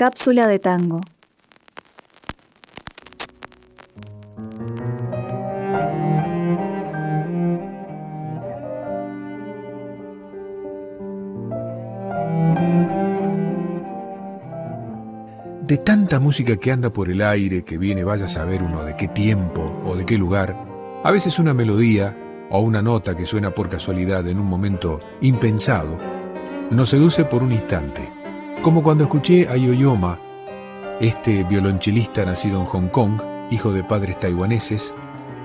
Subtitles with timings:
[0.00, 1.02] Cápsula de tango.
[15.60, 18.96] De tanta música que anda por el aire, que viene vaya a saber uno de
[18.96, 20.56] qué tiempo o de qué lugar,
[21.04, 22.16] a veces una melodía
[22.48, 25.98] o una nota que suena por casualidad en un momento impensado,
[26.70, 28.19] nos seduce por un instante,
[28.62, 30.18] como cuando escuché a Yoyoma,
[31.00, 33.20] este violonchelista nacido en Hong Kong,
[33.50, 34.94] hijo de padres taiwaneses,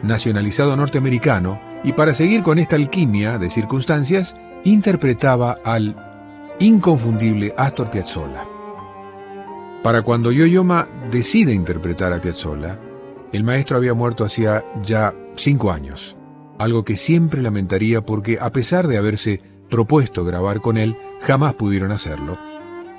[0.04, 5.96] nacionalizado norteamericano, y para seguir con esta alquimia de circunstancias, interpretaba al
[6.60, 8.46] inconfundible Astor Piazzolla.
[9.82, 12.80] Para cuando Yoyoma decide interpretar a Piazzolla,
[13.32, 16.18] el maestro había muerto hacía ya cinco años,
[16.58, 21.92] algo que siempre lamentaría porque a pesar de haberse propuesto grabar con él, jamás pudieron
[21.92, 22.55] hacerlo.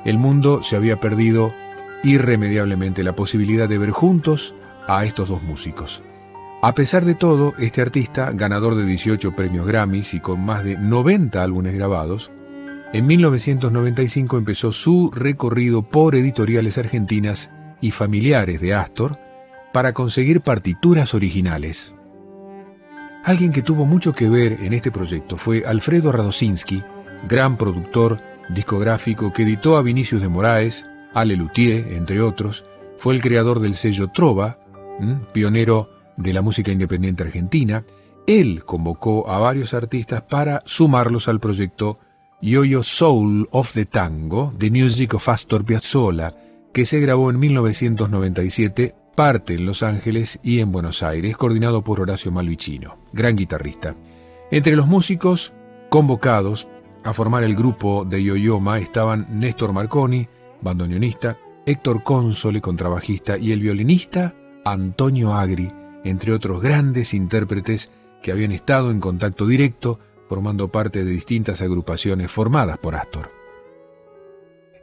[0.07, 1.53] El mundo se había perdido
[2.05, 4.55] irremediablemente la posibilidad de ver juntos
[4.87, 6.01] a estos dos músicos.
[6.63, 10.79] A pesar de todo, este artista, ganador de 18 premios Grammys y con más de
[10.79, 12.31] 90 álbumes grabados,
[12.93, 19.19] en 1995 empezó su recorrido por editoriales argentinas y familiares de Astor
[19.73, 21.93] para conseguir partituras originales.
[23.25, 26.85] Alguien que tuvo mucho que ver en este proyecto fue Alfredo Radosinski,
[27.29, 32.65] gran productor discográfico que editó a Vinicius de Moraes, Ale Luthier, entre otros,
[32.99, 34.59] fue el creador del sello Trova,
[35.33, 37.85] pionero de la música independiente argentina.
[38.27, 41.99] Él convocó a varios artistas para sumarlos al proyecto
[42.43, 46.35] Yo-Yo Soul of the Tango, The Music of Astor Piazzolla,
[46.73, 52.01] que se grabó en 1997, parte en Los Ángeles y en Buenos Aires, coordinado por
[52.01, 53.95] Horacio Malvicino, gran guitarrista.
[54.51, 55.55] Entre los músicos
[55.89, 56.69] convocados
[57.07, 60.29] a formar el grupo de Yoyoma estaban Néstor Marconi,
[60.61, 65.71] bandoneonista, Héctor Console, contrabajista, y el violinista Antonio Agri,
[66.05, 67.93] entre otros grandes intérpretes
[68.23, 73.31] que habían estado en contacto directo formando parte de distintas agrupaciones formadas por Astor.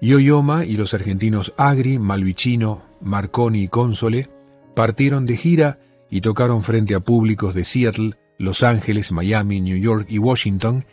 [0.01, 4.27] Yoyoma y los argentinos Agri, Malvicino, Marconi y Console
[4.75, 10.07] partieron de gira y tocaron frente a públicos de Seattle, Los Ángeles, Miami, New York
[10.09, 10.85] y Washington,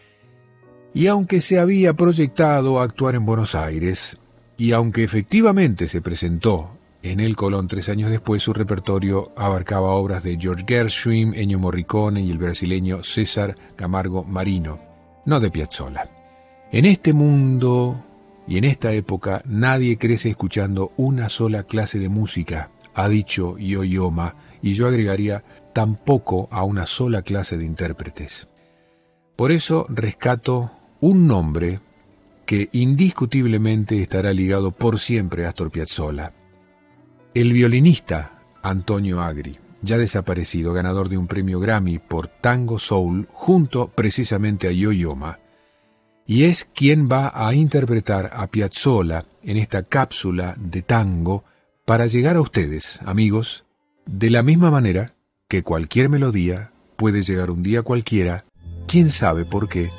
[0.92, 4.18] y aunque se había proyectado actuar en Buenos Aires,
[4.56, 6.70] y aunque efectivamente se presentó
[7.02, 12.20] en el Colón tres años después, su repertorio abarcaba obras de George Gershwin, Ennio Morricone
[12.20, 14.78] y el brasileño César Camargo Marino,
[15.24, 16.10] no de Piazzolla.
[16.72, 18.04] En este mundo
[18.46, 24.34] y en esta época nadie crece escuchando una sola clase de música, ha dicho Yoyoma,
[24.60, 25.42] y yo agregaría
[25.72, 28.48] tampoco a una sola clase de intérpretes.
[29.36, 31.80] Por eso rescato un nombre
[32.44, 36.32] que indiscutiblemente estará ligado por siempre a Astor Piazzolla.
[37.32, 43.88] El violinista Antonio Agri, ya desaparecido, ganador de un premio Grammy por Tango Soul, junto
[43.88, 45.38] precisamente a Yoyoma,
[46.26, 51.44] y es quien va a interpretar a Piazzolla en esta cápsula de tango
[51.84, 53.64] para llegar a ustedes, amigos,
[54.06, 55.14] de la misma manera
[55.48, 58.44] que cualquier melodía puede llegar un día cualquiera,
[58.86, 59.90] quién sabe por qué,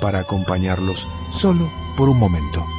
[0.00, 2.77] para acompañarlos solo por un momento.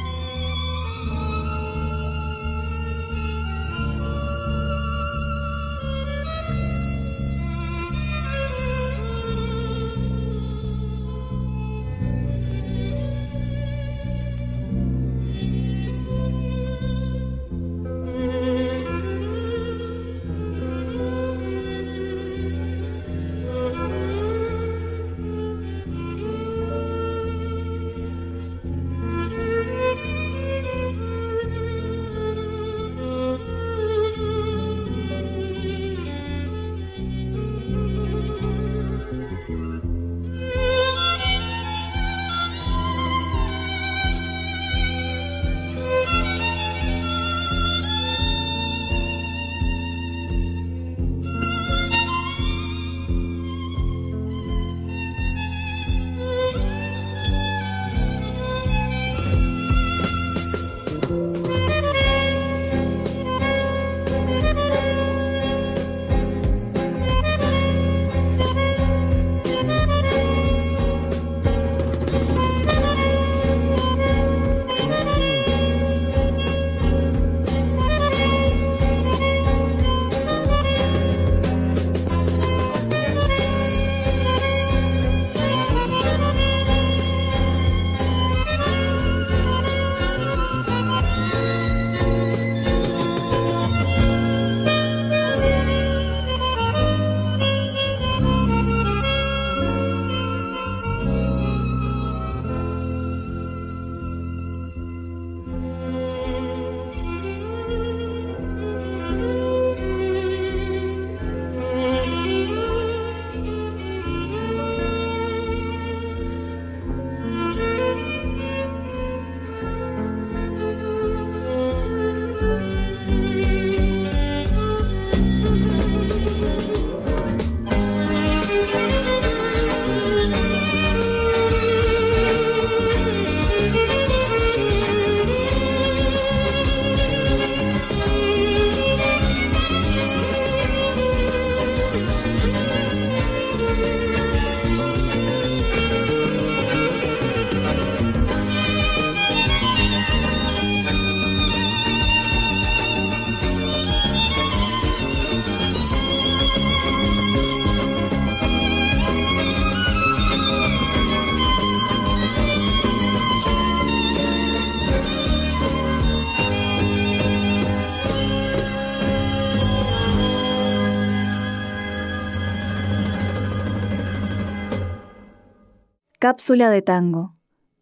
[176.30, 177.34] Cápsula de tango.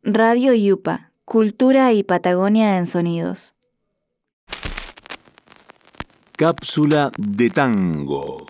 [0.02, 1.12] Radio Yupa.
[1.26, 3.54] Cultura y Patagonia en sonidos.
[6.34, 8.46] Cápsula de tango.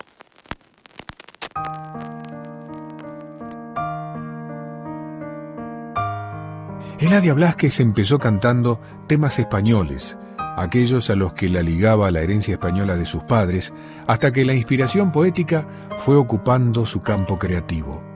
[6.97, 10.17] Eladia Blasquez empezó cantando temas españoles,
[10.55, 13.73] aquellos a los que la ligaba la herencia española de sus padres,
[14.07, 15.67] hasta que la inspiración poética
[15.97, 18.08] fue ocupando su campo creativo.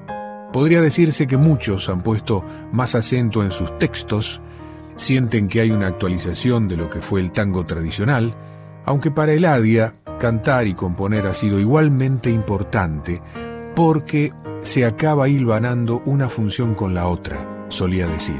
[0.54, 4.40] Podría decirse que muchos han puesto más acento en sus textos,
[4.96, 8.36] sienten que hay una actualización de lo que fue el tango tradicional,
[8.86, 13.20] aunque para Eladia cantar y componer ha sido igualmente importante
[13.76, 18.40] porque se acaba hilvanando una función con la otra, solía decir.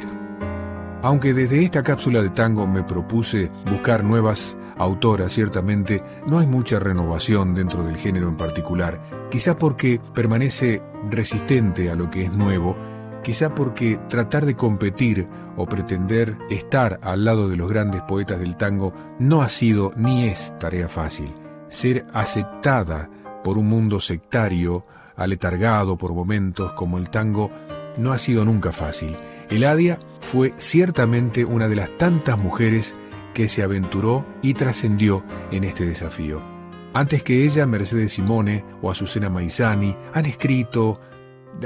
[1.02, 6.80] Aunque desde esta cápsula de tango me propuse buscar nuevas autoras, ciertamente no hay mucha
[6.80, 12.76] renovación dentro del género en particular, quizá porque permanece resistente a lo que es nuevo,
[13.24, 18.58] quizá porque tratar de competir o pretender estar al lado de los grandes poetas del
[18.58, 21.34] tango no ha sido ni es tarea fácil.
[21.68, 23.10] Ser aceptada
[23.44, 24.86] por un mundo sectario,
[25.16, 27.52] aletargado por momentos como el tango,
[27.98, 29.16] no ha sido nunca fácil.
[29.50, 32.96] Eladia fue ciertamente una de las tantas mujeres
[33.34, 36.42] que se aventuró y trascendió en este desafío.
[36.94, 41.00] Antes que ella, Mercedes Simone o Azucena Maizani han escrito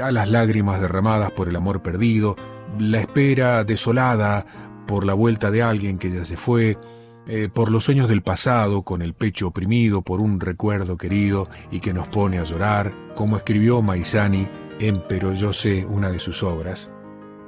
[0.02, 2.36] a las lágrimas derramadas por el amor perdido,
[2.78, 4.46] la espera desolada
[4.86, 6.78] por la vuelta de alguien que ya se fue,
[7.26, 11.80] eh, por los sueños del pasado, con el pecho oprimido por un recuerdo querido y
[11.80, 14.48] que nos pone a llorar, como escribió Maizani
[14.80, 16.90] en Pero yo sé, una de sus obras.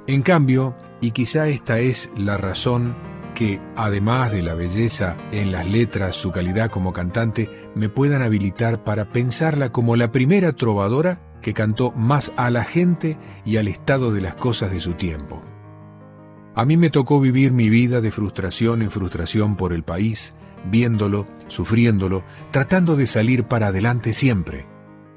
[0.05, 2.95] En cambio, y quizá esta es la razón
[3.33, 8.83] que, además de la belleza en las letras, su calidad como cantante, me puedan habilitar
[8.83, 14.13] para pensarla como la primera trovadora que cantó más a la gente y al estado
[14.13, 15.43] de las cosas de su tiempo.
[16.53, 20.35] A mí me tocó vivir mi vida de frustración en frustración por el país,
[20.69, 24.67] viéndolo, sufriéndolo, tratando de salir para adelante siempre.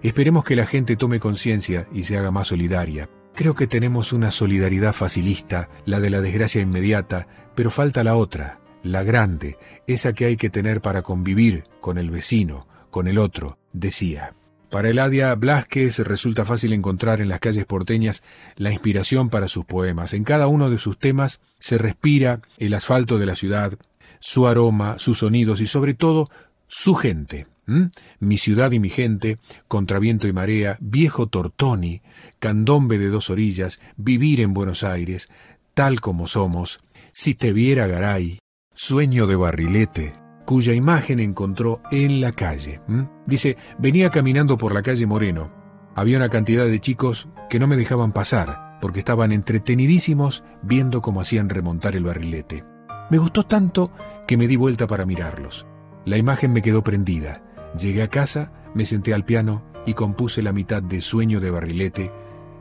[0.03, 3.09] Esperemos que la gente tome conciencia y se haga más solidaria.
[3.35, 7.27] Creo que tenemos una solidaridad facilista, la de la desgracia inmediata,
[7.57, 12.11] pero falta la otra, la grande, esa que hay que tener para convivir con el
[12.11, 14.35] vecino, con el otro, decía.
[14.71, 18.23] Para Eladia Blasquez resulta fácil encontrar en las calles porteñas
[18.57, 20.15] la inspiración para sus poemas.
[20.15, 23.73] En cada uno de sus temas se respira el asfalto de la ciudad,
[24.21, 26.29] su aroma, sus sonidos y sobre todo
[26.69, 27.49] su gente.
[27.67, 27.85] ¿Mm?
[28.21, 32.03] Mi ciudad y mi gente, Contraviento y marea, Viejo Tortoni,
[32.39, 35.31] Candombe de dos orillas, Vivir en Buenos Aires,
[35.75, 36.81] Tal como somos,
[37.13, 38.39] Si te viera Garay,
[38.75, 42.81] Sueño de barrilete, cuya imagen encontró en la calle.
[43.25, 45.53] Dice, venía caminando por la calle Moreno.
[45.95, 51.21] Había una cantidad de chicos que no me dejaban pasar, porque estaban entretenidísimos viendo cómo
[51.21, 52.65] hacían remontar el barrilete.
[53.11, 53.93] Me gustó tanto
[54.27, 55.67] que me di vuelta para mirarlos.
[56.05, 57.44] La imagen me quedó prendida.
[57.79, 62.13] Llegué a casa, me senté al piano y compuse la mitad de Sueño de Barrilete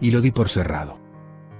[0.01, 0.99] y lo di por cerrado.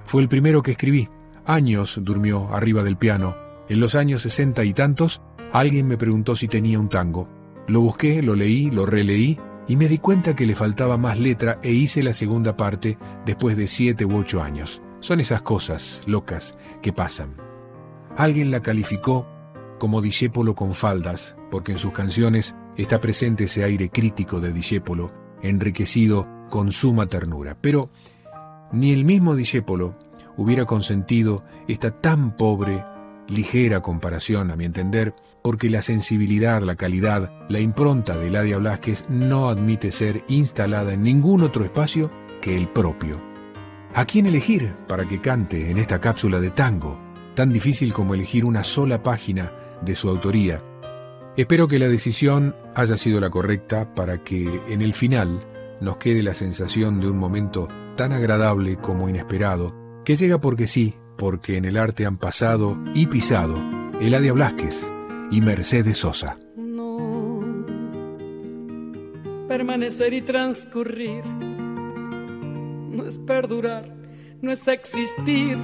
[0.06, 1.10] Fue el primero que escribí.
[1.46, 3.36] Años durmió arriba del piano.
[3.70, 7.30] En los años sesenta y tantos, alguien me preguntó si tenía un tango.
[7.68, 11.60] Lo busqué, lo leí, lo releí y me di cuenta que le faltaba más letra
[11.62, 14.82] e hice la segunda parte después de siete u ocho años.
[15.00, 17.36] Son esas cosas locas que pasan.
[18.18, 19.28] Alguien la calificó
[19.80, 25.12] como discépolo con faldas, porque en sus canciones está presente ese aire crítico de Discépolo,
[25.42, 27.58] enriquecido con suma ternura.
[27.60, 27.90] Pero
[28.72, 29.98] ni el mismo Discépolo
[30.38, 32.84] hubiera consentido esta tan pobre,
[33.28, 35.14] ligera comparación, a mi entender,
[35.44, 41.04] porque la sensibilidad, la calidad, la impronta de Ladia Blasquez no admite ser instalada en
[41.04, 42.10] ningún otro espacio
[42.42, 43.22] que el propio.
[43.94, 47.00] ¿A quién elegir para que cante en esta cápsula de tango?
[47.36, 49.52] Tan difícil como elegir una sola página
[49.82, 50.64] de su autoría
[51.36, 55.40] Espero que la decisión haya sido la correcta para que en el final
[55.82, 59.74] nos quede la sensación de un momento tan agradable como inesperado,
[60.06, 63.56] que llega porque sí, porque en el arte han pasado y pisado
[64.00, 64.88] Eladia Blasquez
[65.32, 66.38] y Mercedes Sosa.
[66.56, 67.66] No,
[69.48, 71.26] permanecer y transcurrir
[72.92, 73.92] no es perdurar,
[74.40, 75.58] no es existir,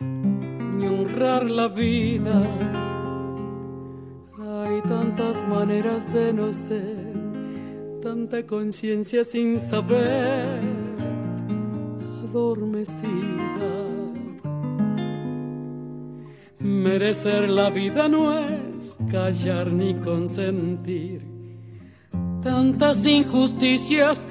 [0.00, 2.85] ni honrar la vida
[4.88, 7.12] tantas maneras de no ser,
[8.02, 10.60] tanta conciencia sin saber,
[12.24, 13.06] adormecida.
[16.58, 21.22] Merecer la vida no es callar ni consentir
[22.42, 24.26] tantas injusticias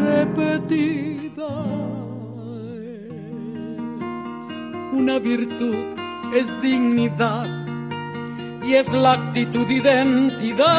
[0.00, 1.20] repetidas.
[4.92, 5.74] una virtud,
[6.34, 7.59] es dignidad
[8.62, 10.70] y es la actitud identidad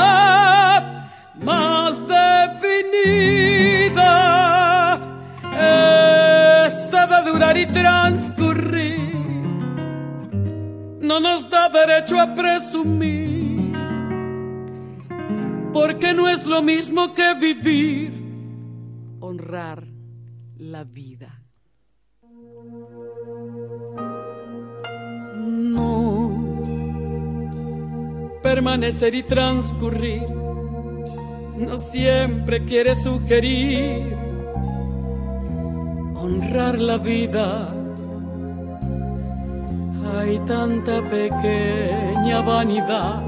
[1.35, 3.31] más definida.
[6.65, 9.11] Esa de durar y transcurrir
[11.01, 13.73] no nos da derecho a presumir,
[15.73, 18.13] porque no es lo mismo que vivir,
[19.19, 19.83] honrar
[20.57, 21.43] la vida.
[25.35, 26.10] No,
[28.41, 30.27] permanecer y transcurrir
[31.57, 34.17] no siempre quiere sugerir
[36.15, 37.73] honrar la vida.
[40.17, 43.21] Hay tanta pequeña vanidad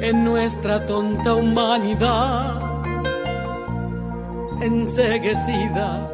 [0.00, 2.64] en nuestra tonta humanidad
[4.60, 6.10] enseguecida.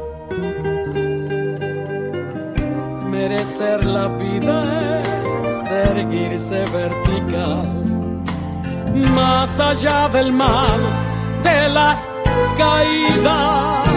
[3.10, 5.00] Merecer la vida
[5.50, 7.79] es erguirse vertical,
[8.94, 10.80] más allá del mal,
[11.42, 12.08] de las
[12.56, 13.88] caídas.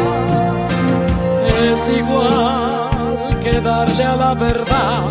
[1.61, 5.03] Es igual que darle a la verdad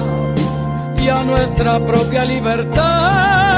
[0.97, 3.52] y a nuestra propia libertad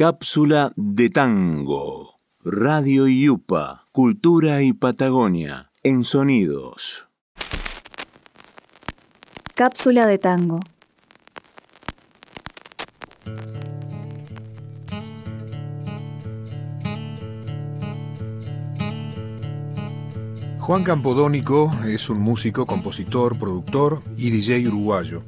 [0.00, 2.14] Cápsula de tango.
[2.42, 7.06] Radio Yupa, Cultura y Patagonia, en sonidos.
[9.54, 10.60] Cápsula de tango.
[20.60, 25.24] Juan Campodónico es un músico, compositor, productor y DJ uruguayo.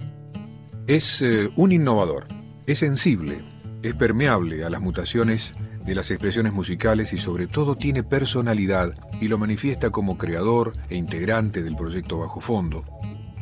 [0.86, 2.26] Es eh, un innovador,
[2.66, 3.51] es sensible,
[3.82, 9.28] es permeable a las mutaciones de las expresiones musicales y sobre todo tiene personalidad y
[9.28, 12.84] lo manifiesta como creador e integrante del proyecto Bajo Fondo.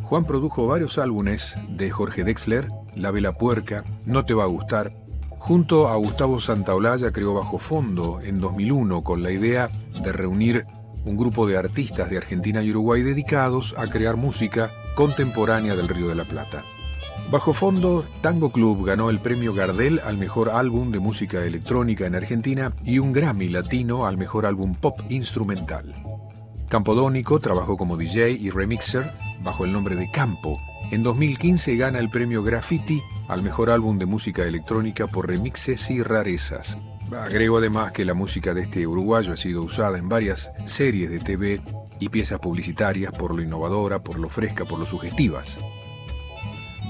[0.02, 4.92] Juan produjo varios álbumes de Jorge Dexler, La Vela Puerca, No Te Va a Gustar.
[5.38, 9.70] Junto a Gustavo Santaolalla creó Bajo Fondo en 2001 con la idea
[10.02, 10.66] de reunir
[11.04, 16.08] un grupo de artistas de Argentina y Uruguay dedicados a crear música contemporánea del Río
[16.08, 16.62] de la Plata.
[17.30, 22.16] Bajo fondo, Tango Club ganó el premio Gardel al mejor álbum de música electrónica en
[22.16, 25.94] Argentina y un Grammy latino al mejor álbum pop instrumental.
[26.68, 29.12] Campodónico trabajó como DJ y remixer
[29.42, 30.58] bajo el nombre de Campo.
[30.90, 36.02] En 2015 gana el premio Graffiti al mejor álbum de música electrónica por remixes y
[36.02, 36.78] rarezas.
[37.12, 41.18] Agrego además que la música de este uruguayo ha sido usada en varias series de
[41.18, 41.60] TV
[41.98, 45.58] y piezas publicitarias por lo innovadora, por lo fresca, por lo sugestivas.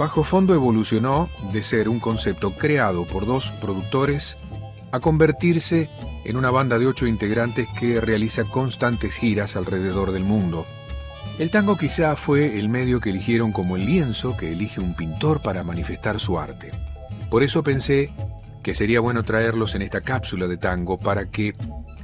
[0.01, 4.39] Bajo Fondo evolucionó de ser un concepto creado por dos productores
[4.93, 5.91] a convertirse
[6.25, 10.65] en una banda de ocho integrantes que realiza constantes giras alrededor del mundo.
[11.39, 15.43] El tango quizá fue el medio que eligieron como el lienzo que elige un pintor
[15.43, 16.71] para manifestar su arte.
[17.31, 18.11] Por eso pensé
[18.63, 21.53] que sería bueno traerlos en esta cápsula de tango para que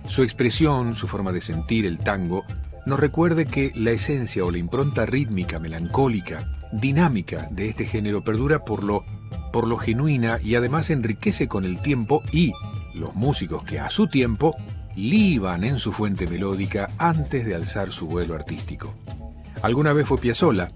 [0.07, 2.45] su expresión, su forma de sentir el tango,
[2.85, 6.47] nos recuerde que la esencia o la impronta rítmica, melancólica,
[6.81, 9.05] dinámica de este género perdura por lo,
[9.53, 12.53] por lo genuina y además enriquece con el tiempo y
[12.95, 14.57] los músicos que a su tiempo
[14.95, 18.95] liban en su fuente melódica antes de alzar su vuelo artístico.
[19.63, 20.71] Alguna vez fue Piazzolla,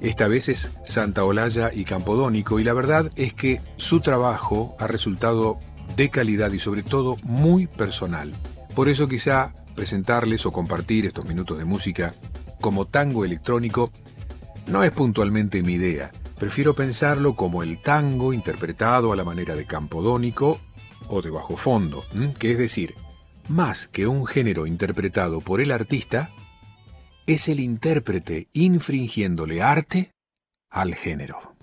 [0.00, 4.86] esta vez es Santa Olalla y Campodónico y la verdad es que su trabajo ha
[4.86, 5.58] resultado
[5.96, 8.32] de calidad y sobre todo muy personal.
[8.74, 12.14] Por eso quizá presentarles o compartir estos minutos de música
[12.60, 13.90] como tango electrónico
[14.68, 16.10] no es puntualmente mi idea.
[16.38, 20.60] Prefiero pensarlo como el tango interpretado a la manera de campodónico
[21.08, 22.04] o de bajo fondo,
[22.38, 22.94] que es decir,
[23.48, 26.30] más que un género interpretado por el artista,
[27.26, 30.12] es el intérprete infringiéndole arte
[30.70, 31.56] al género.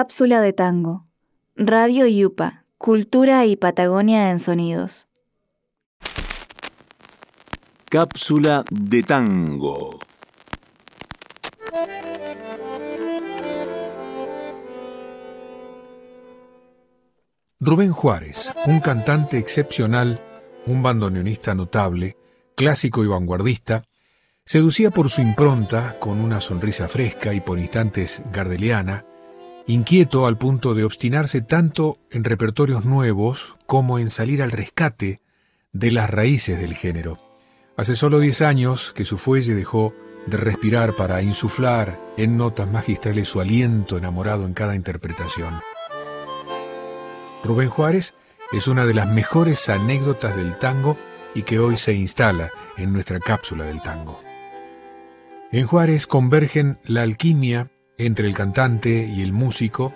[0.00, 1.04] Cápsula de tango.
[1.56, 2.64] Radio Yupa.
[2.78, 5.08] Cultura y Patagonia en sonidos.
[7.90, 10.00] Cápsula de tango.
[17.60, 20.18] Rubén Juárez, un cantante excepcional,
[20.64, 22.16] un bandoneonista notable,
[22.56, 23.84] clásico y vanguardista,
[24.46, 29.04] seducía por su impronta, con una sonrisa fresca y por instantes gardeliana,
[29.66, 35.20] inquieto al punto de obstinarse tanto en repertorios nuevos como en salir al rescate
[35.72, 37.18] de las raíces del género.
[37.76, 39.94] Hace solo diez años que su fuelle dejó
[40.26, 45.54] de respirar para insuflar en notas magistrales su aliento enamorado en cada interpretación.
[47.42, 48.14] Rubén Juárez
[48.52, 50.96] es una de las mejores anécdotas del tango
[51.34, 54.20] y que hoy se instala en nuestra cápsula del tango.
[55.52, 57.70] En Juárez convergen la alquimia
[58.06, 59.92] entre el cantante y el músico,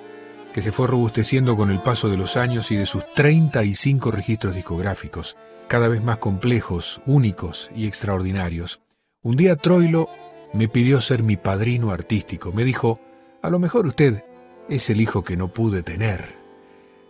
[0.53, 4.55] que se fue robusteciendo con el paso de los años y de sus 35 registros
[4.55, 5.37] discográficos,
[5.69, 8.81] cada vez más complejos, únicos y extraordinarios.
[9.23, 10.09] Un día Troilo
[10.53, 12.53] me pidió ser mi padrino artístico.
[12.53, 13.01] Me dijo,
[13.43, 14.23] a lo mejor usted
[14.69, 16.37] es el hijo que no pude tener.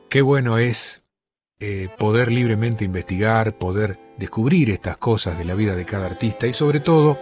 [0.09, 1.03] Qué bueno es
[1.59, 6.53] eh, poder libremente investigar, poder descubrir estas cosas de la vida de cada artista y
[6.53, 7.19] sobre todo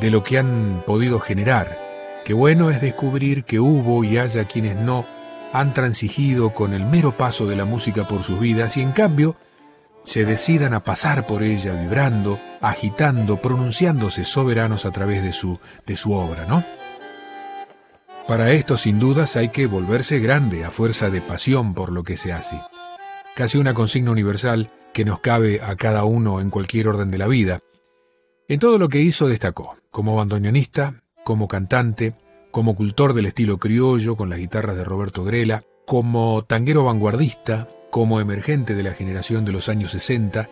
[0.00, 1.85] de lo que han podido generar.
[2.26, 5.04] Qué bueno es descubrir que hubo y haya quienes no
[5.52, 9.36] han transigido con el mero paso de la música por sus vidas y en cambio
[10.02, 15.96] se decidan a pasar por ella vibrando, agitando, pronunciándose soberanos a través de su, de
[15.96, 16.64] su obra, ¿no?
[18.26, 22.16] Para esto, sin dudas, hay que volverse grande a fuerza de pasión por lo que
[22.16, 22.60] se hace.
[23.36, 27.28] Casi una consigna universal que nos cabe a cada uno en cualquier orden de la
[27.28, 27.60] vida.
[28.48, 32.14] En todo lo que hizo destacó, como bandoneonista, como cantante,
[32.52, 38.20] como cultor del estilo criollo con las guitarras de Roberto Grela, como tanguero vanguardista, como
[38.20, 40.48] emergente de la generación de los años 60,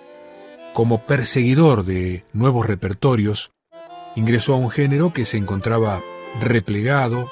[0.72, 3.52] como perseguidor de nuevos repertorios,
[4.16, 6.00] ingresó a un género que se encontraba
[6.40, 7.30] replegado,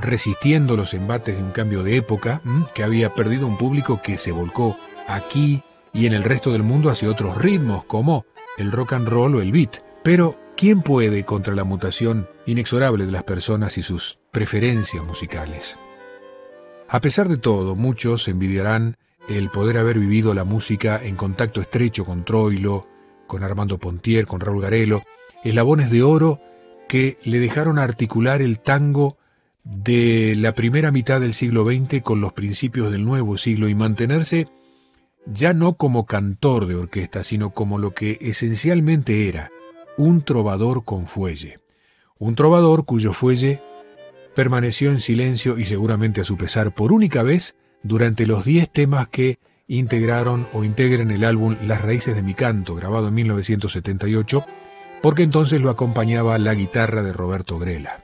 [0.00, 2.42] resistiendo los embates de un cambio de época,
[2.74, 6.90] que había perdido un público que se volcó aquí y en el resto del mundo
[6.90, 8.26] hacia otros ritmos como
[8.58, 9.91] el rock and roll o el beat.
[10.02, 15.78] Pero, ¿quién puede contra la mutación inexorable de las personas y sus preferencias musicales?
[16.88, 18.96] A pesar de todo, muchos envidiarán
[19.28, 22.88] el poder haber vivido la música en contacto estrecho con Troilo,
[23.26, 25.04] con Armando Pontier, con Raúl Garelo,
[25.44, 26.40] eslabones de oro
[26.88, 29.16] que le dejaron articular el tango
[29.64, 34.48] de la primera mitad del siglo XX con los principios del nuevo siglo y mantenerse
[35.24, 39.50] ya no como cantor de orquesta, sino como lo que esencialmente era,
[39.96, 41.58] un trovador con fuelle.
[42.18, 43.60] Un trovador cuyo fuelle
[44.34, 49.08] permaneció en silencio y seguramente a su pesar por única vez durante los 10 temas
[49.08, 54.44] que integraron o integran el álbum Las Raíces de mi Canto, grabado en 1978,
[55.02, 58.00] porque entonces lo acompañaba la guitarra de Roberto Grela.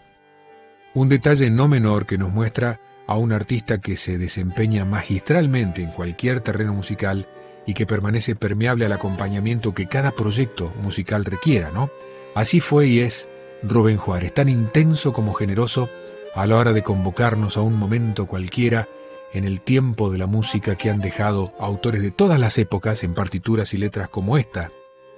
[0.94, 5.90] Un detalle no menor que nos muestra a un artista que se desempeña magistralmente en
[5.90, 7.27] cualquier terreno musical
[7.68, 11.90] y que permanece permeable al acompañamiento que cada proyecto musical requiera, ¿no?
[12.35, 13.28] Así fue y es
[13.62, 15.87] Rubén Juárez, tan intenso como generoso
[16.35, 18.88] a la hora de convocarnos a un momento cualquiera
[19.35, 23.12] en el tiempo de la música que han dejado autores de todas las épocas en
[23.12, 24.70] partituras y letras como esta,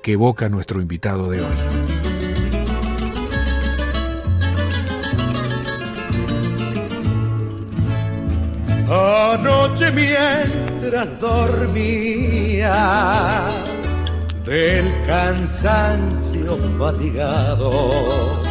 [0.02, 1.56] que evoca nuestro invitado de hoy.
[8.88, 9.92] Anoche
[10.90, 12.74] mientras dormía
[14.44, 18.42] del cansancio fatigado,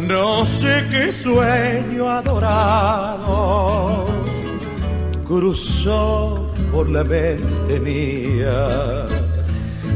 [0.00, 4.06] no sé qué sueño adorado
[5.24, 9.06] cruzó por la mente mía.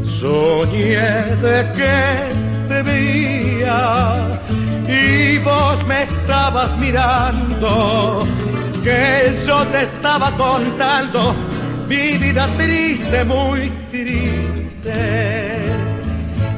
[0.04, 2.28] Soñé de que
[2.68, 4.40] te veía
[4.86, 8.24] y vos me estabas mirando,
[8.84, 11.34] que yo te estaba contando
[11.88, 14.92] mi vida triste, muy triste,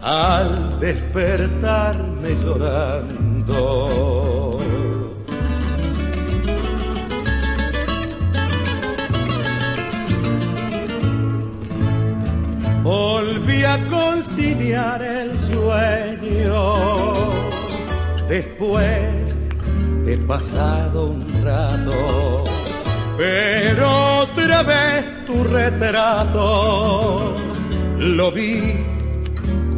[0.00, 4.58] al despertarme llorando.
[12.82, 16.72] Volví a conciliar el sueño
[18.32, 19.36] después
[20.06, 22.44] de pasado un rato,
[23.18, 27.36] pero otra vez tu retrato
[27.98, 28.74] lo vi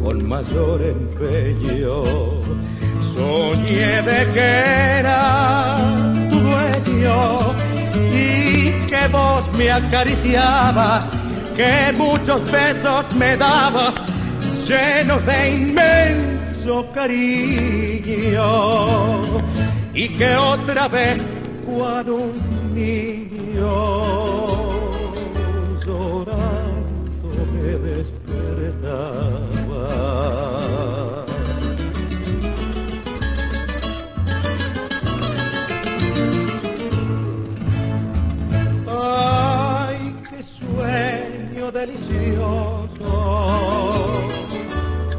[0.01, 2.03] con mayor empeño.
[3.13, 4.51] Soñé de que
[4.99, 5.77] era
[6.29, 7.53] tu dueño
[8.13, 11.11] y que vos me acariciabas,
[11.57, 13.95] que muchos besos me dabas,
[14.65, 16.34] llenos de inmenso
[16.93, 18.47] cariño.
[19.93, 21.27] Y que otra vez,
[21.65, 23.69] cuando un niño
[25.85, 29.25] llorando me despertaba.
[41.75, 43.05] delicioso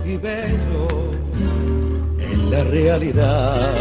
[0.05, 0.66] y bello
[2.57, 3.75] la realidad.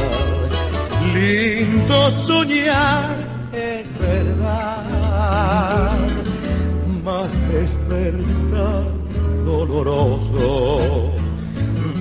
[1.13, 3.15] Lindo soñar
[3.53, 5.91] es verdad,
[7.03, 8.83] más despertar
[9.45, 11.13] doloroso.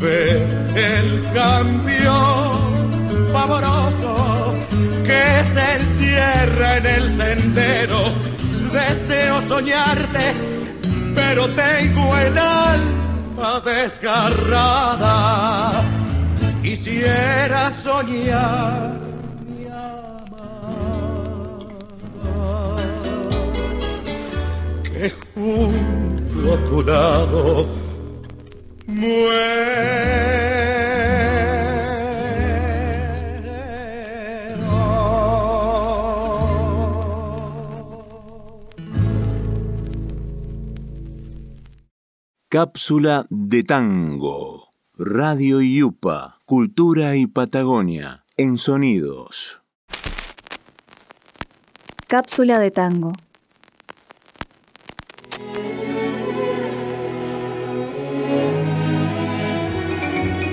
[0.00, 2.14] Ve el cambio
[3.32, 4.54] pavoroso
[5.04, 8.00] que se encierra en el sendero.
[8.72, 10.34] Deseo soñarte,
[11.14, 15.44] pero tengo el alma desgarrada
[16.64, 18.98] Quisiera soñar.
[19.46, 20.86] Mi amada,
[24.82, 27.84] que junto a tu lado
[42.48, 44.70] Cápsula de tango.
[44.96, 49.62] Radio Yupa, Cultura y Patagonia, en sonidos.
[52.06, 53.14] Cápsula de tango.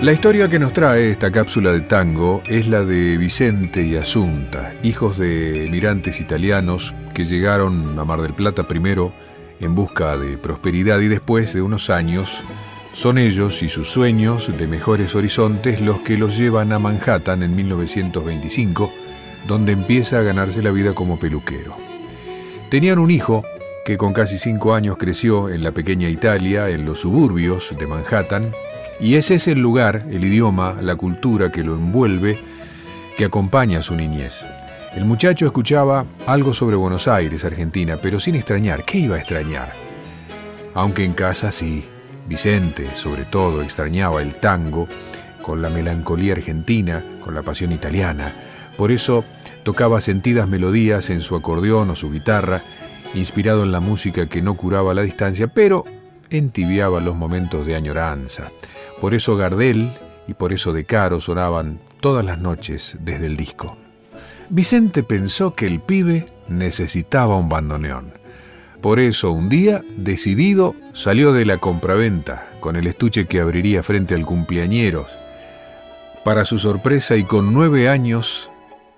[0.02, 4.74] La historia que nos trae esta cápsula de tango es la de Vicente y Asunta,
[4.84, 9.12] hijos de emigrantes italianos que llegaron a Mar del Plata primero
[9.60, 12.46] en busca de prosperidad y después de unos años
[12.94, 17.56] son ellos y sus sueños de mejores horizontes los que los llevan a Manhattan en
[17.56, 18.92] 1925,
[19.48, 21.78] donde empieza a ganarse la vida como peluquero.
[22.70, 23.44] Tenían un hijo
[23.86, 28.54] que con casi cinco años creció en la pequeña Italia, en los suburbios de Manhattan,
[29.00, 32.40] y ese es el lugar, el idioma, la cultura que lo envuelve,
[33.18, 34.44] que acompaña a su niñez.
[34.96, 38.84] El muchacho escuchaba algo sobre Buenos Aires, Argentina, pero sin extrañar.
[38.84, 39.74] ¿Qué iba a extrañar?
[40.74, 41.86] Aunque en casa sí.
[42.28, 44.88] Vicente, sobre todo, extrañaba el tango,
[45.42, 48.34] con la melancolía argentina, con la pasión italiana.
[48.78, 49.26] Por eso
[49.64, 52.62] tocaba sentidas melodías en su acordeón o su guitarra,
[53.14, 55.84] inspirado en la música que no curaba la distancia, pero
[56.30, 58.52] entibiaba los momentos de añoranza.
[59.00, 59.92] Por eso Gardel
[60.28, 63.78] y por eso De Caro sonaban todas las noches desde el disco.
[64.50, 68.21] Vicente pensó que el pibe necesitaba un bandoneón.
[68.82, 74.16] Por eso un día, decidido, salió de la compraventa con el estuche que abriría frente
[74.16, 75.08] al cumpleañeros.
[76.24, 78.50] Para su sorpresa y con nueve años,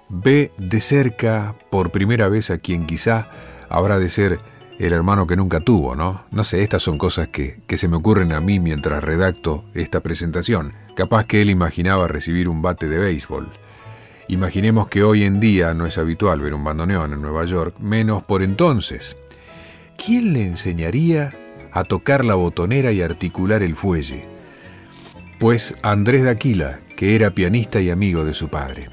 [0.07, 3.27] ve de cerca por primera vez a quien quizá
[3.69, 4.39] habrá de ser
[4.79, 6.23] el hermano que nunca tuvo, ¿no?
[6.31, 9.99] No sé, estas son cosas que, que se me ocurren a mí mientras redacto esta
[9.99, 10.73] presentación.
[10.95, 13.49] Capaz que él imaginaba recibir un bate de béisbol.
[14.29, 18.23] Imaginemos que hoy en día no es habitual ver un bandoneón en Nueva York, menos
[18.23, 19.17] por entonces.
[20.05, 21.33] ¿Quién le enseñaría
[21.71, 24.25] a tocar la botonera y articular el fuelle?
[25.39, 28.89] Pues Andrés de Aquila, que era pianista y amigo de su padre.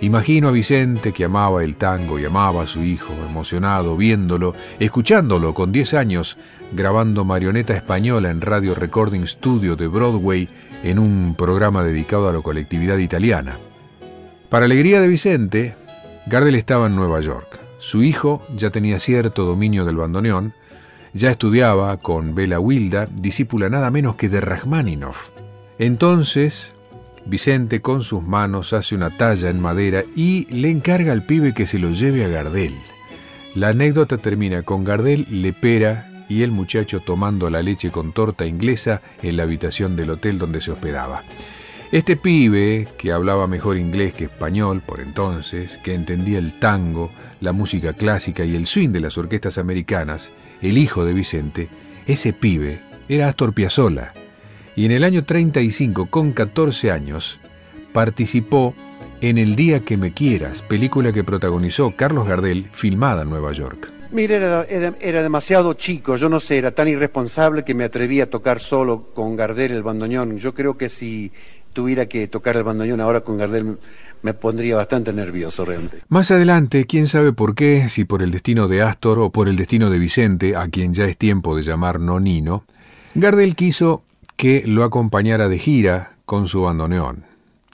[0.00, 5.54] Imagino a Vicente que amaba el tango y amaba a su hijo, emocionado, viéndolo, escuchándolo
[5.54, 6.36] con 10 años,
[6.72, 10.48] grabando marioneta española en Radio Recording Studio de Broadway
[10.82, 13.56] en un programa dedicado a la colectividad italiana.
[14.48, 15.76] Para alegría de Vicente,
[16.26, 17.69] Gardel estaba en Nueva York.
[17.80, 20.54] Su hijo ya tenía cierto dominio del bandoneón,
[21.12, 25.30] ya estudiaba con Bela Wilda, discípula nada menos que de Rachmaninoff.
[25.78, 26.74] Entonces,
[27.26, 31.66] Vicente con sus manos hace una talla en madera y le encarga al pibe que
[31.66, 32.74] se lo lleve a Gardel.
[33.54, 39.02] La anécdota termina con Gardel, lepera y el muchacho tomando la leche con torta inglesa
[39.22, 41.24] en la habitación del hotel donde se hospedaba.
[41.92, 47.52] Este pibe, que hablaba mejor inglés que español por entonces, que entendía el tango, la
[47.52, 50.30] música clásica y el swing de las orquestas americanas,
[50.62, 51.68] el hijo de Vicente,
[52.06, 54.12] ese pibe era Astor Piazzolla,
[54.76, 57.40] y en el año 35, con 14 años,
[57.92, 58.72] participó
[59.20, 63.92] en El Día que Me Quieras, película que protagonizó Carlos Gardel, filmada en Nueva York.
[64.12, 68.20] Mira, era, era, era, demasiado chico, yo no sé, era tan irresponsable que me atreví
[68.20, 70.36] a tocar solo con Gardel el bandoneón.
[70.38, 71.30] Yo creo que si
[71.72, 73.78] tuviera que tocar el bandoneón ahora con Gardel
[74.22, 76.02] me pondría bastante nervioso realmente.
[76.08, 79.56] Más adelante, quién sabe por qué, si por el destino de Astor o por el
[79.56, 82.64] destino de Vicente, a quien ya es tiempo de llamar Nonino,
[83.14, 84.02] Gardel quiso
[84.36, 87.24] que lo acompañara de gira con su bandoneón.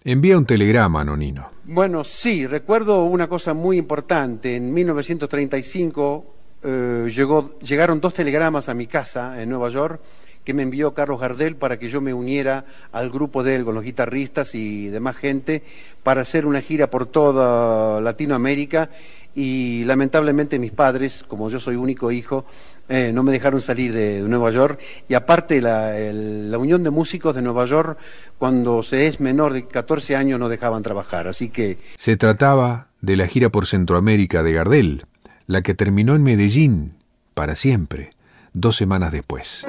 [0.04, 1.50] Envía un telegrama a Nonino.
[1.64, 4.54] Bueno, sí, recuerdo una cosa muy importante.
[4.54, 10.00] En 1935 eh, llegó, llegaron dos telegramas a mi casa en Nueva York
[10.46, 13.74] que me envió Carlos Gardel para que yo me uniera al grupo de él con
[13.74, 15.64] los guitarristas y demás gente
[16.04, 18.88] para hacer una gira por toda Latinoamérica.
[19.34, 22.46] Y lamentablemente mis padres, como yo soy único hijo,
[22.88, 24.78] eh, no me dejaron salir de, Nueva York.
[25.08, 27.98] Y aparte la, la Unión de Músicos de Nueva York
[28.38, 31.78] cuando se es menor de 14 años no dejaban trabajar, así que...
[31.96, 35.06] Se trataba de la gira por Centroamérica de Gardel,
[35.48, 36.92] la que terminó en Medellín
[37.34, 38.10] para siempre,
[38.52, 39.66] dos semanas después.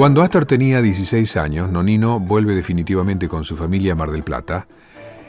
[0.00, 4.66] Cuando Astor tenía 16 años, Nonino vuelve definitivamente con su familia a Mar del Plata,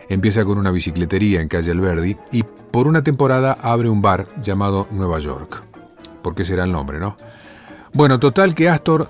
[0.07, 4.87] empieza con una bicicletería en calle Alberdi y por una temporada abre un bar llamado
[4.91, 5.61] Nueva York.
[6.21, 7.17] Porque será el nombre, ¿no?
[7.91, 9.09] Bueno, total que Astor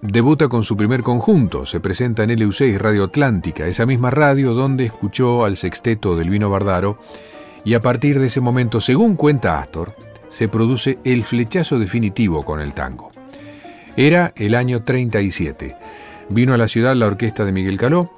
[0.00, 4.86] debuta con su primer conjunto, se presenta en LU6 Radio Atlántica, esa misma radio donde
[4.86, 6.98] escuchó al sexteto del Vino Bardaro,
[7.66, 9.94] y a partir de ese momento, según cuenta Astor,
[10.30, 13.11] se produce el flechazo definitivo con el tango.
[13.96, 15.76] Era el año 37.
[16.30, 18.10] Vino a la ciudad la orquesta de Miguel Caló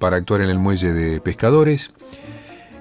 [0.00, 1.92] para actuar en el muelle de pescadores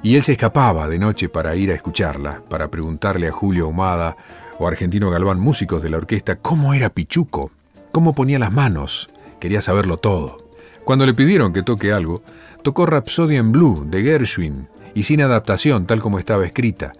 [0.01, 4.17] y él se escapaba de noche para ir a escucharla, para preguntarle a Julio Humada
[4.58, 7.51] o Argentino Galván, músicos de la orquesta, cómo era Pichuco,
[7.91, 10.49] cómo ponía las manos, quería saberlo todo.
[10.86, 12.23] Cuando le pidieron que toque algo,
[12.63, 16.93] tocó Rhapsody en Blue de Gershwin y sin adaptación tal como estaba escrita.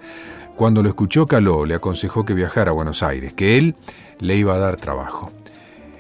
[0.58, 3.76] Cuando lo escuchó Caló le aconsejó que viajara a Buenos Aires, que él
[4.20, 5.32] le iba a dar trabajo.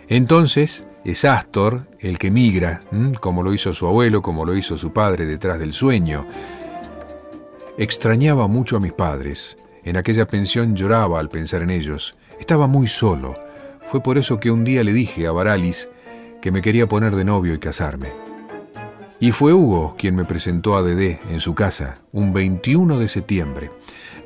[0.07, 2.81] Entonces es Astor el que migra,
[3.21, 6.25] como lo hizo su abuelo, como lo hizo su padre detrás del sueño.
[7.77, 9.59] Extrañaba mucho a mis padres.
[9.83, 12.17] En aquella pensión lloraba al pensar en ellos.
[12.39, 13.35] Estaba muy solo.
[13.85, 15.87] Fue por eso que un día le dije a Baralis
[16.41, 18.09] que me quería poner de novio y casarme.
[19.19, 23.71] Y fue Hugo quien me presentó a Dedé en su casa, un 21 de septiembre.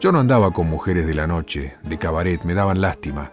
[0.01, 3.31] Yo no andaba con mujeres de la noche, de cabaret, me daban lástima.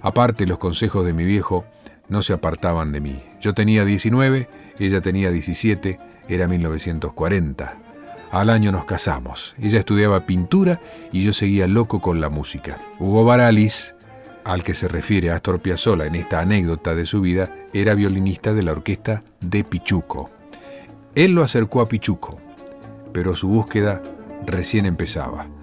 [0.00, 1.66] Aparte, los consejos de mi viejo
[2.08, 3.22] no se apartaban de mí.
[3.42, 7.76] Yo tenía 19, ella tenía 17, era 1940.
[8.30, 9.54] Al año nos casamos.
[9.60, 10.80] Ella estudiaba pintura
[11.12, 12.78] y yo seguía loco con la música.
[12.98, 13.94] Hugo Baralis,
[14.44, 18.62] al que se refiere Astor Piazzolla en esta anécdota de su vida, era violinista de
[18.62, 20.30] la orquesta de Pichuco.
[21.14, 22.40] Él lo acercó a Pichuco,
[23.12, 24.02] pero su búsqueda
[24.46, 25.57] recién empezaba.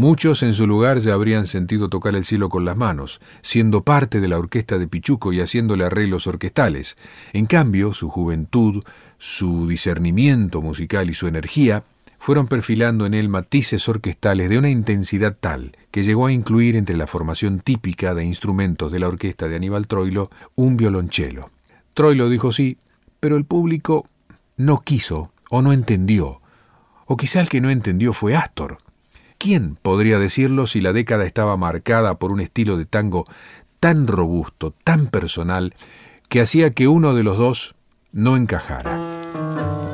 [0.00, 4.18] Muchos en su lugar ya habrían sentido tocar el cielo con las manos, siendo parte
[4.22, 6.96] de la orquesta de Pichuco y haciéndole arreglos orquestales.
[7.34, 8.82] En cambio, su juventud,
[9.18, 11.84] su discernimiento musical y su energía
[12.18, 16.96] fueron perfilando en él matices orquestales de una intensidad tal que llegó a incluir entre
[16.96, 21.50] la formación típica de instrumentos de la orquesta de Aníbal Troilo un violonchelo.
[21.92, 22.78] Troilo dijo sí,
[23.20, 24.06] pero el público
[24.56, 26.40] no quiso o no entendió,
[27.04, 28.78] o quizá el que no entendió fue Astor
[29.40, 33.24] ¿Quién podría decirlo si la década estaba marcada por un estilo de tango
[33.80, 35.74] tan robusto, tan personal,
[36.28, 37.74] que hacía que uno de los dos
[38.12, 39.89] no encajara?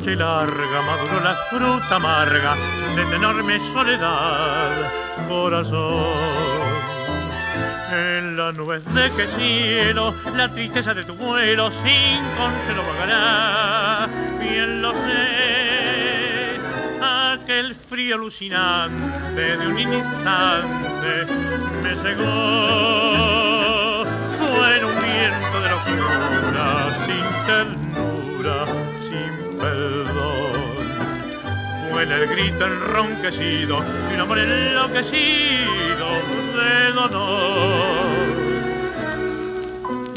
[0.00, 2.56] Noche larga maduró la fruta amarga
[2.96, 4.90] de tu enorme soledad,
[5.28, 6.70] corazón.
[7.92, 14.08] En la nube de que cielo, la tristeza de tu vuelo sin consuelo vagará,
[14.40, 16.60] bien lo sé,
[17.02, 21.26] aquel frío alucinante de un instante
[21.82, 23.39] me cegó,
[32.10, 36.06] El grito enronquecido y un amor enloquecido
[36.56, 37.90] de dolor.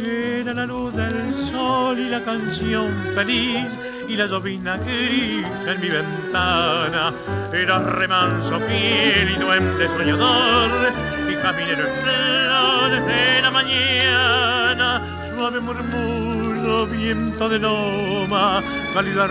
[0.03, 3.67] Era la luz del sol y la canción feliz
[4.09, 7.13] y la llovina gris en mi ventana.
[7.53, 10.91] Era remanso fiel y duende soñador
[11.29, 15.01] y caminero en de la mañana.
[15.35, 18.63] Suave murmullo, viento de loma,
[18.93, 19.27] cálida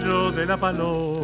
[0.00, 1.19] vuelo de la paloma.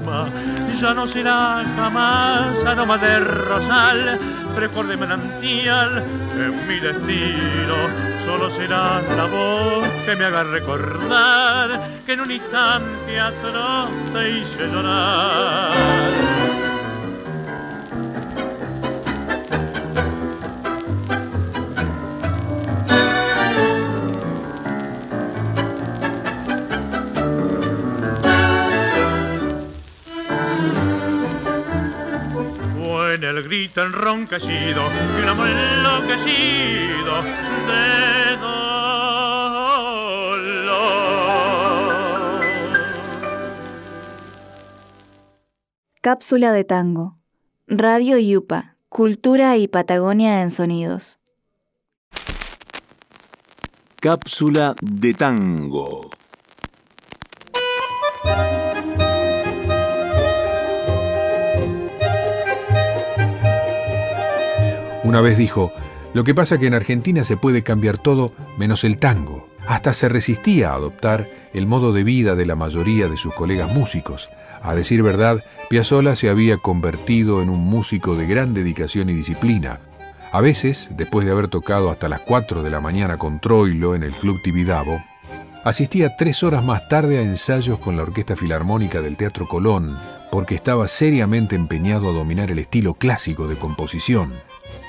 [0.81, 4.21] Ya no será jamás aroma de rosal,
[4.55, 6.05] frescor de manantial
[6.35, 7.77] en mi destino.
[8.25, 14.67] Solo será la voz que me haga recordar que en un instante atroz te hice
[14.69, 16.26] llorar.
[33.25, 38.77] El grito enronquecido y un amor enloquecido de dolor.
[46.01, 47.19] Cápsula de tango.
[47.67, 48.77] Radio Yupa.
[48.89, 51.19] Cultura y Patagonia en sonidos.
[54.01, 56.16] Cápsula de tango.
[65.07, 65.71] Una vez dijo,
[66.15, 69.49] lo que pasa que en Argentina se puede cambiar todo menos el tango.
[69.69, 73.73] Hasta se resistía a adoptar el modo de vida de la mayoría de sus colegas
[73.73, 74.29] músicos.
[74.63, 79.79] A decir verdad, Piazzolla se había convertido en un músico de gran dedicación y disciplina.
[80.33, 84.03] A veces, después de haber tocado hasta las 4 de la mañana con Troilo en
[84.03, 85.01] el Club Tibidabo,
[85.63, 89.97] asistía tres horas más tarde a ensayos con la Orquesta Filarmónica del Teatro Colón,
[90.33, 94.33] porque estaba seriamente empeñado a dominar el estilo clásico de composición.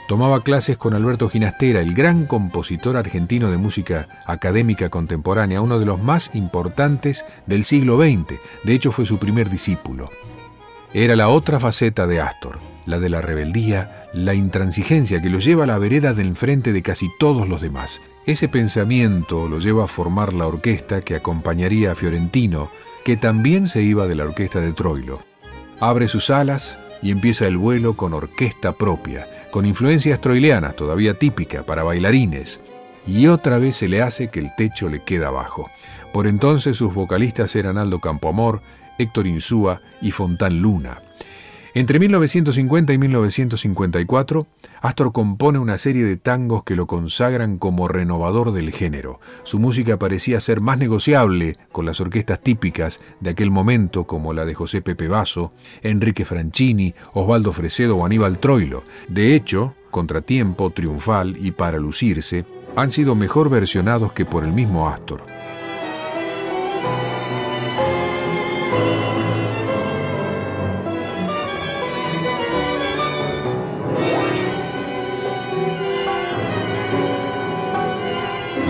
[0.08, 5.86] Tomaba clases con Alberto Ginastera, el gran compositor argentino de música académica contemporánea, uno de
[5.86, 8.40] los más importantes del siglo XX.
[8.64, 10.10] De hecho, fue su primer discípulo.
[10.94, 15.66] Era la otra faceta de Astor, la de la rebeldía, la intransigencia que lo lleva
[15.66, 18.02] a la vereda del enfrente de casi todos los demás.
[18.26, 22.70] Ese pensamiento lo lleva a formar la orquesta que acompañaría a Fiorentino,
[23.04, 25.20] que también se iba de la orquesta de Troilo.
[25.82, 31.64] Abre sus alas y empieza el vuelo con orquesta propia con influencias troileanas todavía típica
[31.64, 32.60] para bailarines,
[33.06, 35.70] y otra vez se le hace que el techo le queda abajo.
[36.14, 38.62] Por entonces sus vocalistas eran Aldo Campoamor,
[38.98, 41.02] Héctor Insúa y Fontán Luna.
[41.78, 44.48] Entre 1950 y 1954,
[44.82, 49.20] Astor compone una serie de tangos que lo consagran como renovador del género.
[49.44, 54.46] Su música parecía ser más negociable con las orquestas típicas de aquel momento como la
[54.46, 55.54] de José Pepe Basso,
[55.84, 58.84] Enrique Franchini, Osvaldo Fresedo o Aníbal Troilo.
[59.08, 64.90] De hecho, Contratiempo, Triunfal y Para Lucirse han sido mejor versionados que por el mismo
[64.90, 65.22] Astor.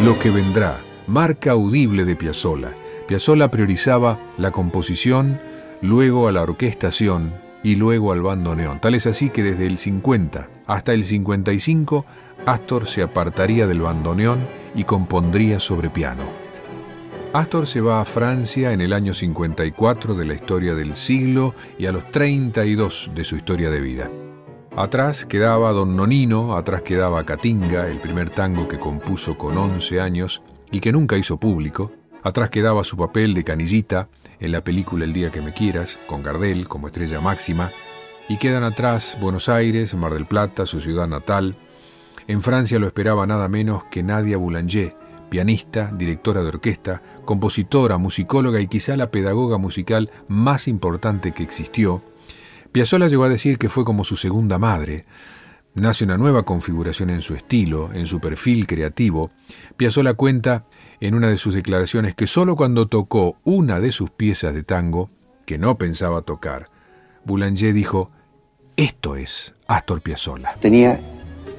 [0.08, 2.74] Lo que vendrá, marca audible de Piazzolla.
[3.10, 5.38] Piazzolla priorizaba la composición,
[5.82, 8.80] luego a la orquestación y luego al bandoneón.
[8.80, 12.06] Tal es así que desde el 50 hasta el 55,
[12.46, 14.40] Astor se apartaría del bandoneón
[14.76, 16.24] y compondría sobre piano.
[17.34, 21.86] Astor se va a Francia en el año 54 de la historia del siglo y
[21.86, 24.10] a los 32 de su historia de vida.
[24.78, 30.44] Atrás quedaba Don Nonino, atrás quedaba Catinga, el primer tango que compuso con 11 años
[30.72, 31.92] y que nunca hizo público.
[32.22, 34.08] Atrás quedaba su papel de canillita
[34.40, 37.72] en la película El día que me quieras, con Gardel como estrella máxima.
[38.30, 41.56] Y quedan atrás Buenos Aires, Mar del Plata, su ciudad natal.
[42.28, 44.96] En Francia lo esperaba nada menos que Nadia Boulanger,
[45.32, 52.04] pianista, directora de orquesta, compositora, musicóloga y quizá la pedagoga musical más importante que existió
[52.78, 55.06] Piazzolla llegó a decir que fue como su segunda madre.
[55.74, 59.32] Nace una nueva configuración en su estilo, en su perfil creativo.
[59.78, 60.66] Piazzolla cuenta
[61.00, 65.10] en una de sus declaraciones que solo cuando tocó una de sus piezas de tango,
[65.48, 66.68] que no pensaba tocar,
[67.26, 68.12] Boulanger dijo,
[68.76, 70.54] esto es Astor Piazzolla.
[70.60, 71.00] Tenía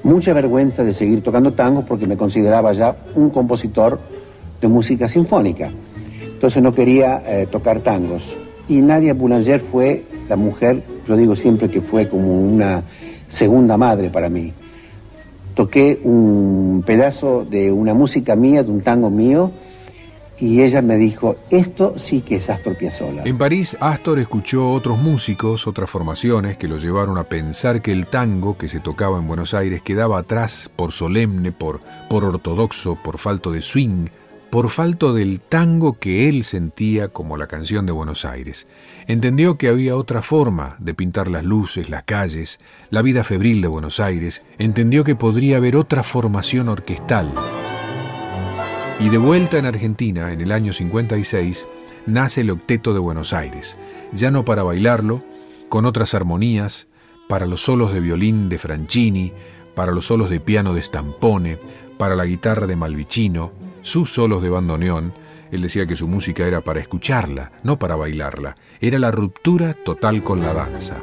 [0.03, 3.99] mucha vergüenza de seguir tocando tangos porque me consideraba ya un compositor
[4.61, 5.69] de música sinfónica.
[6.23, 8.23] Entonces no quería eh, tocar tangos.
[8.69, 12.83] Y Nadia Boulanger fue la mujer yo digo siempre que fue como una
[13.29, 14.53] segunda madre para mí.
[15.55, 19.51] Toqué un pedazo de una música mía, de un tango mío,
[20.39, 23.23] y ella me dijo, esto sí que es Astor Piazzolla.
[23.25, 28.05] En París, Astor escuchó otros músicos, otras formaciones que lo llevaron a pensar que el
[28.05, 33.17] tango que se tocaba en Buenos Aires quedaba atrás por solemne, por, por ortodoxo, por
[33.17, 34.05] falto de swing,
[34.49, 38.67] por falto del tango que él sentía como la canción de Buenos Aires.
[39.07, 43.67] Entendió que había otra forma de pintar las luces, las calles, la vida febril de
[43.67, 47.31] Buenos Aires, entendió que podría haber otra formación orquestal.
[48.99, 51.67] Y de vuelta en Argentina, en el año 56,
[52.05, 53.77] nace el Octeto de Buenos Aires,
[54.11, 55.23] ya no para bailarlo,
[55.69, 56.87] con otras armonías,
[57.27, 59.31] para los solos de violín de Franchini,
[59.75, 61.59] para los solos de piano de Stampone,
[61.97, 65.13] para la guitarra de Malvicino, sus solos de bandoneón,
[65.51, 70.23] él decía que su música era para escucharla, no para bailarla, era la ruptura total
[70.23, 70.97] con la danza.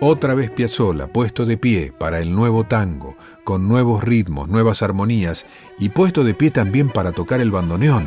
[0.00, 5.44] Otra vez Piazzolla, puesto de pie para el nuevo tango, con nuevos ritmos, nuevas armonías,
[5.78, 8.06] y puesto de pie también para tocar el bandoneón,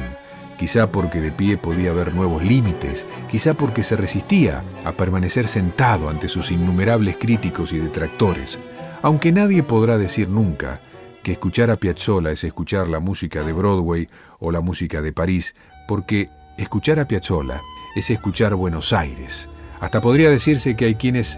[0.57, 6.09] quizá porque de pie podía ver nuevos límites, quizá porque se resistía a permanecer sentado
[6.09, 8.61] ante sus innumerables críticos y detractores,
[9.01, 10.79] aunque nadie podrá decir nunca
[11.23, 14.07] que escuchar a Piazzolla es escuchar la música de Broadway
[14.39, 15.55] o la música de París,
[15.87, 17.61] porque escuchar a Piazzolla
[17.95, 19.49] es escuchar Buenos Aires.
[19.79, 21.37] Hasta podría decirse que hay quienes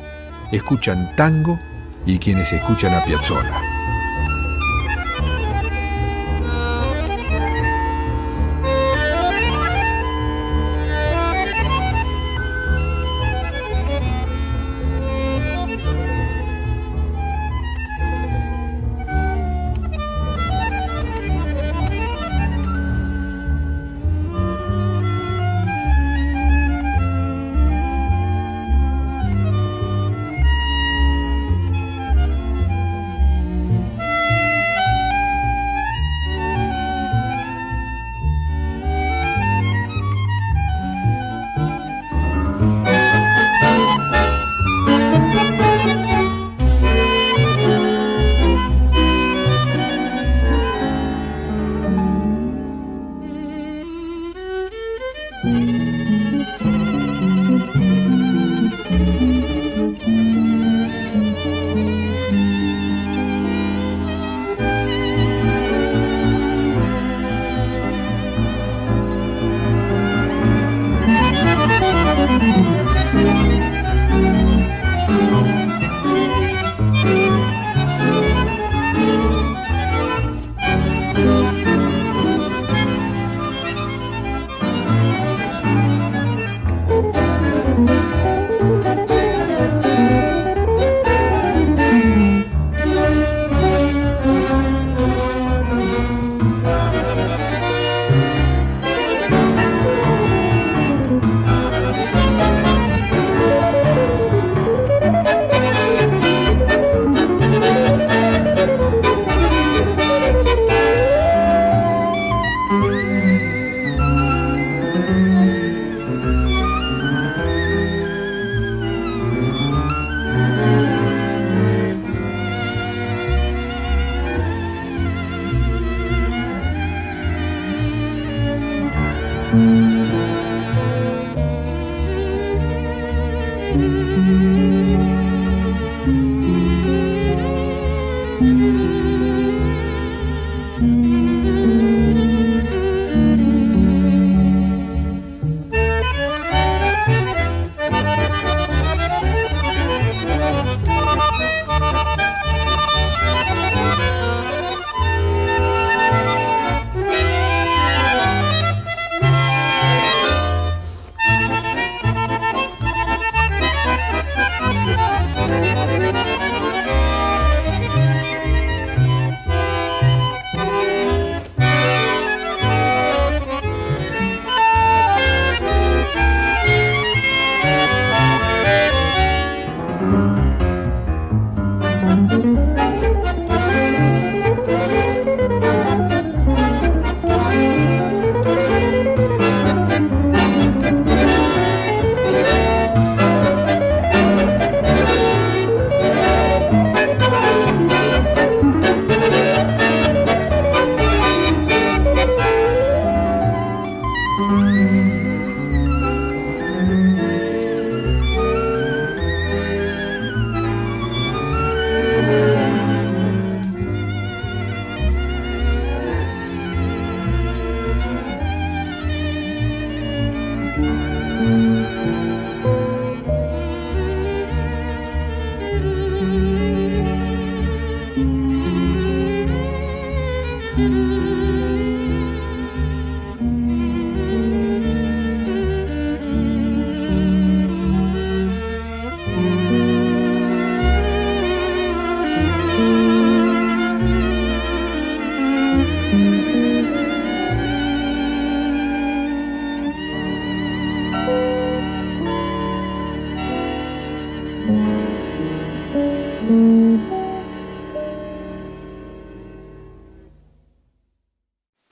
[0.52, 1.60] escuchan tango
[2.06, 3.83] y quienes escuchan a Piazzolla.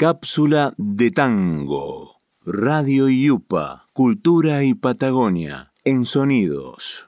[0.02, 2.16] Cápsula de tango.
[2.44, 7.08] Radio Yupa, Cultura y Patagonia, en sonidos.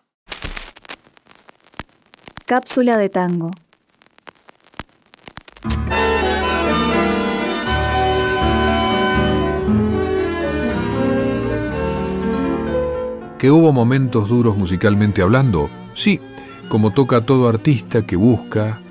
[2.45, 3.49] Cápsula de tango.
[13.39, 15.71] ¿Que hubo momentos duros musicalmente hablando?
[15.95, 16.19] Sí,
[16.69, 18.83] como toca todo artista que busca,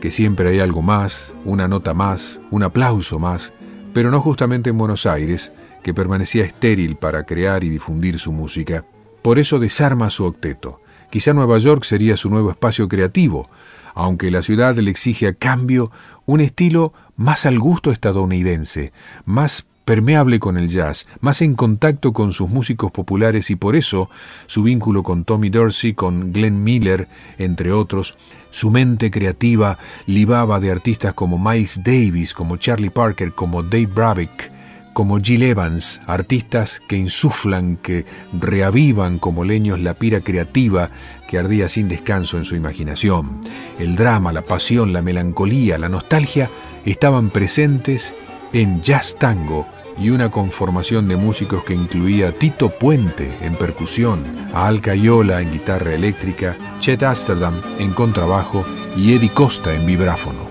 [0.00, 3.52] que siempre hay algo más, una nota más, un aplauso más,
[3.92, 8.84] pero no justamente en Buenos Aires, que permanecía estéril para crear y difundir su música.
[9.22, 10.80] Por eso desarma su octeto.
[11.10, 13.48] Quizá Nueva York sería su nuevo espacio creativo,
[13.94, 15.90] aunque la ciudad le exige a cambio
[16.26, 18.92] un estilo más al gusto estadounidense,
[19.24, 24.10] más permeable con el jazz, más en contacto con sus músicos populares y por eso
[24.46, 27.08] su vínculo con Tommy Dorsey, con Glenn Miller,
[27.38, 28.18] entre otros,
[28.50, 34.50] su mente creativa libaba de artistas como Miles Davis, como Charlie Parker, como Dave Brabeck,
[34.92, 40.90] como Jill Evans, artistas que insuflan, que reavivan como leños la pira creativa
[41.28, 43.40] que ardía sin descanso en su imaginación.
[43.78, 46.50] El drama, la pasión, la melancolía, la nostalgia
[46.84, 48.14] estaban presentes
[48.52, 49.66] en Jazz Tango,
[49.98, 55.40] y una conformación de músicos que incluía a Tito Puente en percusión, a Al Cayola
[55.40, 58.64] en guitarra eléctrica, Chet Amsterdam en contrabajo
[58.96, 60.46] y Eddie Costa en vibráfono.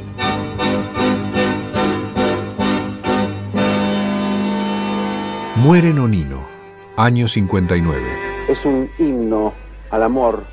[5.57, 6.45] Muere Nonino,
[6.97, 8.01] año 59.
[8.49, 9.53] Es un himno
[9.91, 10.43] al amor,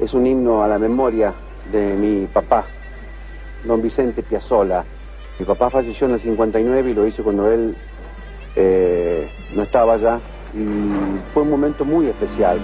[0.00, 1.32] es un himno a la memoria
[1.72, 2.64] de mi papá,
[3.64, 4.84] don Vicente Piazzola
[5.38, 7.76] mi papá falleció en el 59 y lo hice cuando él
[8.56, 10.20] eh, no estaba allá
[10.54, 12.58] y fue un momento muy especial.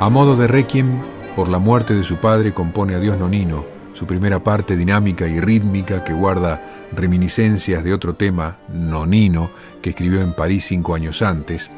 [0.00, 1.00] A modo de requiem
[1.34, 5.40] por la muerte de su padre compone a Dios Nonino, su primera parte dinámica y
[5.40, 6.60] rítmica que guarda
[6.94, 9.50] reminiscencias de otro tema, Nonino,
[9.82, 11.70] que escribió en París cinco años antes,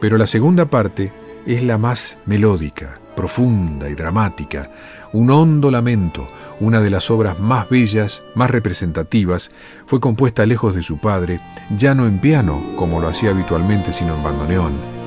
[0.00, 1.12] pero la segunda parte
[1.46, 4.70] es la más melódica, profunda y dramática,
[5.12, 6.26] un hondo lamento,
[6.60, 9.50] una de las obras más bellas, más representativas,
[9.86, 11.40] fue compuesta lejos de su padre,
[11.76, 14.97] ya no en piano, como lo hacía habitualmente, sino en bandoneón.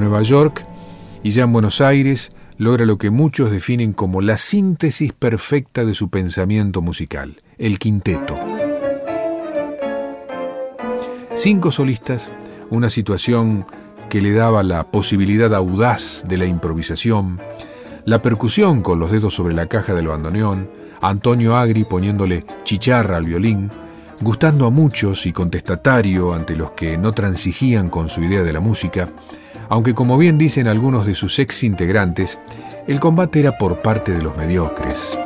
[0.00, 0.66] Nueva York
[1.22, 5.94] y ya en Buenos Aires logra lo que muchos definen como la síntesis perfecta de
[5.94, 8.36] su pensamiento musical, el quinteto.
[11.34, 12.32] Cinco solistas,
[12.70, 13.66] una situación
[14.08, 17.40] que le daba la posibilidad audaz de la improvisación,
[18.04, 20.70] la percusión con los dedos sobre la caja del bandoneón,
[21.00, 23.70] Antonio Agri poniéndole chicharra al violín,
[24.20, 28.60] gustando a muchos y contestatario ante los que no transigían con su idea de la
[28.60, 29.10] música,
[29.68, 32.38] aunque como bien dicen algunos de sus ex integrantes,
[32.86, 35.18] el combate era por parte de los mediocres.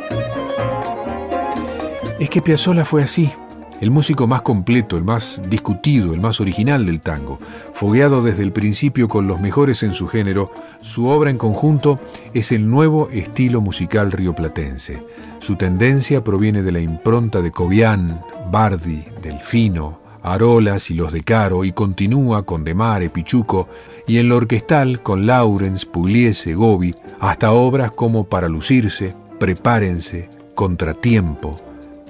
[2.18, 3.32] Es que Piazzolla fue así,
[3.80, 7.38] el músico más completo, el más discutido, el más original del tango.
[7.72, 11.98] Fogueado desde el principio con los mejores en su género, su obra en conjunto
[12.34, 15.02] es el nuevo estilo musical rioplatense.
[15.38, 18.20] Su tendencia proviene de la impronta de Cobian,
[18.50, 23.68] Bardi, Delfino, Arolas y los de Caro, y continúa con Demare, Pichuco,
[24.06, 31.60] y en lo orquestal con Lawrence, Pugliese, Gobi, hasta obras como Para lucirse, Prepárense, Contratiempo,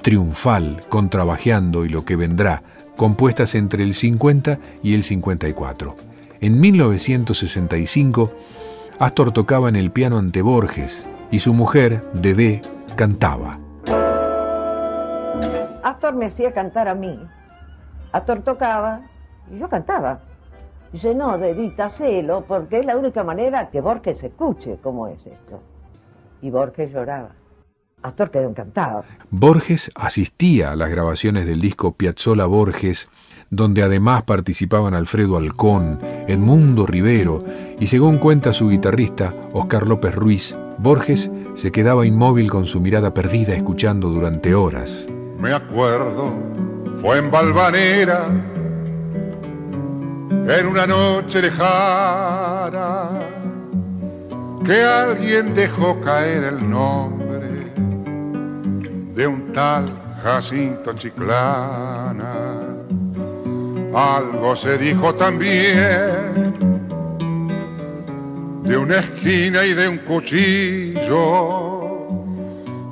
[0.02, 2.62] Triunfal, Contrabajeando y lo que vendrá,
[2.96, 5.96] compuestas entre el 50 y el 54.
[6.40, 8.32] En 1965,
[8.98, 12.62] Astor tocaba en el piano ante Borges y su mujer, Dedé,
[12.96, 13.58] cantaba.
[15.82, 17.18] Astor me hacía cantar a mí.
[18.12, 19.02] Astor tocaba
[19.50, 20.20] y yo cantaba.
[20.92, 25.60] Dice, no, Dedita, hacelo, porque es la única manera que Borges escuche cómo es esto.
[26.42, 27.30] Y Borges lloraba.
[28.02, 29.04] Astor quedó encantado.
[29.30, 33.08] Borges asistía a las grabaciones del disco Piazzola Borges,
[33.50, 37.44] donde además participaban Alfredo Alcón, Edmundo Rivero
[37.78, 43.12] y según cuenta su guitarrista Oscar López Ruiz, Borges se quedaba inmóvil con su mirada
[43.12, 45.08] perdida escuchando durante horas.
[45.38, 46.32] Me acuerdo,
[47.00, 48.26] fue en Valvanera,
[50.30, 53.08] en una noche lejana,
[54.64, 57.72] que alguien dejó caer el nombre
[59.14, 59.90] de un tal
[60.22, 62.34] Jacinto Chiclana.
[63.94, 66.54] Algo se dijo también
[68.62, 71.70] de una esquina y de un cuchillo.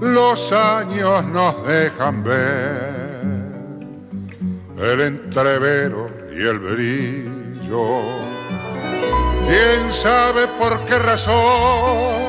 [0.00, 2.97] Los años nos dejan ver
[4.80, 8.00] el entrevero y el brillo.
[9.46, 12.28] ¿Quién sabe por qué razón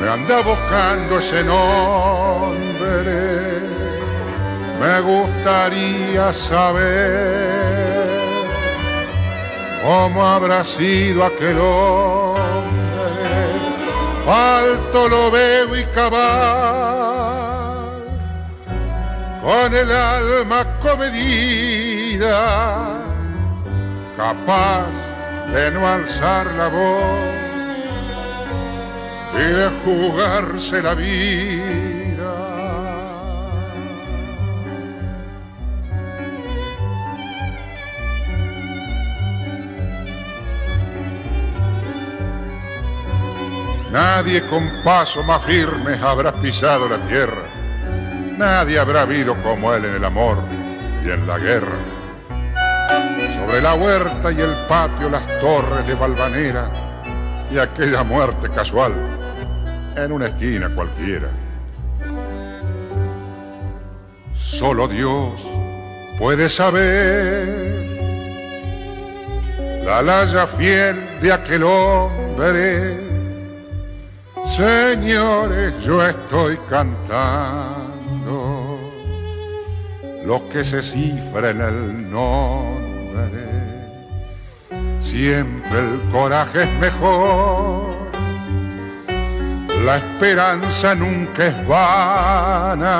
[0.00, 2.68] me anda buscando ese nombre?
[4.80, 7.68] Me gustaría saber
[9.84, 12.28] cómo habrá sido aquel hombre.
[14.26, 17.17] Alto lo veo y cabal,
[19.48, 22.36] con el alma comedida,
[24.14, 24.88] capaz
[25.54, 27.34] de no alzar la voz
[29.32, 32.34] y de jugarse la vida.
[43.90, 47.57] Nadie con paso más firme habrá pisado la tierra.
[48.38, 50.38] Nadie habrá habido como él en el amor
[51.04, 51.76] y en la guerra.
[53.34, 56.70] Sobre la huerta y el patio las torres de Valvanera
[57.50, 58.94] y aquella muerte casual
[59.96, 61.26] en una esquina cualquiera.
[64.34, 65.44] Solo Dios
[66.16, 67.88] puede saber
[69.84, 73.08] la laya fiel de aquel hombre
[74.44, 77.77] Señores, yo estoy cantando
[80.28, 83.46] lo que se cifra en el nombre.
[85.00, 87.96] Siempre el coraje es mejor,
[89.86, 92.94] la esperanza nunca es vana.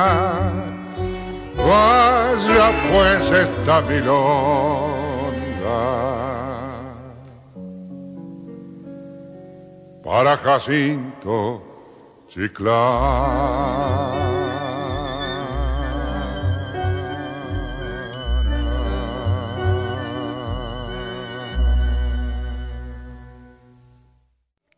[1.55, 4.49] Vaya pues esta milonga.
[10.03, 11.63] para Jacinto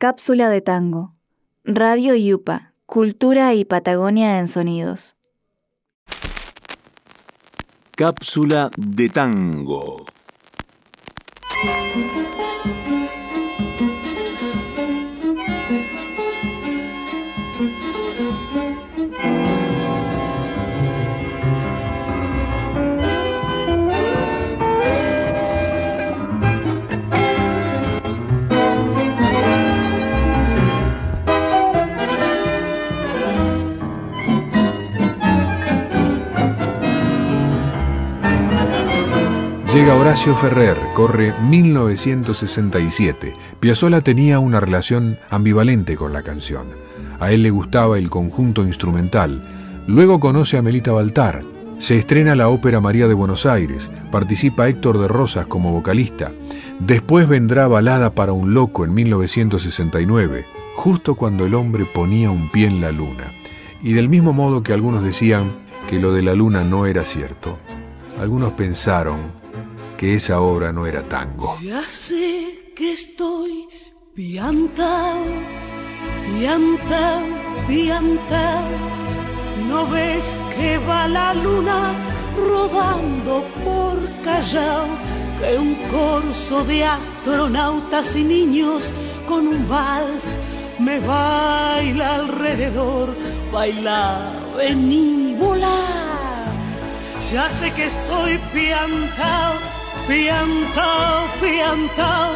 [0.01, 1.15] Cápsula de tango.
[1.63, 2.73] Radio Yupa.
[2.87, 5.15] Cultura y Patagonia en sonidos.
[7.97, 10.07] Cápsula de tango.
[39.73, 43.35] Llega Horacio Ferrer, corre 1967.
[43.61, 46.66] Piazzolla tenía una relación ambivalente con la canción.
[47.21, 49.47] A él le gustaba el conjunto instrumental.
[49.87, 51.43] Luego conoce a Melita Baltar.
[51.79, 53.93] Se estrena la ópera María de Buenos Aires.
[54.11, 56.33] Participa Héctor de Rosas como vocalista.
[56.81, 62.66] Después vendrá Balada para un loco en 1969, justo cuando el hombre ponía un pie
[62.66, 63.33] en la luna.
[63.81, 65.53] Y del mismo modo que algunos decían
[65.89, 67.57] que lo de la luna no era cierto,
[68.18, 69.39] algunos pensaron
[70.01, 71.59] que esa obra no era tango.
[71.61, 73.69] Ya sé que estoy
[74.15, 75.27] piantao,
[76.25, 77.27] piantao,
[77.69, 78.71] piantao.
[79.69, 80.25] ¿No ves
[80.57, 81.93] que va la luna
[82.35, 84.87] rodando por Callao?
[85.39, 88.91] Que un corso de astronautas y niños
[89.29, 90.35] con un vals
[90.79, 93.15] me baila alrededor.
[93.53, 96.49] Baila, vení, volar.
[97.31, 99.80] Ya sé que estoy piantao
[100.11, 102.33] piantao, piantao.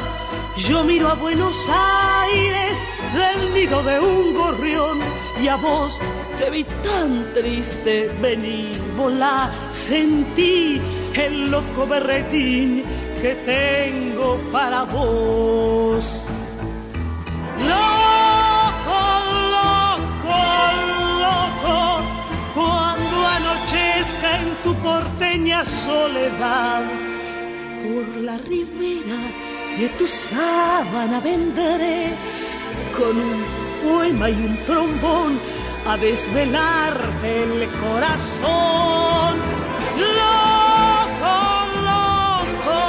[0.57, 2.79] Yo miro a Buenos Aires
[3.18, 5.01] del nido de un gorrión
[5.43, 5.99] y a vos
[6.39, 10.81] te vi tan triste, vení, volá, sentí
[11.14, 12.83] el loco berretín
[13.20, 16.22] que tengo para vos.
[17.72, 19.01] Loco,
[19.57, 20.39] loco,
[21.27, 21.79] loco,
[22.55, 26.85] cuando anochezca en tu porteña soledad,
[27.85, 29.20] por la ribera
[29.78, 32.14] de tu sábana vendré
[32.97, 33.45] con un
[33.85, 35.39] poema y un trombón
[35.87, 39.32] a desvelarte el corazón.
[40.18, 41.37] Loco,
[41.91, 42.80] loco,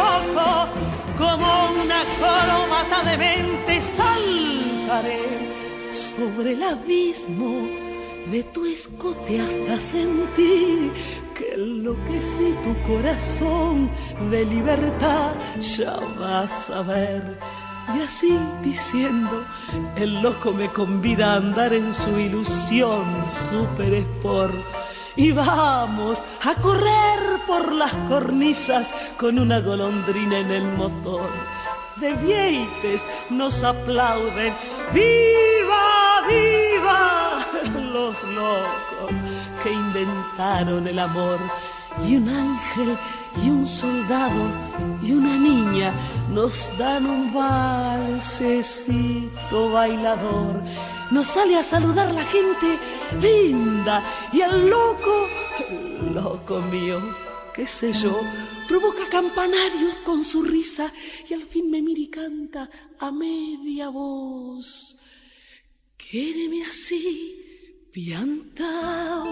[0.00, 0.48] loco,
[1.16, 1.48] como
[1.82, 5.22] una coromata de mente saltaré
[5.90, 7.87] sobre el abismo
[8.30, 10.92] de tu escote hasta sentir
[11.34, 13.90] que enloquecí tu corazón
[14.30, 17.38] de libertad, ya vas a ver
[17.96, 19.44] y así diciendo,
[19.96, 23.04] el loco me convida a andar en su ilusión
[23.48, 24.54] super sport.
[25.16, 31.28] Y vamos a correr por las cornisas con una golondrina en el motor.
[31.96, 34.54] De vieites nos aplauden,
[34.92, 35.47] ¡viva, viva!
[37.92, 39.10] Los locos
[39.62, 41.38] que inventaron el amor.
[42.06, 42.96] Y un ángel
[43.42, 44.50] y un soldado
[45.02, 45.92] y una niña
[46.32, 48.92] nos dan un valsecito
[49.72, 50.62] bailador.
[51.10, 52.78] Nos sale a saludar la gente
[53.20, 54.02] linda
[54.32, 55.26] y el loco,
[56.12, 57.00] loco mío,
[57.54, 58.20] qué sé yo,
[58.68, 60.92] provoca campanarios con su risa
[61.28, 64.96] y al fin me mira y canta a media voz.
[65.96, 67.47] Quéreme así,
[67.98, 69.26] piantao,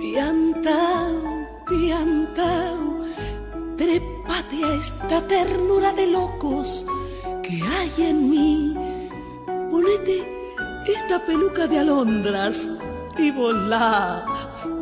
[0.00, 1.16] piantao,
[1.68, 2.84] piantao
[3.76, 6.86] trépate a esta ternura de locos
[7.44, 8.74] que hay en mí.
[9.70, 10.16] Ponete
[10.88, 12.66] esta peluca de alondras
[13.18, 14.24] y volá,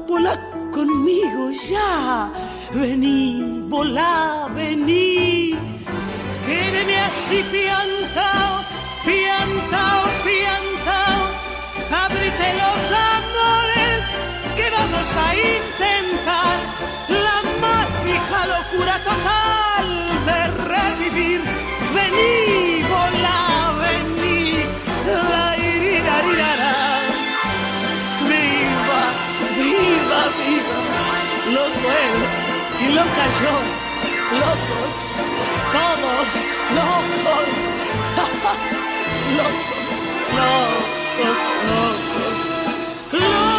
[0.06, 0.34] volá
[0.70, 2.30] conmigo ya.
[2.72, 5.58] Vení, volá, vení.
[6.46, 8.52] Quédeme así piantao,
[9.04, 11.44] piantao, piantao.
[15.16, 15.94] A intentar
[18.46, 19.86] locura total
[20.26, 20.38] de
[20.72, 21.40] revivir.
[21.94, 24.40] Vení, volá, vení,
[25.06, 26.52] la irirarira.
[28.28, 29.02] Viva,
[29.56, 30.78] viva, viva,
[31.54, 32.20] lo puedo
[32.80, 33.56] y lo cayó,
[34.42, 34.90] locos,
[35.72, 36.28] todos
[36.78, 37.46] locos,
[39.36, 39.68] locos,
[40.34, 40.84] locos,
[41.20, 41.38] locos,
[43.12, 43.53] locos.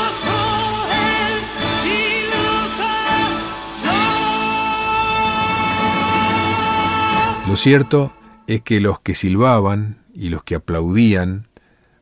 [7.56, 8.12] Lo cierto
[8.48, 11.48] es que los que silbaban y los que aplaudían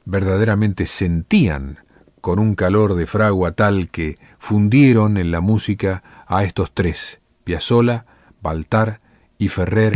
[0.03, 1.77] verdaderamente sentían
[2.21, 8.07] con un calor de fragua tal que fundieron en la música a estos tres, Piazzolla,
[8.41, 8.99] Baltar
[9.37, 9.93] y Ferrer,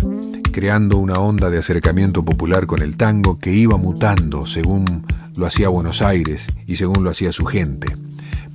[0.51, 5.70] creando una onda de acercamiento popular con el tango que iba mutando según lo hacía
[5.70, 7.97] Buenos Aires y según lo hacía su gente.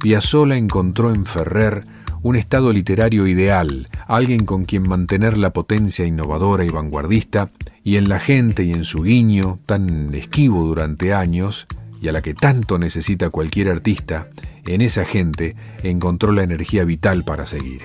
[0.01, 1.83] Piazzolla encontró en Ferrer
[2.23, 7.51] un estado literario ideal, alguien con quien mantener la potencia innovadora y vanguardista,
[7.83, 11.67] y en la gente y en su guiño, tan esquivo durante años,
[12.01, 14.29] y a la que tanto necesita cualquier artista,
[14.67, 17.83] en esa gente encontró la energía vital para seguir.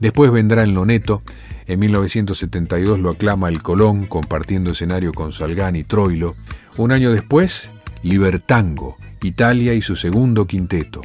[0.00, 1.22] Después vendrá el Noneto,
[1.66, 6.36] en 1972 lo aclama el Colón compartiendo escenario con Salgán y Troilo,
[6.76, 7.70] un año después,
[8.02, 11.00] Libertango, Italia y su segundo quinteto.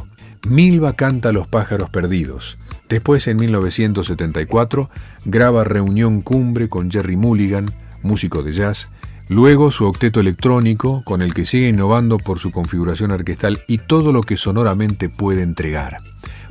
[0.47, 2.59] Milva canta Los pájaros perdidos,
[2.91, 4.89] Después, en 1974,
[5.23, 7.71] graba Reunión Cumbre con Jerry Mulligan,
[8.03, 8.91] músico de jazz,
[9.29, 14.11] luego su octeto electrónico, con el que sigue innovando por su configuración orquestal y todo
[14.11, 15.99] lo que sonoramente puede entregar.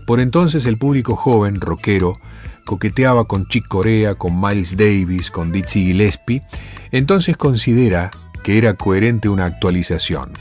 [0.06, 2.16] Por entonces el público joven, rockero,
[2.64, 6.42] coqueteaba con Chick Corea, con Miles Davis, con Dizzy Gillespie,
[6.90, 8.10] entonces considera
[8.42, 10.32] que era coherente una actualización,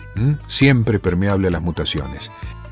[0.48, 2.32] siempre permeable a las mutaciones.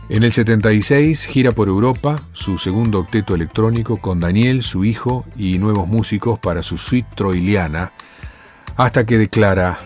[0.09, 5.59] En el 76 gira por Europa su segundo octeto electrónico con Daniel, su hijo y
[5.59, 7.91] nuevos músicos para su suite troiliana,
[8.77, 9.77] hasta que declara,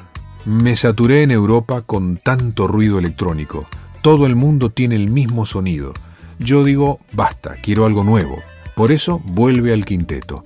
[0.45, 3.67] me saturé en Europa con tanto ruido electrónico,
[4.03, 5.93] todo el mundo tiene el mismo sonido.
[6.37, 8.41] Yo digo, basta, quiero algo nuevo.
[8.75, 10.43] Por eso vuelve al quinteto.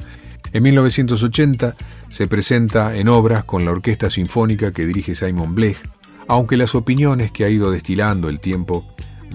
[0.53, 1.75] En 1980
[2.07, 5.77] se presenta en obras con la Orquesta Sinfónica que dirige Simon Blech,
[6.29, 8.85] aunque las opiniones que ha ido destilando el tiempo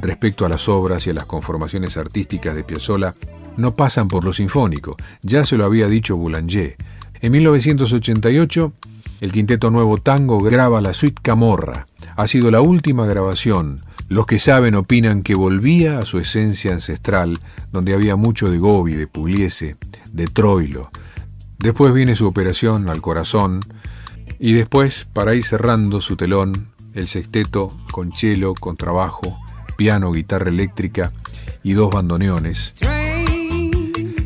[0.01, 3.15] respecto a las obras y a las conformaciones artísticas de Piazzolla
[3.57, 6.77] no pasan por lo sinfónico, ya se lo había dicho Boulanger.
[7.21, 8.73] En 1988,
[9.21, 11.87] el Quinteto Nuevo Tango graba la suite Camorra.
[12.17, 13.81] Ha sido la última grabación.
[14.09, 17.39] Los que saben opinan que volvía a su esencia ancestral,
[17.71, 19.77] donde había mucho de Gobi, de Pugliese,
[20.13, 20.91] de Troilo.
[21.59, 23.61] Después viene su operación al corazón,
[24.39, 29.39] y después, para ir cerrando su telón, el sexteto con cello, contrabajo,
[29.81, 31.11] piano, guitarra eléctrica
[31.63, 32.75] y dos bandoneones.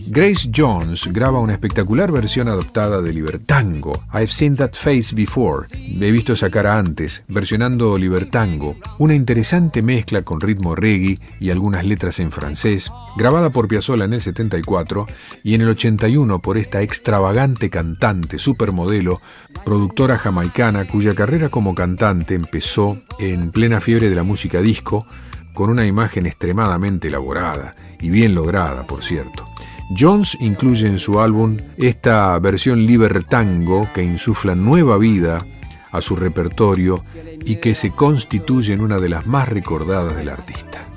[0.09, 6.11] Grace Jones graba una espectacular versión adoptada de Libertango, I've Seen That Face Before, he
[6.11, 12.19] visto esa cara antes, versionando Libertango, una interesante mezcla con ritmo reggae y algunas letras
[12.19, 15.07] en francés, grabada por Piazzolla en el 74
[15.45, 19.21] y en el 81 por esta extravagante cantante, supermodelo,
[19.65, 25.07] productora jamaicana cuya carrera como cantante empezó en plena fiebre de la música disco,
[25.55, 29.49] con una imagen extremadamente elaborada y bien lograda, por cierto.
[29.97, 35.47] Jones incluye en su álbum esta versión libertango que insufla nueva vida
[35.93, 37.01] a su repertorio
[37.45, 40.89] y que se constituye en una de las más recordadas del artista.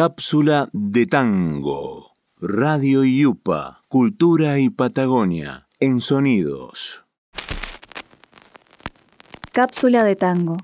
[0.00, 2.12] Cápsula de Tango.
[2.40, 7.04] Radio Yupa, Cultura y Patagonia, en sonidos.
[9.50, 10.56] Cápsula de Tango.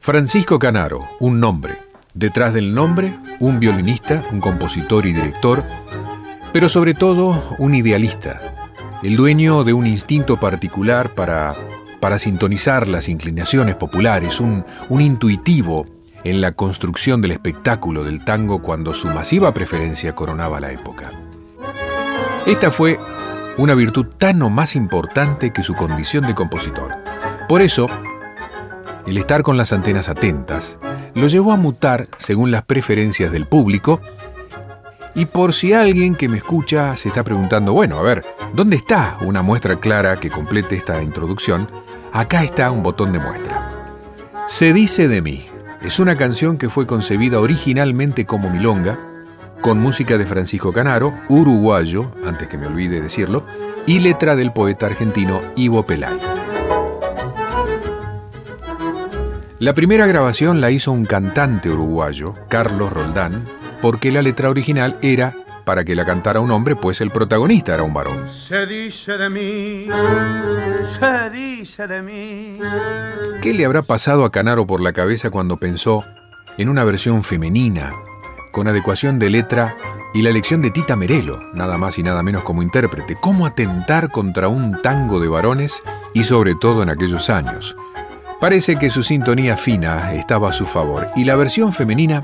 [0.00, 1.78] Francisco Canaro, un nombre.
[2.12, 5.62] Detrás del nombre, un violinista, un compositor y director,
[6.52, 8.57] pero sobre todo un idealista
[9.02, 11.54] el dueño de un instinto particular para,
[12.00, 15.86] para sintonizar las inclinaciones populares, un, un intuitivo
[16.24, 21.10] en la construcción del espectáculo del tango cuando su masiva preferencia coronaba la época.
[22.46, 22.98] Esta fue
[23.56, 26.96] una virtud tan o más importante que su condición de compositor.
[27.48, 27.88] Por eso,
[29.06, 30.78] el estar con las antenas atentas
[31.14, 34.00] lo llevó a mutar según las preferencias del público
[35.18, 39.16] y por si alguien que me escucha se está preguntando, bueno, a ver, ¿dónde está
[39.22, 41.68] una muestra clara que complete esta introducción?
[42.12, 43.96] Acá está un botón de muestra.
[44.46, 45.44] Se dice de mí.
[45.82, 48.96] Es una canción que fue concebida originalmente como milonga,
[49.60, 53.42] con música de Francisco Canaro, uruguayo, antes que me olvide decirlo,
[53.86, 56.16] y letra del poeta argentino Ivo Pelay.
[59.58, 65.34] La primera grabación la hizo un cantante uruguayo, Carlos Roldán, porque la letra original era
[65.68, 68.26] para que la cantara un hombre, pues el protagonista era un varón.
[68.26, 69.86] Se dice de mí,
[70.98, 72.58] se dice de mí.
[73.42, 76.06] ¿Qué le habrá pasado a Canaro por la cabeza cuando pensó
[76.56, 77.92] en una versión femenina,
[78.50, 79.76] con adecuación de letra
[80.14, 83.16] y la elección de Tita Merelo, nada más y nada menos como intérprete?
[83.20, 85.82] ¿Cómo atentar contra un tango de varones
[86.14, 87.76] y sobre todo en aquellos años?
[88.40, 92.22] Parece que su sintonía fina estaba a su favor y la versión femenina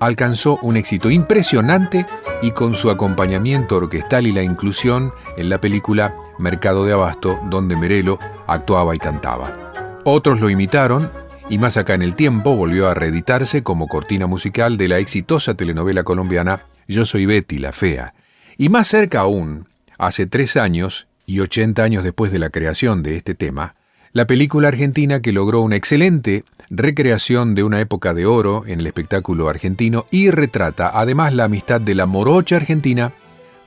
[0.00, 2.06] alcanzó un éxito impresionante
[2.42, 7.76] y con su acompañamiento orquestal y la inclusión en la película Mercado de Abasto, donde
[7.76, 10.00] Merelo actuaba y cantaba.
[10.04, 11.10] Otros lo imitaron
[11.48, 15.54] y más acá en el tiempo volvió a reeditarse como cortina musical de la exitosa
[15.54, 18.14] telenovela colombiana Yo soy Betty, la fea.
[18.56, 19.66] Y más cerca aún,
[19.98, 23.74] hace tres años y 80 años después de la creación de este tema,
[24.12, 28.86] la película argentina que logró una excelente recreación de una época de oro en el
[28.86, 33.12] espectáculo argentino y retrata además la amistad de la morocha argentina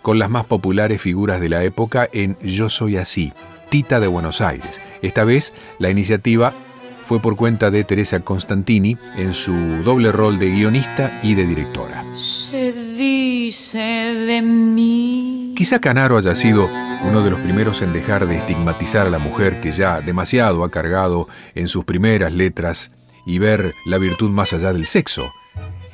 [0.01, 3.33] con las más populares figuras de la época en Yo Soy Así,
[3.69, 4.81] Tita de Buenos Aires.
[5.01, 6.53] Esta vez la iniciativa
[7.03, 12.03] fue por cuenta de Teresa Constantini en su doble rol de guionista y de directora.
[12.15, 15.40] Se dice de mí.
[15.55, 16.69] Quizá Canaro haya sido
[17.03, 20.71] uno de los primeros en dejar de estigmatizar a la mujer que ya demasiado ha
[20.71, 22.91] cargado en sus primeras letras
[23.25, 25.31] y ver la virtud más allá del sexo.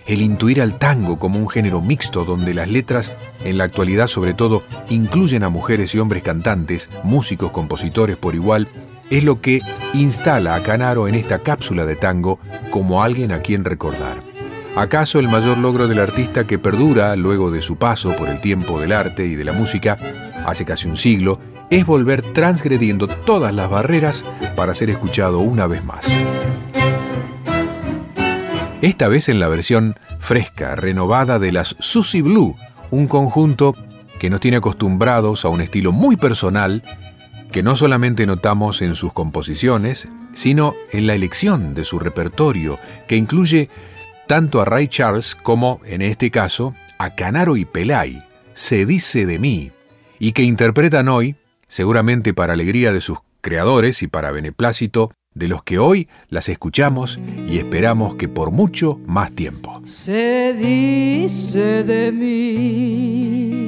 [0.06, 4.34] El intuir al tango como un género mixto donde las letras, en la actualidad sobre
[4.34, 8.70] todo, incluyen a mujeres y hombres cantantes, músicos, compositores por igual,
[9.10, 9.62] es lo que
[9.94, 12.40] instala a Canaro en esta cápsula de tango
[12.70, 14.27] como alguien a quien recordar.
[14.78, 18.80] ¿Acaso el mayor logro del artista que perdura luego de su paso por el tiempo
[18.80, 19.98] del arte y de la música,
[20.46, 21.40] hace casi un siglo,
[21.72, 24.24] es volver transgrediendo todas las barreras
[24.56, 26.16] para ser escuchado una vez más?
[28.84, 32.56] Esta vez en la versión fresca, renovada de las Susie Blue,
[32.92, 33.76] un conjunto
[34.20, 36.84] que nos tiene acostumbrados a un estilo muy personal
[37.52, 42.78] que no solamente notamos en sus composiciones, sino en la elección de su repertorio,
[43.08, 43.72] que incluye
[44.28, 48.24] tanto a Ray Charles como, en este caso, a Canaro y Pelay,
[48.54, 49.72] Se dice de mí,
[50.20, 51.36] y que interpretan hoy,
[51.68, 57.20] seguramente para alegría de sus creadores y para beneplácito de los que hoy las escuchamos
[57.48, 59.82] y esperamos que por mucho más tiempo.
[59.86, 63.68] Se dice de mí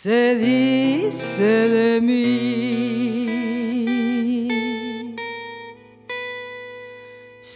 [0.00, 3.17] se dice de mí.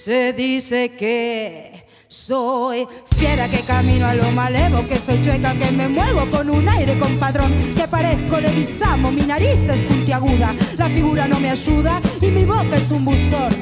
[0.04, 5.88] Se dice que soy fiera que camino a lo malevo, que soy chueca que me
[5.88, 11.28] muevo con un aire compadrón, que parezco de Bisamo, mi nariz es puntiaguda, la figura
[11.28, 13.52] no me ayuda y mi boca es un buzón.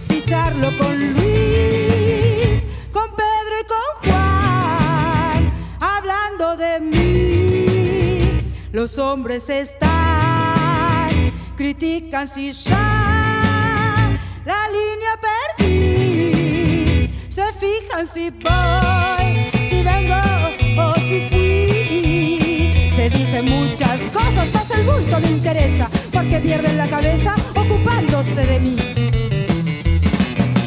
[0.00, 2.62] Si charlo con Luis,
[2.92, 8.20] con Pedro y con Juan, hablando de mí
[8.70, 13.17] los hombres están, critican si ya
[14.48, 19.28] la línea perdí, se fijan si voy,
[19.68, 20.22] si vengo
[20.84, 22.90] o si fui.
[22.96, 28.58] Se dicen muchas cosas, pasa el bulto, no interesa, porque pierden la cabeza ocupándose de
[28.60, 28.76] mí.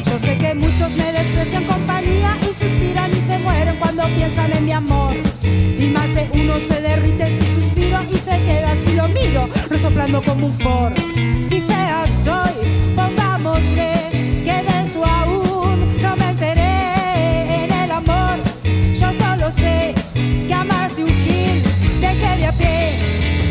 [0.08, 4.64] Yo sé que muchos me desprecian compañía y suspiran y se mueren cuando piensan en
[4.64, 5.16] mi amor.
[5.42, 10.22] Y más de uno se derrite si suspiro y se queda si lo miro, resoplando
[10.22, 10.92] como un for.
[20.64, 21.62] Más de un gil
[22.00, 22.92] deje de a pie.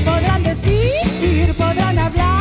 [0.05, 2.40] Podrán decir, podrán hablar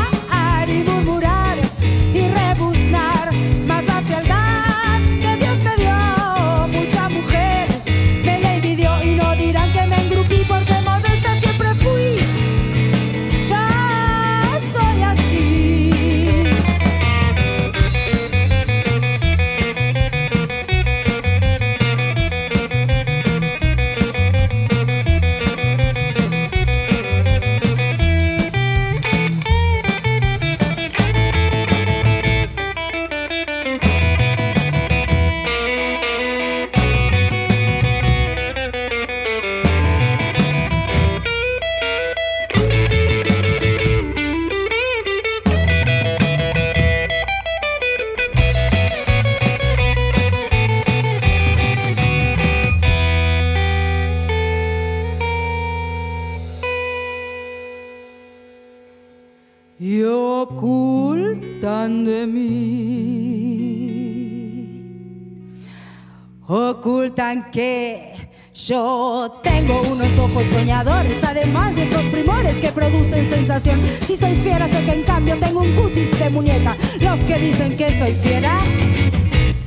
[68.67, 73.81] yo tengo unos ojos soñadores, además de otros primores que producen sensación.
[74.07, 76.77] Si soy fiera, sé que en cambio tengo un cutis de muñeca.
[76.99, 78.61] Los que dicen que soy fiera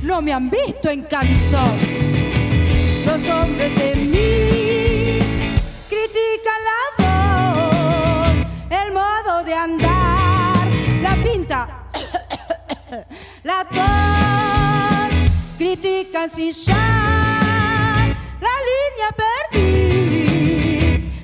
[0.02, 1.78] no me han visto en camisón.
[3.06, 5.18] Los hombres de mí
[5.88, 8.32] critican la voz,
[8.70, 10.68] el modo de andar,
[11.02, 11.88] la pinta,
[13.42, 17.73] la tos, critican si ya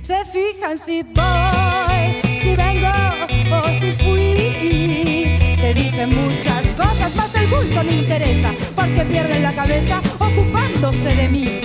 [0.02, 2.90] Se fijan si voy, si vengo
[3.55, 5.57] o si fui.
[5.57, 11.28] Se dicen muchas cosas, más el bulto me interesa, porque pierden la cabeza ocupándose de
[11.28, 11.61] mí.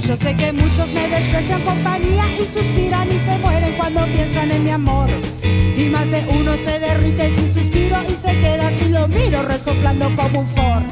[0.00, 4.64] Yo sé que muchos me desprecian compañía y suspiran y se mueren cuando piensan en
[4.64, 5.08] mi amor.
[5.42, 10.10] Y más de uno se derrite sin suspiro y se queda si lo miro resoplando
[10.16, 10.82] como un for.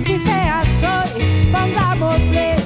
[0.00, 2.56] Si fea soy, pongámosle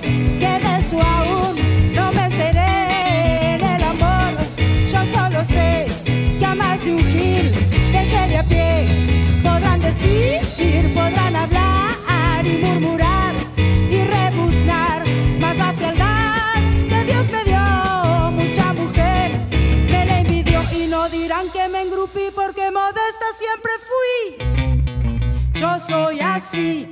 [25.61, 26.89] Yo soy así.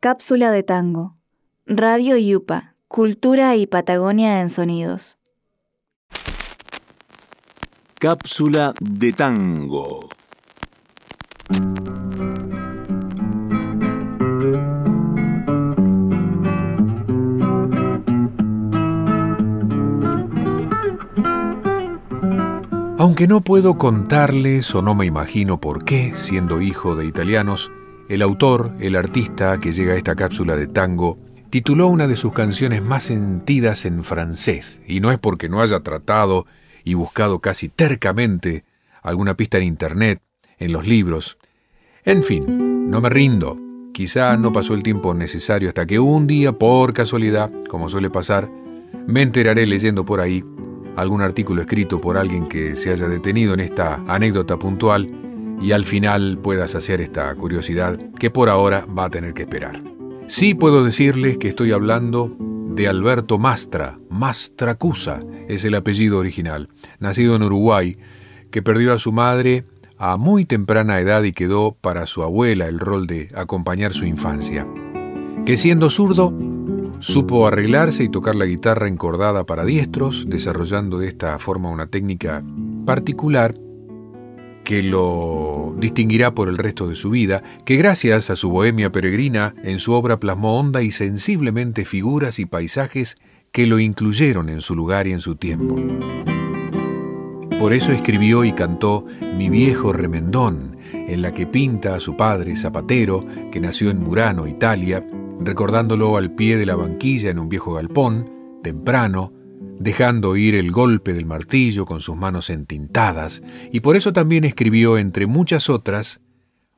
[0.00, 1.14] Cápsula de tango.
[1.64, 2.74] Radio Yupa.
[2.88, 5.16] Cultura y Patagonia en sonidos.
[8.00, 10.08] Cápsula de tango.
[23.00, 27.72] Aunque no puedo contarles o no me imagino por qué, siendo hijo de italianos,
[28.10, 31.18] el autor, el artista que llega a esta cápsula de tango,
[31.48, 35.80] tituló una de sus canciones más sentidas en francés, y no es porque no haya
[35.80, 36.44] tratado
[36.84, 38.64] y buscado casi tercamente
[39.02, 40.20] alguna pista en internet,
[40.58, 41.38] en los libros.
[42.04, 43.56] En fin, no me rindo.
[43.94, 48.50] Quizá no pasó el tiempo necesario hasta que un día, por casualidad, como suele pasar,
[49.06, 50.44] me enteraré leyendo por ahí
[50.96, 55.10] algún artículo escrito por alguien que se haya detenido en esta anécdota puntual
[55.60, 59.82] y al final pueda saciar esta curiosidad que por ahora va a tener que esperar.
[60.26, 66.68] Sí puedo decirles que estoy hablando de Alberto Mastra, Mastracusa es el apellido original,
[66.98, 67.98] nacido en Uruguay,
[68.50, 69.64] que perdió a su madre
[69.98, 74.66] a muy temprana edad y quedó para su abuela el rol de acompañar su infancia.
[75.44, 76.32] Que siendo zurdo,
[77.00, 82.42] supo arreglarse y tocar la guitarra encordada para diestros, desarrollando de esta forma una técnica
[82.86, 83.54] particular
[84.64, 89.54] que lo distinguirá por el resto de su vida, que gracias a su bohemia peregrina
[89.64, 93.16] en su obra plasmó honda y sensiblemente figuras y paisajes
[93.50, 95.76] que lo incluyeron en su lugar y en su tiempo.
[97.58, 99.04] Por eso escribió y cantó
[99.36, 104.46] Mi viejo remendón, en la que pinta a su padre zapatero, que nació en Murano,
[104.46, 105.04] Italia,
[105.40, 109.32] recordándolo al pie de la banquilla en un viejo galpón, temprano,
[109.78, 113.42] dejando oír el golpe del martillo con sus manos entintadas,
[113.72, 116.20] y por eso también escribió, entre muchas otras,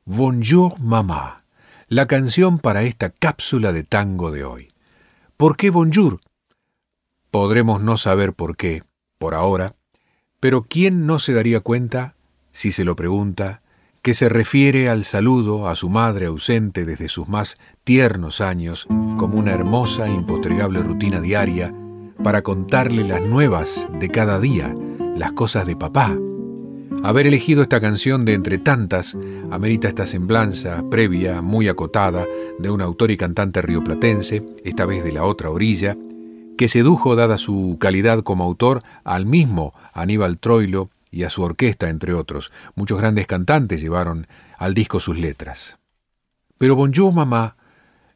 [0.05, 1.45] Bonjour Mamá,
[1.87, 4.69] la canción para esta cápsula de tango de hoy.
[5.35, 6.19] ¿Por qué Bonjour?
[7.31, 8.83] Podremos no saber por qué,
[9.17, 9.75] por ahora,
[10.39, 12.15] pero ¿quién no se daría cuenta,
[12.51, 13.62] si se lo pregunta,
[14.03, 18.85] que se refiere al saludo a su madre ausente desde sus más tiernos años
[19.17, 21.73] como una hermosa e impostergable rutina diaria
[22.21, 24.75] para contarle las nuevas de cada día,
[25.15, 26.17] las cosas de papá?
[27.01, 29.17] Haber elegido esta canción de entre tantas
[29.49, 32.25] amerita esta semblanza previa, muy acotada,
[32.59, 35.95] de un autor y cantante rioplatense, esta vez de la otra orilla,
[36.57, 41.89] que sedujo, dada su calidad como autor, al mismo Aníbal Troilo y a su orquesta,
[41.89, 42.51] entre otros.
[42.75, 44.27] Muchos grandes cantantes llevaron
[44.57, 45.77] al disco sus letras.
[46.57, 47.55] Pero Bonjour Mamá,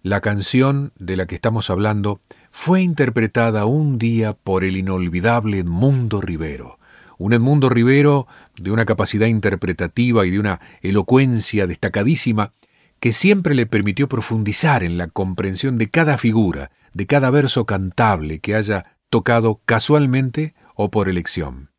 [0.02, 6.22] la canción de la que estamos hablando, fue interpretada un día por el inolvidable Edmundo
[6.22, 6.80] Rivero.
[7.20, 8.28] Un Edmundo Rivero
[8.60, 12.54] de una capacidad interpretativa y de una elocuencia destacadísima
[13.00, 18.40] que siempre le permitió profundizar en la comprensión de cada figura, de cada verso cantable
[18.40, 21.70] que haya tocado casualmente o por elección.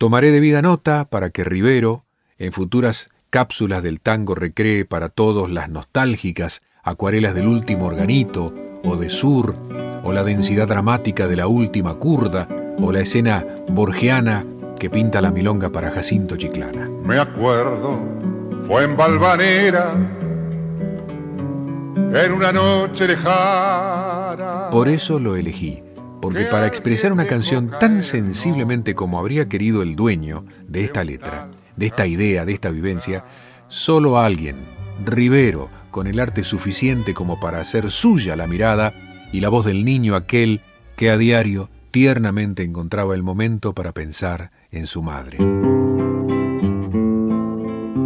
[0.00, 2.06] Tomaré debida nota para que Rivero,
[2.38, 8.96] en futuras cápsulas del tango, recree para todos las nostálgicas acuarelas del último organito, o
[8.96, 9.56] de Sur,
[10.02, 12.48] o la densidad dramática de la última curda,
[12.80, 14.46] o la escena borgiana
[14.78, 16.88] que pinta la milonga para Jacinto Chiclana.
[17.04, 18.00] Me acuerdo,
[18.66, 19.92] fue en Valvanera
[22.14, 24.70] en una noche lejana.
[24.70, 25.82] Por eso lo elegí,
[26.20, 31.50] porque para expresar una canción tan sensiblemente como habría querido el dueño de esta letra,
[31.76, 33.24] de esta idea, de esta vivencia,
[33.68, 34.56] solo alguien,
[35.04, 38.92] Rivero, con el arte suficiente como para hacer suya la mirada
[39.32, 40.60] y la voz del niño aquel
[40.96, 45.38] que a diario tiernamente encontraba el momento para pensar en su madre.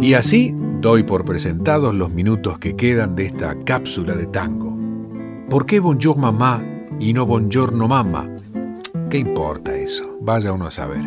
[0.01, 4.77] Y así doy por presentados los minutos que quedan de esta cápsula de tango.
[5.49, 6.63] ¿Por qué bonjour mamá
[6.99, 8.29] y no no mamá?
[9.09, 10.17] ¿Qué importa eso?
[10.21, 11.03] Vaya uno a saber.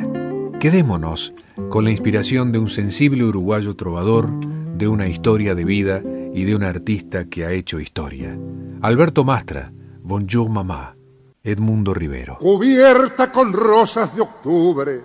[0.61, 1.35] Quedémonos
[1.71, 4.31] con la inspiración de un sensible uruguayo trovador,
[4.77, 6.03] de una historia de vida
[6.33, 8.39] y de un artista que ha hecho historia.
[8.81, 10.97] Alberto Mastra, Bonjour Mamá,
[11.43, 12.39] Edmundo Rivero.
[12.39, 15.03] Cubierta con rosas de octubre,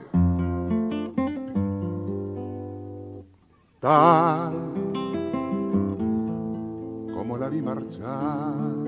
[3.80, 4.54] tal
[7.14, 8.83] como la vi marchar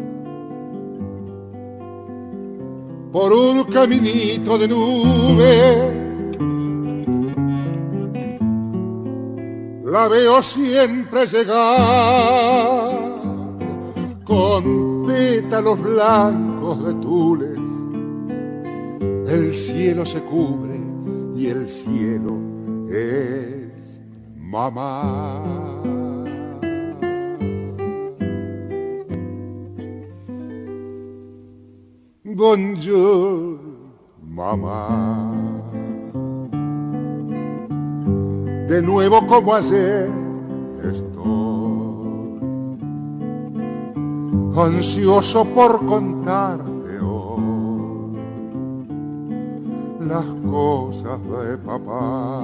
[3.15, 5.55] por un caminito de nube
[9.85, 11.55] la veo siempre llegar
[14.25, 17.59] con pétalos blancos de tules.
[19.29, 20.77] El cielo se cubre
[21.37, 22.33] y el cielo
[22.89, 24.01] es
[24.35, 25.94] mamá.
[32.37, 33.57] Bonjour,
[34.21, 35.31] mamá.
[38.67, 40.09] de nuevo como ayer
[40.83, 41.13] estoy
[44.57, 48.17] ansioso por contarte hoy
[50.01, 52.41] las cosas de papá.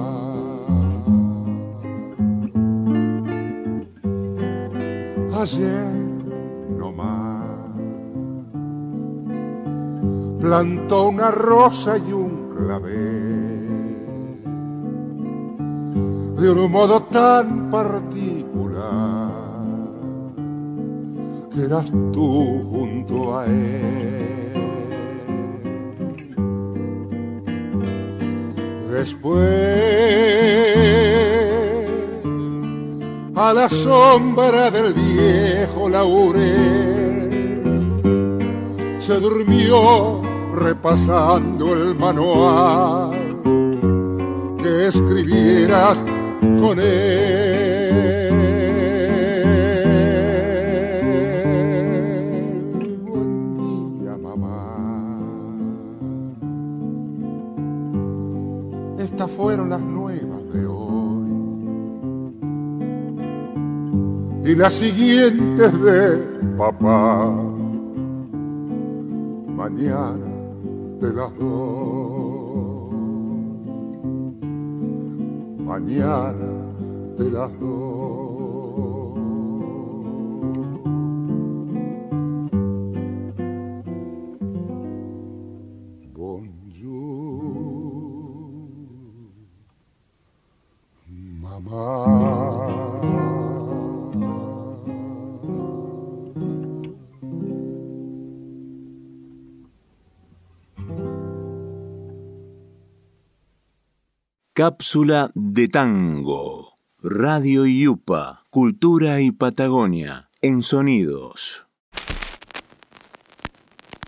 [5.38, 5.92] Ayer
[6.78, 7.31] no más
[10.42, 13.62] plantó una rosa y un clavel
[16.36, 19.30] de un modo tan particular
[21.54, 24.52] que eras tú junto a él.
[28.90, 29.38] Después,
[33.36, 37.30] a la sombra del viejo laurel,
[38.98, 43.10] se durmió repasando el manual
[44.62, 46.02] que escribieras
[46.40, 48.32] con él.
[53.06, 54.76] Buen día, mamá.
[58.98, 60.82] Estas fueron las nuevas de hoy.
[64.44, 66.18] Y las siguientes de
[66.58, 67.32] papá.
[69.56, 70.31] Mañana
[71.02, 72.92] te las doy.
[75.64, 76.52] mañana
[77.18, 79.18] de las dos.
[86.14, 86.92] Bonjour,
[91.42, 92.31] mamá.
[104.54, 106.74] Cápsula de tango.
[107.02, 111.66] Radio Yupa, Cultura y Patagonia, en sonidos.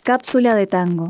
[0.03, 1.09] Cápsula de tango.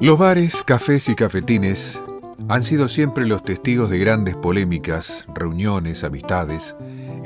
[0.00, 2.00] Los bares, cafés y cafetines
[2.48, 6.76] han sido siempre los testigos de grandes polémicas, reuniones, amistades,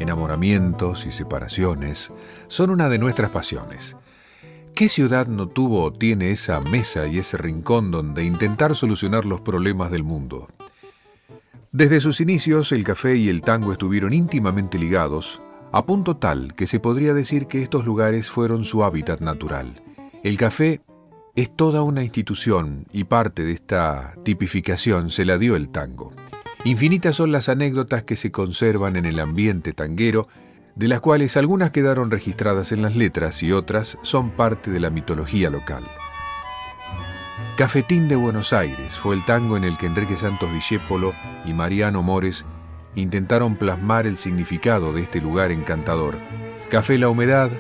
[0.01, 2.13] enamoramientos y separaciones.
[2.49, 3.97] Son una de nuestras pasiones.
[4.75, 9.41] ¿Qué ciudad no tuvo o tiene esa mesa y ese rincón donde intentar solucionar los
[9.41, 10.49] problemas del mundo?
[11.73, 15.41] Desde sus inicios, el café y el tango estuvieron íntimamente ligados,
[15.71, 19.83] a punto tal que se podría decir que estos lugares fueron su hábitat natural.
[20.25, 20.81] El café
[21.37, 26.11] es toda una institución y parte de esta tipificación se la dio el tango.
[26.65, 30.29] Infinitas son las anécdotas que se conservan en el ambiente tanguero
[30.75, 34.91] de las cuales algunas quedaron registradas en las letras y otras son parte de la
[34.91, 35.85] mitología local.
[37.57, 41.15] Cafetín de Buenos Aires fue el tango en el que Enrique Santos Discépolo
[41.45, 42.45] y Mariano Mores
[42.95, 46.19] intentaron plasmar el significado de este lugar encantador.
[46.71, 47.51] Café La Humedad,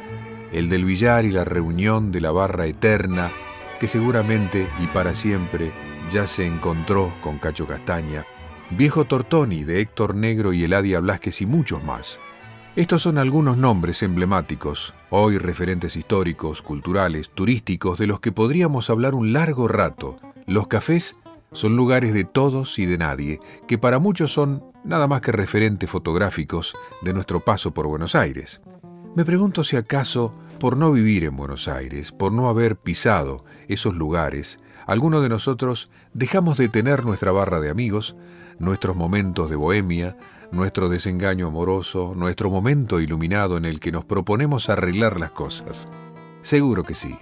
[0.52, 3.30] el del billar y la reunión de la barra eterna,
[3.78, 5.72] que seguramente y para siempre
[6.10, 8.24] ya se encontró con Cacho Castaña,
[8.70, 12.20] Viejo Tortoni de Héctor Negro y Eladia Blasquez y muchos más.
[12.76, 19.16] Estos son algunos nombres emblemáticos, hoy referentes históricos, culturales, turísticos, de los que podríamos hablar
[19.16, 20.16] un largo rato.
[20.46, 21.16] Los cafés
[21.50, 25.90] son lugares de todos y de nadie, que para muchos son nada más que referentes
[25.90, 28.60] fotográficos de nuestro paso por Buenos Aires.
[29.16, 33.94] Me pregunto si acaso, por no vivir en Buenos Aires, por no haber pisado esos
[33.96, 38.16] lugares, alguno de nosotros dejamos de tener nuestra barra de amigos,
[38.60, 40.16] nuestros momentos de bohemia,
[40.52, 45.88] nuestro desengaño amoroso, nuestro momento iluminado en el que nos proponemos arreglar las cosas.
[46.42, 47.18] Seguro que sí.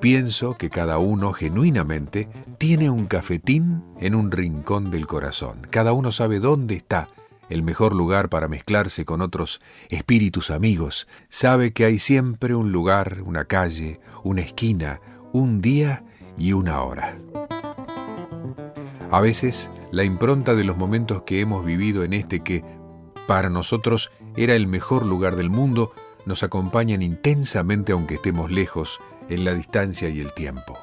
[0.00, 2.28] Pienso que cada uno genuinamente
[2.58, 5.66] tiene un cafetín en un rincón del corazón.
[5.70, 7.08] Cada uno sabe dónde está
[7.50, 11.06] el mejor lugar para mezclarse con otros espíritus amigos.
[11.28, 15.00] Sabe que hay siempre un lugar, una calle, una esquina,
[15.32, 16.04] un día
[16.38, 17.18] y una hora.
[19.10, 22.64] A veces, la impronta de los momentos que hemos vivido en este que,
[23.26, 25.92] para nosotros, era el mejor lugar del mundo,
[26.26, 30.78] nos acompañan intensamente aunque estemos lejos, en la distancia y el tiempo.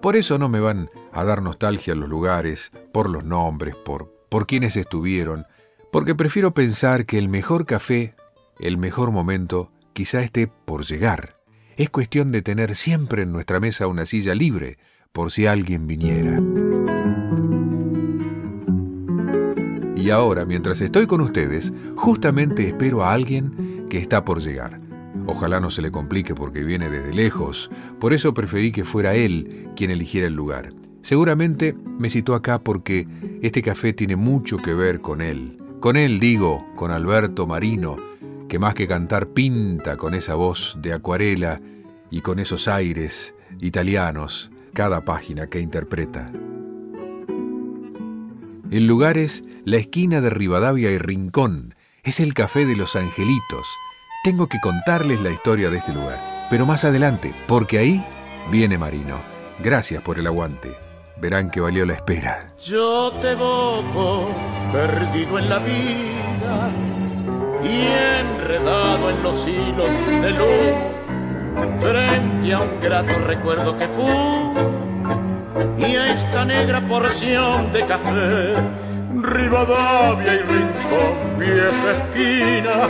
[0.00, 4.46] Por eso no me van a dar nostalgia los lugares, por los nombres, por, por
[4.46, 5.46] quienes estuvieron,
[5.90, 8.14] porque prefiero pensar que el mejor café,
[8.58, 11.36] el mejor momento, quizá esté por llegar.
[11.76, 14.78] Es cuestión de tener siempre en nuestra mesa una silla libre,
[15.12, 16.40] por si alguien viniera.
[20.06, 24.80] Y ahora, mientras estoy con ustedes, justamente espero a alguien que está por llegar.
[25.26, 29.68] Ojalá no se le complique porque viene desde lejos, por eso preferí que fuera él
[29.74, 30.72] quien eligiera el lugar.
[31.00, 33.08] Seguramente me citó acá porque
[33.42, 35.58] este café tiene mucho que ver con él.
[35.80, 37.96] Con él digo, con Alberto Marino,
[38.48, 41.60] que más que cantar pinta con esa voz de acuarela
[42.12, 46.30] y con esos aires italianos cada página que interpreta.
[48.70, 51.76] El lugar es la esquina de Rivadavia y Rincón.
[52.02, 53.66] Es el Café de los Angelitos.
[54.24, 56.18] Tengo que contarles la historia de este lugar,
[56.50, 58.04] pero más adelante, porque ahí
[58.50, 59.20] viene Marino.
[59.60, 60.72] Gracias por el aguante.
[61.20, 62.54] Verán que valió la espera.
[62.58, 64.30] Yo te evoco,
[64.72, 66.72] perdido en la vida
[67.62, 67.86] y
[68.20, 69.90] enredado en los hilos
[70.22, 74.85] de luz, frente a un grato recuerdo que fue
[75.78, 78.54] y a esta negra porción de café.
[79.14, 82.88] Rivadavia y rincón, vieja esquina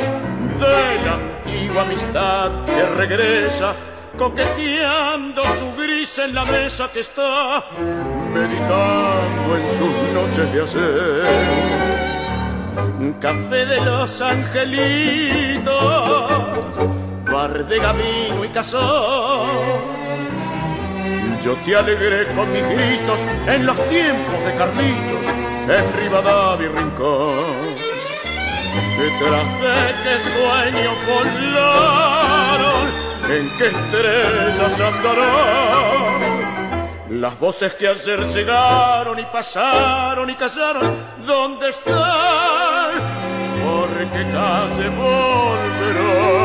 [0.58, 3.74] de la antigua amistad que regresa,
[4.18, 7.64] coqueteando su gris en la mesa que está,
[8.34, 11.24] meditando en sus noches de hacer.
[13.20, 15.72] Café de los angelitos,
[17.30, 20.05] bar de gabino y cazón
[21.42, 25.24] yo te alegré con mis gritos en los tiempos de Carlitos,
[25.68, 27.76] en Rivadavia y Rincón.
[28.98, 32.84] Detrás de qué sueño volaron,
[33.30, 36.26] en qué estrellas andarán.
[37.10, 42.90] Las voces que ayer llegaron y pasaron y callaron, ¿dónde están?
[43.64, 46.35] ¿Por qué calle volverán?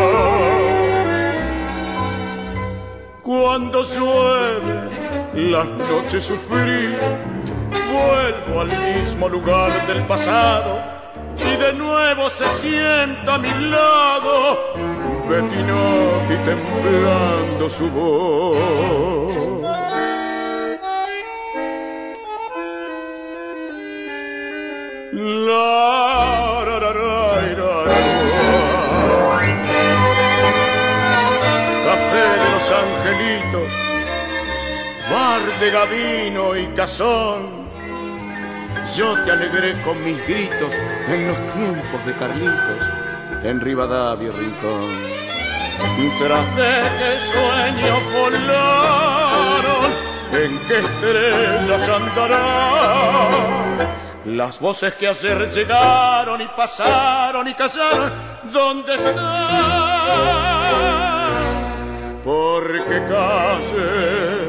[3.23, 4.89] Cuando llueve,
[5.52, 6.95] las noches sufrí,
[7.93, 10.81] vuelvo al mismo lugar del pasado
[11.38, 14.73] y de nuevo se sienta a mi lado
[15.30, 18.57] Bettinotti temblando su voz.
[25.14, 26.11] La,
[35.60, 37.69] de gavino y cazón.
[38.95, 40.73] Yo te alegré con mis gritos
[41.07, 42.84] en los tiempos de Carlitos,
[43.43, 44.89] en Rivadavia y Rincón.
[46.19, 49.91] Tras de qué sueños volaron,
[50.34, 53.41] en qué estrellas andarán.
[54.26, 58.11] Las voces que ayer llegaron y pasaron y callaron,
[58.52, 60.22] ¿dónde están?
[62.23, 64.40] porque volverá.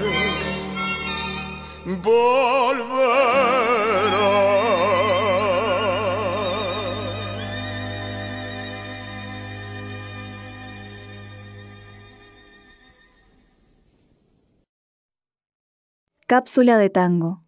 [16.28, 17.42] Cápsula de tango.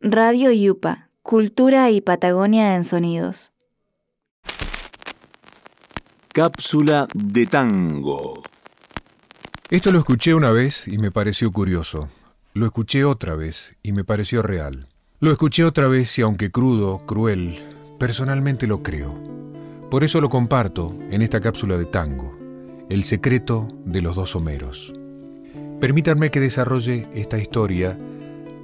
[0.00, 1.10] Radio Yupa.
[1.22, 3.50] Cultura y Patagonia en sonidos.
[6.32, 8.44] Cápsula de tango.
[9.68, 12.08] Esto lo escuché una vez y me pareció curioso.
[12.52, 14.88] Lo escuché otra vez y me pareció real.
[15.20, 17.56] Lo escuché otra vez y aunque crudo, cruel,
[17.96, 19.14] personalmente lo creo.
[19.88, 22.36] Por eso lo comparto en esta cápsula de tango,
[22.88, 24.92] El secreto de los dos Homeros.
[25.78, 27.96] Permítanme que desarrolle esta historia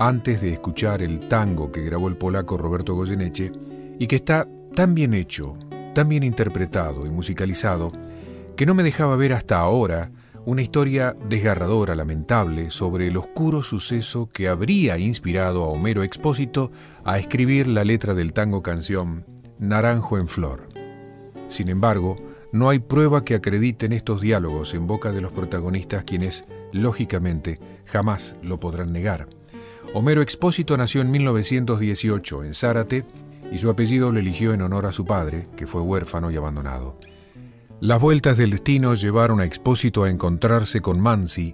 [0.01, 3.53] antes de escuchar el tango que grabó el polaco Roberto Goyeneche
[4.01, 5.57] y que está tan bien hecho,
[5.95, 7.93] tan bien interpretado y musicalizado,
[8.57, 10.11] que no me dejaba ver hasta ahora
[10.47, 16.71] una historia desgarradora, lamentable, sobre el oscuro suceso que habría inspirado a Homero Expósito
[17.05, 19.27] a escribir la letra del tango canción
[19.59, 20.69] Naranjo en Flor.
[21.49, 22.15] Sin embargo,
[22.53, 28.37] no hay prueba que acrediten estos diálogos en boca de los protagonistas quienes, lógicamente, jamás
[28.41, 29.29] lo podrán negar.
[29.95, 33.05] Homero Expósito nació en 1918 en Zárate
[33.51, 36.97] y su apellido lo eligió en honor a su padre, que fue huérfano y abandonado.
[37.81, 41.53] Las vueltas del destino llevaron a Expósito a encontrarse con Mansi,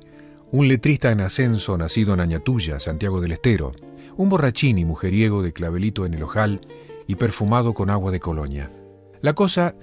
[0.52, 3.72] un letrista en ascenso nacido en Añatuya, Santiago del Estero,
[4.16, 6.60] un borrachín y mujeriego de clavelito en el ojal
[7.08, 8.70] y perfumado con agua de colonia.
[9.20, 9.74] La cosa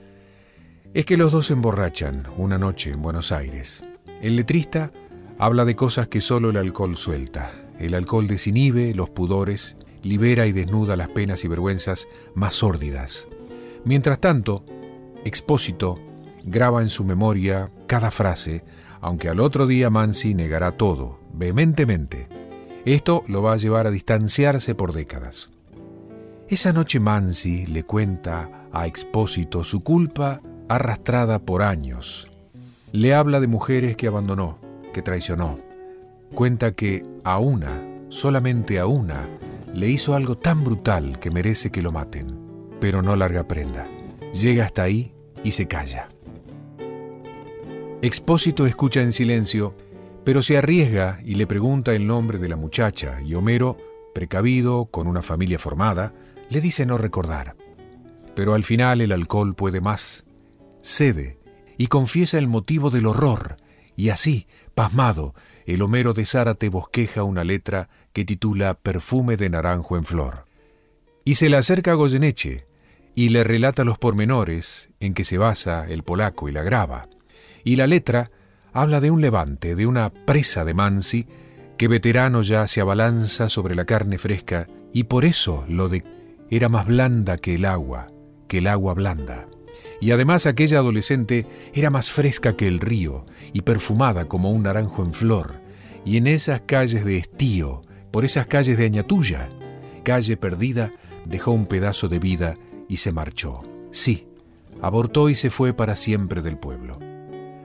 [0.94, 3.84] es que los dos se emborrachan una noche en Buenos Aires.
[4.22, 4.94] El letrista
[5.40, 7.52] habla de cosas que solo el alcohol suelta.
[7.80, 13.28] El alcohol desinhibe los pudores, libera y desnuda las penas y vergüenzas más sórdidas.
[13.84, 14.64] Mientras tanto,
[15.26, 16.00] Expósito
[16.46, 18.64] graba en su memoria cada frase,
[19.02, 22.28] aunque al otro día Mansi negará todo, vehementemente.
[22.86, 25.50] Esto lo va a llevar a distanciarse por décadas.
[26.48, 32.32] Esa noche Mansi le cuenta a Expósito su culpa arrastrada por años.
[32.92, 34.58] Le habla de mujeres que abandonó,
[34.94, 35.60] que traicionó.
[36.34, 39.28] Cuenta que a una, solamente a una,
[39.74, 42.40] le hizo algo tan brutal que merece que lo maten,
[42.80, 43.86] pero no larga prenda.
[44.34, 45.14] Llega hasta ahí
[45.44, 46.10] y se calla.
[48.02, 49.76] Expósito escucha en silencio,
[50.24, 53.78] pero se arriesga y le pregunta el nombre de la muchacha, y Homero,
[54.16, 56.14] precavido, con una familia formada,
[56.50, 57.58] le dice no recordar.
[58.36, 60.24] Pero al final el alcohol puede más.
[60.82, 61.40] Cede
[61.78, 63.58] y confiesa el motivo del horror,
[63.98, 65.34] y así, pasmado,
[65.66, 70.46] el Homero de Zárate bosqueja una letra que titula Perfume de naranjo en flor.
[71.26, 72.66] Y se le acerca a Goyeneche
[73.14, 77.10] y le relata los pormenores en que se basa el polaco y la graba.
[77.70, 78.32] Y la letra
[78.74, 81.28] habla de un levante, de una presa de Mansi,
[81.78, 86.04] que veterano ya se abalanza sobre la carne fresca, y por eso lo de
[86.50, 88.08] era más blanda que el agua,
[88.48, 89.48] que el agua blanda.
[90.02, 95.04] Y además aquella adolescente era más fresca que el río, y perfumada como un naranjo
[95.04, 95.62] en flor,
[96.04, 99.48] y en esas calles de estío, por esas calles de Añatuya,
[100.04, 100.92] calle perdida,
[101.26, 102.56] dejó un pedazo de vida
[102.88, 103.62] y se marchó.
[103.92, 104.28] Sí,
[104.82, 107.09] abortó y se fue para siempre del pueblo.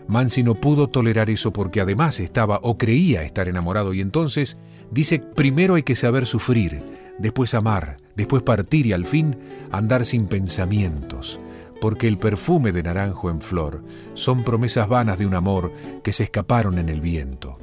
[0.07, 4.59] Mansi no pudo tolerar eso porque además estaba o creía estar enamorado y entonces
[4.91, 6.83] dice primero hay que saber sufrir,
[7.19, 9.37] después amar, después partir y al fin
[9.73, 11.41] andar sin pensamientos,
[11.81, 13.83] porque el perfume de naranjo en flor
[14.15, 15.73] son promesas vanas de un amor
[16.03, 17.59] que se escaparon en el viento.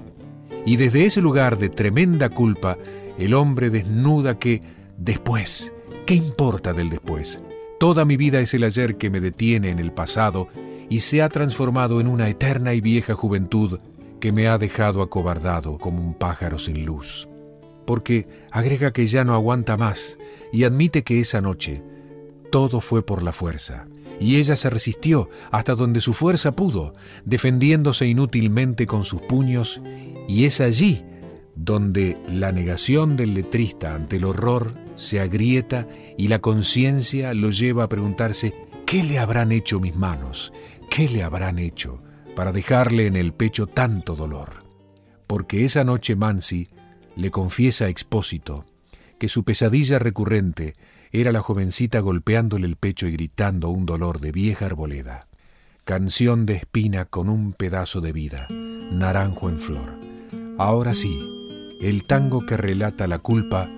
[0.66, 2.78] Y desde ese lugar de tremenda culpa,
[3.18, 4.62] el hombre desnuda que
[4.98, 5.74] después,
[6.06, 7.42] ¿qué importa del después?
[7.80, 10.50] Toda mi vida es el ayer que me detiene en el pasado
[10.92, 13.80] y se ha transformado en una eterna y vieja juventud
[14.20, 17.30] que me ha dejado acobardado como un pájaro sin luz.
[17.88, 20.18] Porque agrega que ya no aguanta más
[20.52, 21.82] y admite que esa noche
[22.52, 23.88] todo fue por la fuerza,
[24.20, 26.94] y ella se resistió hasta donde su fuerza pudo,
[27.24, 29.82] defendiéndose inútilmente con sus puños,
[30.28, 31.06] y es allí
[31.56, 35.88] donde la negación del letrista ante el horror se agrieta
[36.18, 38.54] y la conciencia lo lleva a preguntarse
[38.92, 40.52] ¿qué le habrán hecho mis manos?
[40.92, 42.04] ¿Qué le habrán hecho
[42.36, 44.66] para dejarle en el pecho tanto dolor?
[45.26, 46.68] Porque esa noche Mansi
[47.16, 48.66] le confiesa a Expósito
[49.18, 50.74] que su pesadilla recurrente
[51.14, 55.30] era la jovencita golpeándole el pecho y gritando un dolor de vieja arboleda.
[55.86, 59.98] Canción de espina con un pedazo de vida, naranjo en flor.
[60.58, 61.26] Ahora sí,
[61.80, 63.70] el tango que relata la culpa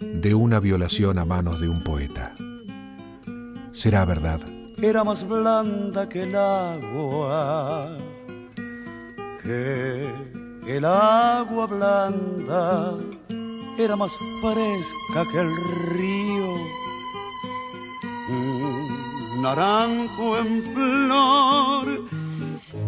[0.00, 2.34] de una violación a manos de un poeta.
[3.72, 4.40] ¿Será verdad?
[4.82, 7.96] Era más blanda que el agua,
[9.40, 10.08] que
[10.66, 12.96] el agua blanda
[13.78, 14.10] era más
[14.40, 15.54] fresca que el
[15.94, 16.56] río.
[18.28, 21.86] Un naranjo en flor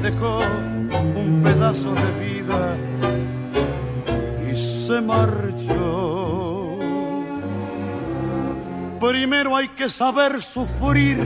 [0.03, 0.72] dejó
[1.15, 2.77] un pedazo de vida
[4.51, 4.55] y
[4.87, 6.77] se marchó.
[8.99, 11.17] Primero hay que saber sufrir,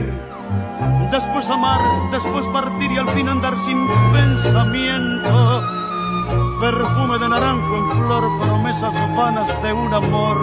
[1.12, 1.80] después amar,
[2.10, 5.62] después partir y al fin andar sin pensamiento.
[6.60, 10.38] Perfume de naranjo en flor, promesas vanas de un amor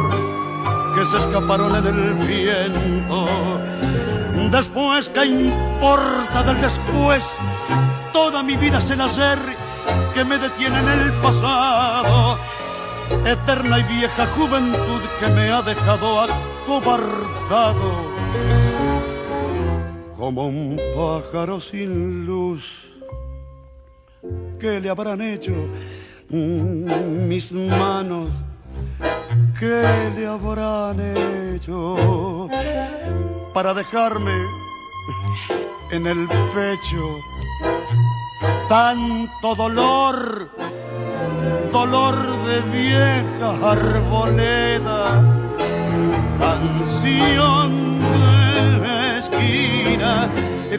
[0.96, 3.28] que se escaparon en el viento.
[4.50, 7.24] Después, ¿qué importa del después?
[8.16, 9.38] Toda mi vida es el hacer
[10.14, 12.38] que me detiene en el pasado.
[13.26, 17.92] Eterna y vieja juventud que me ha dejado acobardado.
[20.16, 22.90] Como un pájaro sin luz.
[24.62, 25.52] ¿Qué le habrán hecho
[26.30, 28.30] mis manos?
[29.60, 29.84] ¿Qué
[30.16, 31.02] le habrán
[31.54, 32.48] hecho
[33.54, 34.38] para dejarme
[35.92, 37.35] en el pecho
[38.68, 40.50] tanto dolor?
[41.72, 42.16] Dolor
[42.46, 45.22] de vieja arboleda,
[46.40, 50.30] canción de esquina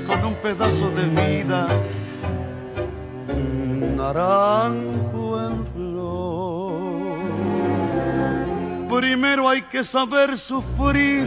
[0.07, 1.69] con un pedazo de vida,
[3.97, 5.67] naranjo en
[8.89, 11.27] Primero hay que saber sufrir,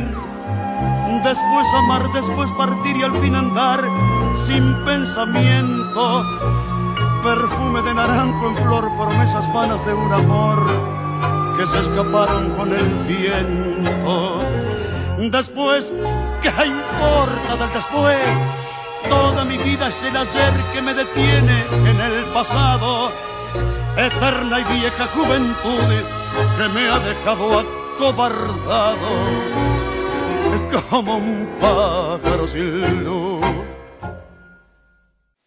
[1.23, 3.81] después amar, después partir y al fin andar
[4.49, 6.23] sin pensamiento.
[7.23, 10.59] Perfume de naranjo en flor, promesas vanas de un amor
[11.55, 14.41] que se escaparon con el viento.
[15.37, 15.91] Después,
[16.41, 18.27] ¿qué importa del después?
[19.07, 21.57] Toda mi vida es el hacer que me detiene
[21.91, 23.11] en el pasado.
[23.97, 25.89] Eterna y vieja juventud
[26.57, 29.11] que me ha dejado acobardado
[30.89, 33.78] como un pájaro sin luz.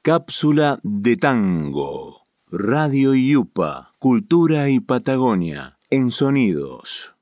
[0.04, 2.22] Cápsula de tango.
[2.50, 7.14] Radio Yupa, Cultura y Patagonia, en sonidos.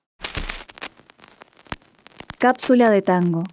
[2.39, 3.44] Cápsula de tango.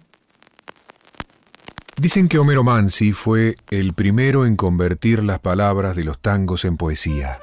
[1.98, 6.78] Dicen que Homero Mansi fue el primero en convertir las palabras de los tangos en
[6.78, 7.38] poesía.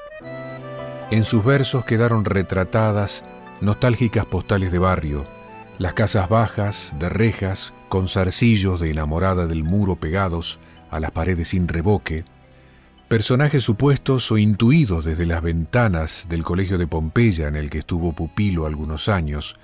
[1.11, 3.23] En sus versos quedaron retratadas
[3.61, 5.23] nostálgicas postales de barrio,
[5.77, 10.59] las casas bajas, de rejas, con zarcillos de enamorada del muro pegados
[10.95, 12.25] a las paredes sin revoque,
[13.07, 18.13] personajes supuestos o intuidos desde las ventanas del colegio de Pompeya en el que estuvo
[18.13, 19.57] pupilo algunos años,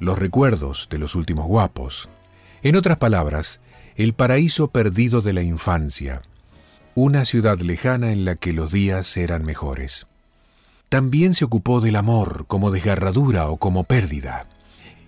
[0.00, 2.08] los recuerdos de los últimos guapos.
[2.62, 3.60] En otras palabras,
[3.96, 6.22] el paraíso perdido de la infancia,
[6.94, 10.06] una ciudad lejana en la que los días eran mejores.
[10.88, 14.46] También se ocupó del amor como desgarradura o como pérdida,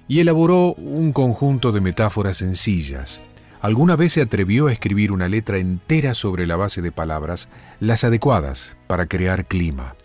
[0.06, 3.20] y elaboró un conjunto de metáforas sencillas.
[3.60, 8.04] Alguna vez se atrevió a escribir una letra entera sobre la base de palabras, las
[8.04, 9.96] adecuadas para crear clima.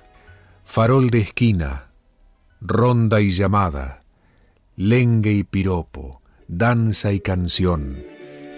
[0.64, 1.92] Farol de esquina,
[2.60, 4.02] ronda y llamada,
[4.76, 8.04] lengue y piropo, danza y canción,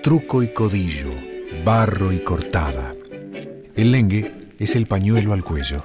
[0.01, 1.13] truco y codillo,
[1.63, 2.93] barro y cortada.
[3.75, 5.83] El lengue es el pañuelo al cuello.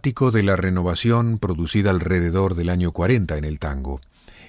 [0.00, 4.00] De la renovación producida alrededor del año 40 en el tango.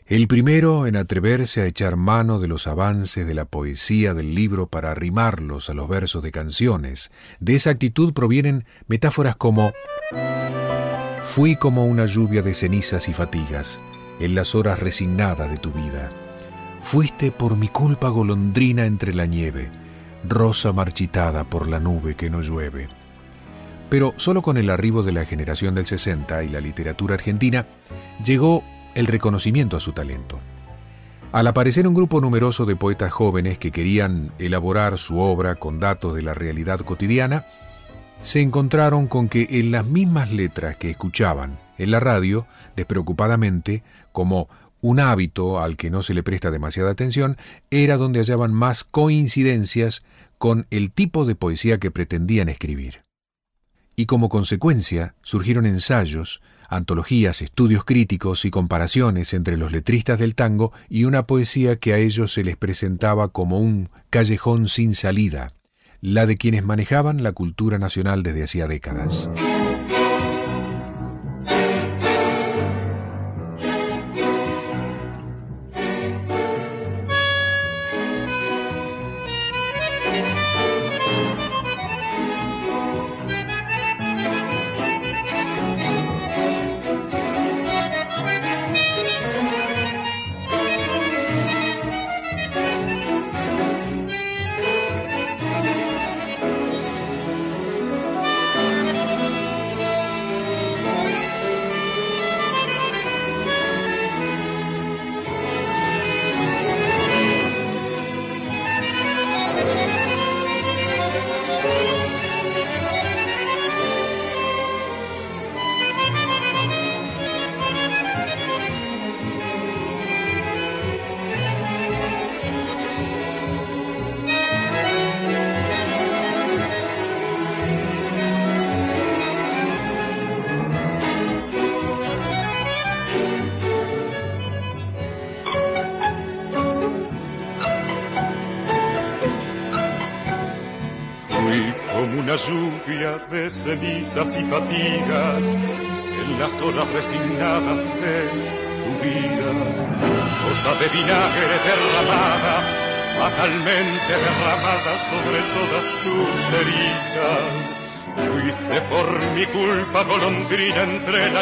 [0.05, 4.67] El primero en atreverse a echar mano de los avances de la poesía del libro
[4.67, 7.11] para arrimarlos a los versos de canciones.
[7.39, 9.73] De esa actitud provienen metáforas como
[11.21, 13.79] Fui como una lluvia de cenizas y fatigas
[14.19, 16.09] en las horas resignadas de tu vida.
[16.81, 19.69] Fuiste por mi culpa golondrina entre la nieve,
[20.27, 23.02] rosa marchitada por la nube que no llueve.
[23.89, 27.65] Pero solo con el arribo de la generación del 60 y la literatura argentina
[28.23, 28.63] llegó
[28.95, 30.39] el reconocimiento a su talento.
[31.31, 36.15] Al aparecer un grupo numeroso de poetas jóvenes que querían elaborar su obra con datos
[36.15, 37.45] de la realidad cotidiana,
[38.21, 42.45] se encontraron con que en las mismas letras que escuchaban en la radio,
[42.75, 44.47] despreocupadamente, como
[44.79, 47.37] un hábito al que no se le presta demasiada atención,
[47.71, 50.05] era donde hallaban más coincidencias
[50.37, 53.01] con el tipo de poesía que pretendían escribir
[53.95, 60.73] y como consecuencia surgieron ensayos, antologías, estudios críticos y comparaciones entre los letristas del tango
[60.89, 65.53] y una poesía que a ellos se les presentaba como un callejón sin salida,
[66.01, 69.29] la de quienes manejaban la cultura nacional desde hacía décadas.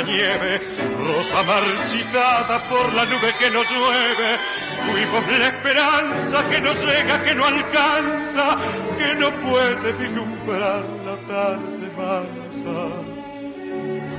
[0.03, 0.61] Nieve,
[1.05, 4.37] rosa marchitada por la nube que no llueve.
[4.91, 8.57] Fuimos la esperanza que no llega, que no alcanza,
[8.97, 12.79] que no puede vislumbrar la tarde mansa.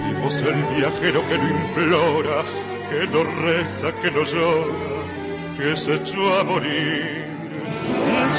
[0.01, 2.45] Fuimos el viajero que no implora,
[2.91, 7.23] que no reza, que no llora, que se echó a morir.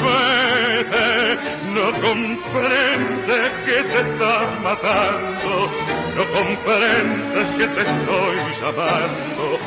[0.04, 1.38] Vete,
[1.74, 5.70] no comprende que te estás matando,
[6.16, 9.58] no comprendes que te estoy llamando.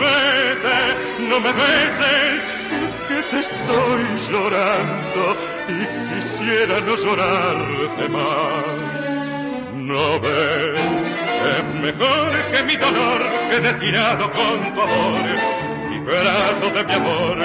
[0.00, 0.80] Vete,
[1.28, 2.42] no me beses,
[3.08, 5.36] que te estoy llorando
[5.68, 8.92] y quisiera no llorarte más.
[9.74, 10.80] No ves,
[11.54, 13.20] es mejor que mi dolor
[13.50, 15.20] quede tirado con tu amor,
[15.90, 17.38] liberado de mi amor.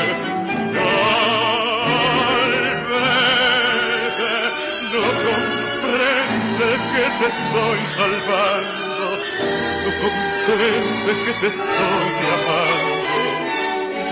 [7.20, 8.98] Te estoy salvando,
[9.84, 12.92] no comprendes que te estoy amando.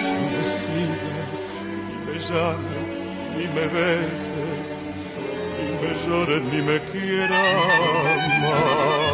[0.01, 1.31] No me sigas,
[1.87, 2.85] ni me llames,
[3.37, 4.57] ni me beses,
[5.61, 7.31] ni me llores, ni me quieras
[8.41, 9.04] más.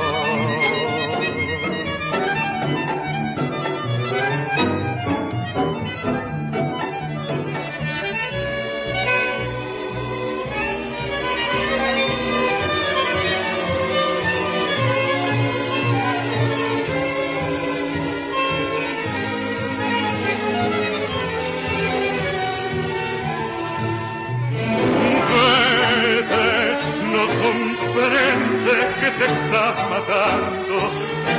[29.02, 30.76] que te estás matando,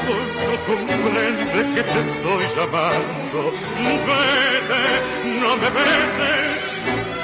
[0.07, 0.15] no,
[0.47, 3.39] no comprendes que te estoy llamando.
[4.09, 4.83] Vete,
[5.41, 6.55] no me beses,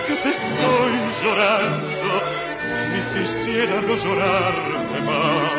[0.06, 2.10] que te estoy llorando,
[2.90, 5.52] ni quisiera no llorarme más.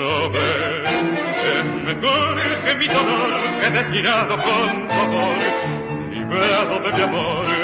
[0.00, 0.88] No ves,
[1.52, 3.30] es mejor que mi dolor
[3.60, 5.38] quede tirado con dolor,
[6.10, 7.57] liberado de mi amor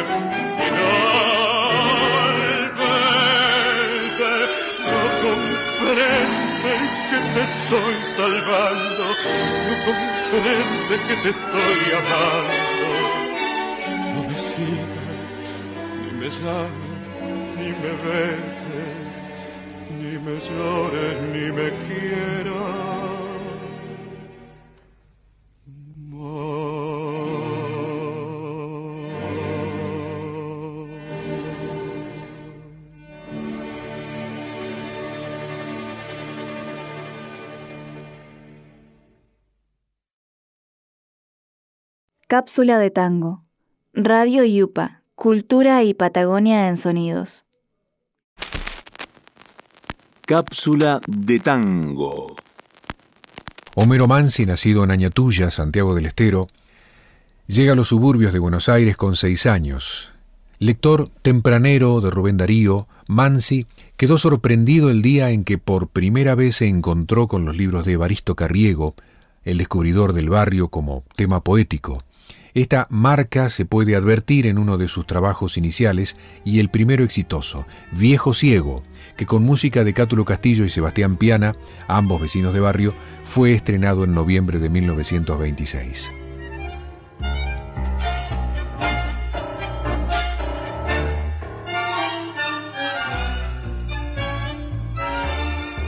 [7.34, 9.04] te estoy salvando,
[9.68, 12.88] no comprende que te estoy amando.
[14.14, 15.26] No me sigas,
[16.00, 16.94] ni me llames,
[17.58, 18.94] ni me beses,
[19.98, 23.03] ni me llores, ni me quieras.
[42.36, 43.44] Cápsula de tango.
[43.92, 45.04] Radio Yupa.
[45.14, 47.44] Cultura y Patagonia en sonidos.
[50.26, 52.34] Cápsula de tango.
[53.76, 56.48] Homero Mansi, nacido en Añatuya, Santiago del Estero,
[57.46, 60.10] llega a los suburbios de Buenos Aires con seis años.
[60.58, 66.56] Lector tempranero de Rubén Darío, Mansi quedó sorprendido el día en que por primera vez
[66.56, 68.96] se encontró con los libros de Evaristo Carriego,
[69.44, 72.02] el descubridor del barrio como tema poético.
[72.54, 77.66] Esta marca se puede advertir en uno de sus trabajos iniciales y el primero exitoso,
[77.90, 78.84] Viejo Ciego,
[79.16, 81.56] que con música de Cátulo Castillo y Sebastián Piana,
[81.88, 82.94] ambos vecinos de barrio,
[83.24, 86.12] fue estrenado en noviembre de 1926.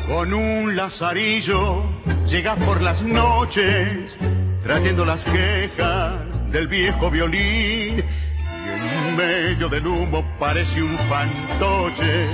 [0.08, 1.84] Con un lazarillo
[2.26, 4.18] llega por las noches
[4.64, 12.28] trayendo las quejas del viejo violín y en medio del humo parece un fantoche.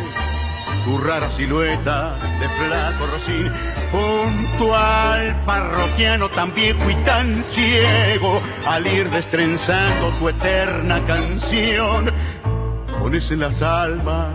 [0.85, 3.51] Tu rara silueta de flaco rocín
[3.90, 12.09] junto al parroquiano tan viejo y tan ciego al ir destrenzando tu eterna canción
[13.01, 14.35] pones en las almas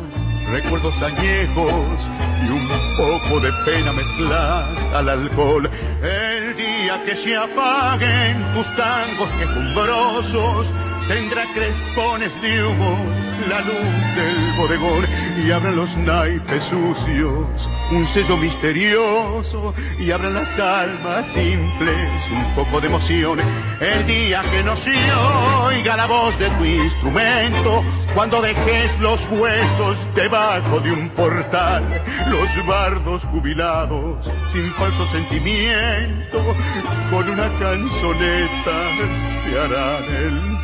[0.52, 2.08] recuerdos añejos
[2.46, 2.68] y un
[2.98, 5.70] poco de pena mezclas al alcohol.
[6.02, 10.68] El día que se apaguen tus tangos quejumbrosos,
[11.08, 12.98] tendrá crespones de humo
[13.50, 15.06] la luz del bodegón
[15.46, 21.98] y abran los naipes sucios un sello misterioso y abran las almas simples
[22.32, 23.40] un poco de emoción.
[23.80, 24.96] El día que no se
[25.64, 31.84] oiga la voz de tu instrumento cuando dejes los huesos debajo de un portal
[32.30, 36.44] los bardos jubilados sin falso sentimiento
[37.10, 38.90] con una canzoneta
[39.46, 40.57] te harán el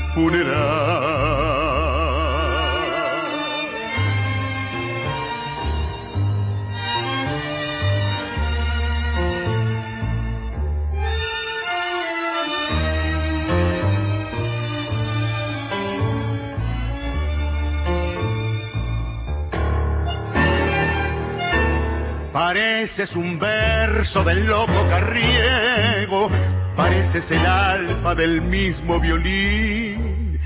[22.31, 26.29] Pareces un verso del loco carriego,
[26.75, 30.39] pareces el alfa del mismo violín,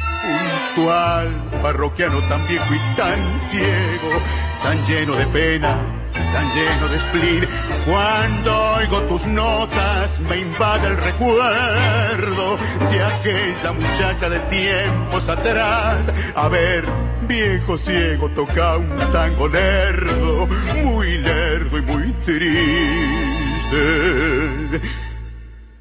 [0.75, 4.21] puntual, parroquiano tan viejo y tan ciego,
[4.63, 5.77] tan lleno de pena,
[6.13, 7.47] tan lleno de spleen.
[7.85, 12.57] Cuando oigo tus notas me invade el recuerdo
[12.91, 16.11] de aquella muchacha de tiempos atrás.
[16.35, 16.85] A ver,
[17.21, 20.47] viejo ciego toca un tango lerdo,
[20.83, 22.41] muy lerdo y muy triste,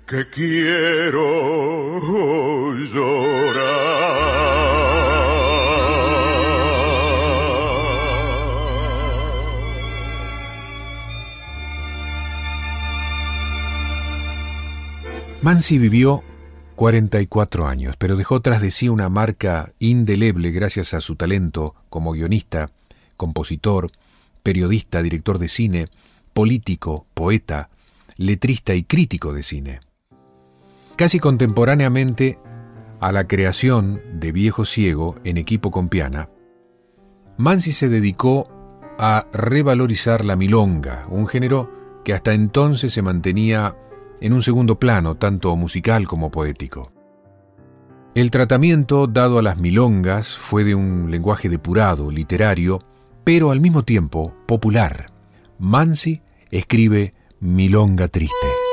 [0.07, 1.21] que quiero
[2.95, 4.37] llorar.
[15.43, 16.23] Mansi vivió
[16.77, 22.13] 44 años, pero dejó tras de sí una marca indeleble gracias a su talento como
[22.13, 22.71] guionista,
[23.17, 23.91] compositor,
[24.45, 25.89] periodista, director de cine,
[26.33, 27.71] político, poeta,
[28.17, 29.81] letrista y crítico de cine.
[30.97, 32.39] Casi contemporáneamente
[33.01, 36.31] a la creación de Viejo Ciego en equipo con Piana,
[37.37, 38.49] Mansi se dedicó
[38.99, 41.71] a revalorizar la milonga, un género
[42.03, 43.77] que hasta entonces se mantenía
[44.21, 46.93] en un segundo plano, tanto musical como poético.
[48.15, 52.79] El tratamiento dado a las milongas fue de un lenguaje depurado, literario,
[53.23, 55.07] pero al mismo tiempo popular.
[55.59, 58.66] Mansi escribe Milonga Triste.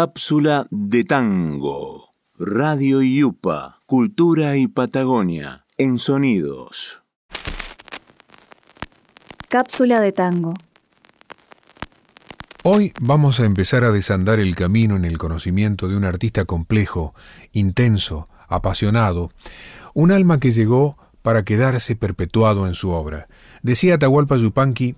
[0.00, 2.10] Cápsula de tango.
[2.38, 7.02] Radio Yupa, Cultura y Patagonia, en sonidos.
[9.48, 10.54] Cápsula de tango.
[12.62, 17.12] Hoy vamos a empezar a desandar el camino en el conocimiento de un artista complejo,
[17.50, 19.32] intenso, apasionado,
[19.94, 23.26] un alma que llegó para quedarse perpetuado en su obra.
[23.62, 24.94] Decía Atahualpa Yupanqui,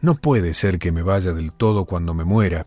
[0.00, 2.64] no puede ser que me vaya del todo cuando me muera.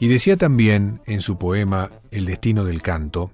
[0.00, 3.30] Y decía también en su poema El destino del canto,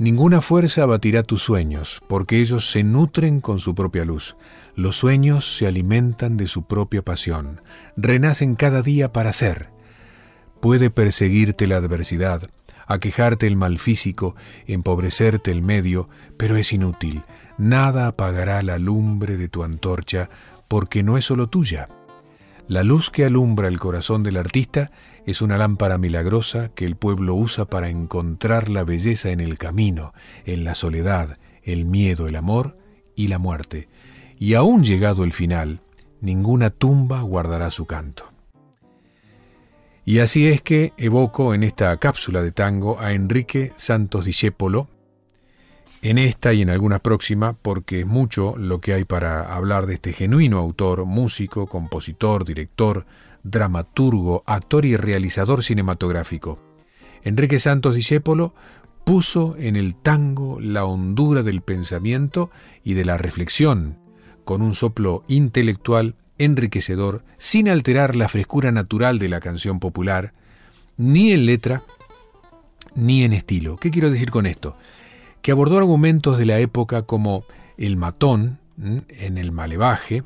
[0.00, 4.36] Ninguna fuerza abatirá tus sueños, porque ellos se nutren con su propia luz.
[4.76, 7.62] Los sueños se alimentan de su propia pasión,
[7.96, 9.70] renacen cada día para ser.
[10.60, 12.48] Puede perseguirte la adversidad,
[12.86, 14.36] aquejarte el mal físico,
[14.68, 17.24] empobrecerte el medio, pero es inútil.
[17.58, 20.30] Nada apagará la lumbre de tu antorcha,
[20.68, 21.88] porque no es solo tuya.
[22.68, 24.92] La luz que alumbra el corazón del artista
[25.28, 30.14] es una lámpara milagrosa que el pueblo usa para encontrar la belleza en el camino,
[30.46, 32.78] en la soledad, el miedo, el amor
[33.14, 33.90] y la muerte.
[34.38, 35.82] Y aún llegado el final,
[36.22, 38.32] ninguna tumba guardará su canto.
[40.06, 44.88] Y así es que evoco en esta cápsula de tango a Enrique Santos Discépolo,
[46.00, 49.94] en esta y en alguna próxima, porque es mucho lo que hay para hablar de
[49.94, 53.04] este genuino autor, músico, compositor, director,
[53.42, 56.58] dramaturgo, actor y realizador cinematográfico.
[57.22, 58.54] Enrique Santos Discépolo
[59.04, 62.50] puso en el tango la hondura del pensamiento
[62.84, 63.98] y de la reflexión,
[64.44, 70.34] con un soplo intelectual enriquecedor, sin alterar la frescura natural de la canción popular,
[70.96, 71.82] ni en letra,
[72.94, 73.76] ni en estilo.
[73.76, 74.76] ¿Qué quiero decir con esto?
[75.42, 77.44] Que abordó argumentos de la época como
[77.76, 80.22] el matón, en el malevaje,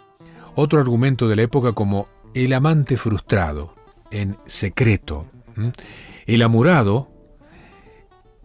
[0.54, 3.74] otro argumento de la época como el amante frustrado,
[4.10, 5.26] en secreto.
[6.26, 7.10] El amurado,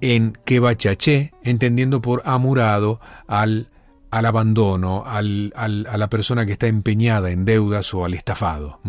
[0.01, 3.69] en quebachaché, entendiendo por amurado al,
[4.11, 8.80] al abandono, al, a la persona que está empeñada en deudas o al estafado.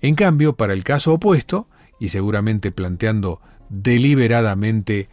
[0.00, 5.08] En cambio, para el caso opuesto, y seguramente planteando deliberadamente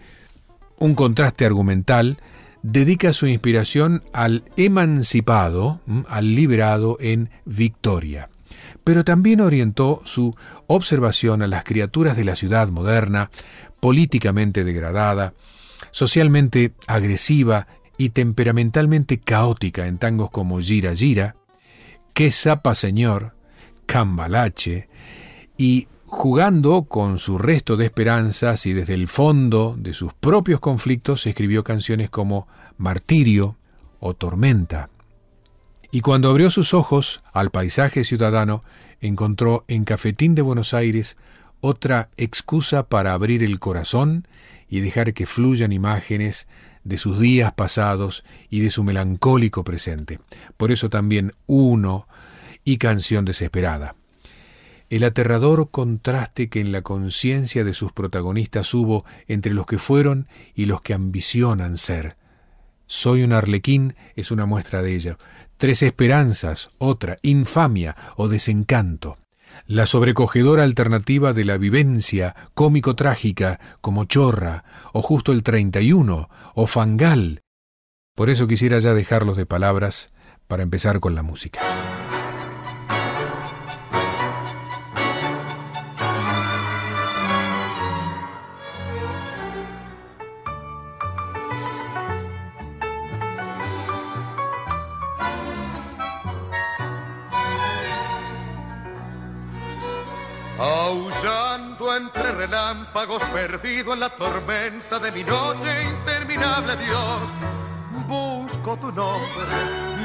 [0.78, 2.18] un contraste argumental,
[2.64, 8.30] dedica su inspiración al emancipado, al liberado en Victoria
[8.90, 10.36] pero también orientó su
[10.66, 13.30] observación a las criaturas de la ciudad moderna,
[13.80, 15.36] políticamente degradada,
[15.92, 17.68] socialmente agresiva
[18.00, 21.36] y temperamentalmente caótica en tangos como Gira Gira,
[22.16, 23.36] Que Zapa Señor,
[23.86, 24.90] Cambalache,
[25.56, 31.28] y jugando con su resto de esperanzas y desde el fondo de sus propios conflictos
[31.28, 32.48] escribió canciones como
[32.80, 33.56] Martirio
[34.00, 34.90] o Tormenta.
[35.92, 38.64] Y cuando abrió sus ojos al paisaje ciudadano,
[39.02, 41.18] encontró en Cafetín de Buenos Aires
[41.62, 44.28] otra excusa para abrir el corazón
[44.70, 46.48] y dejar que fluyan imágenes
[46.84, 50.20] de sus días pasados y de su melancólico presente.
[50.58, 52.08] Por eso también uno
[52.64, 53.96] y canción desesperada.
[54.90, 60.28] El aterrador contraste que en la conciencia de sus protagonistas hubo entre los que fueron
[60.56, 62.16] y los que ambicionan ser.
[62.88, 65.18] Soy un arlequín es una muestra de ello.
[65.60, 69.18] Tres esperanzas, otra, infamia o desencanto.
[69.68, 74.64] La sobrecogedora alternativa de la vivencia cómico-trágica como Chorra,
[74.94, 77.42] o justo el 31, o Fangal.
[78.16, 80.14] Por eso quisiera ya dejarlos de palabras
[80.48, 81.60] para empezar con la música.
[102.40, 107.22] Relámpagos, perdido en la tormenta de mi noche interminable, Dios.
[108.08, 109.56] Busco tu nombre,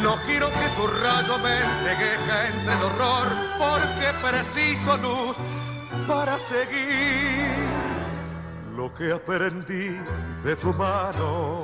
[0.02, 5.36] no quiero que tu rayo me ensegueje entre el horror, porque preciso luz
[6.08, 7.54] para seguir
[8.76, 9.96] lo que aprendí
[10.42, 11.62] de tu mano.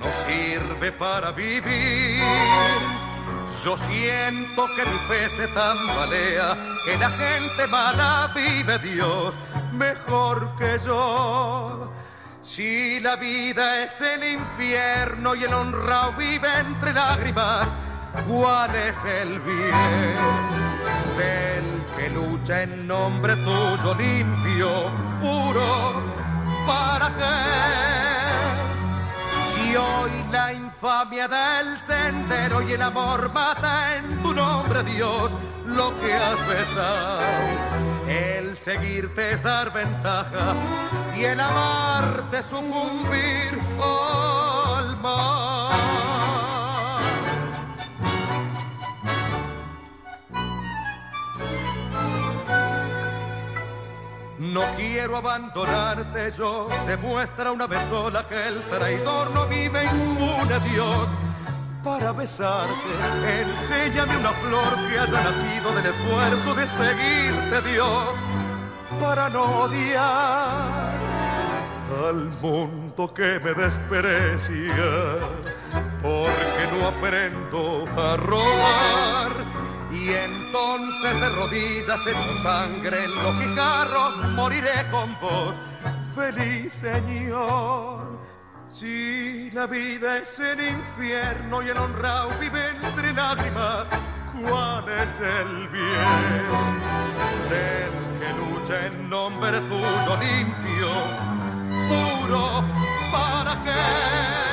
[0.00, 2.22] No sirve para vivir
[3.64, 9.34] yo siento que mi fe se tambalea, que la gente mala vive Dios
[9.72, 11.90] mejor que yo.
[12.42, 17.68] Si la vida es el infierno y el honrado vive entre lágrimas,
[18.26, 20.16] ¿cuál es el bien
[21.16, 24.90] del que lucha en nombre tuyo limpio,
[25.20, 26.02] puro?
[26.66, 27.68] ¿Para qué?
[29.70, 35.32] Y hoy la infamia del sendero y el amor mata en tu nombre, Dios,
[35.66, 37.87] lo que has besado.
[38.68, 40.54] Seguirte es dar ventaja
[41.16, 45.72] y el amarte sucumbir al mar.
[54.38, 61.08] No quiero abandonarte, yo demuestra una vez sola que el traidor no vive impune, Dios.
[61.82, 62.68] Para besarte,
[63.40, 68.27] enséñame una flor que haya nacido del esfuerzo de seguirte, Dios.
[69.00, 70.92] Para no odiar
[72.08, 75.18] al mundo que me desprecia,
[76.02, 79.30] porque no aprendo a robar
[79.90, 85.54] y entonces de rodillas en tu sangre, en los guijarros, moriré con vos.
[86.14, 88.18] Feliz Señor,
[88.68, 93.88] si la vida es el infierno y el honrado vive entre lágrimas,
[94.42, 96.78] ¿cuál es el bien?
[97.50, 100.88] El que lucha en nombre tuyo limpio,
[101.88, 102.64] puro,
[103.12, 104.48] ¿para qué?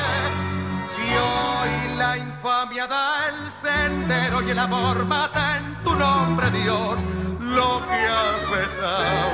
[1.18, 7.00] hoy la infamia da el sendero y el amor mata en tu nombre, Dios,
[7.40, 9.32] lo que has besado.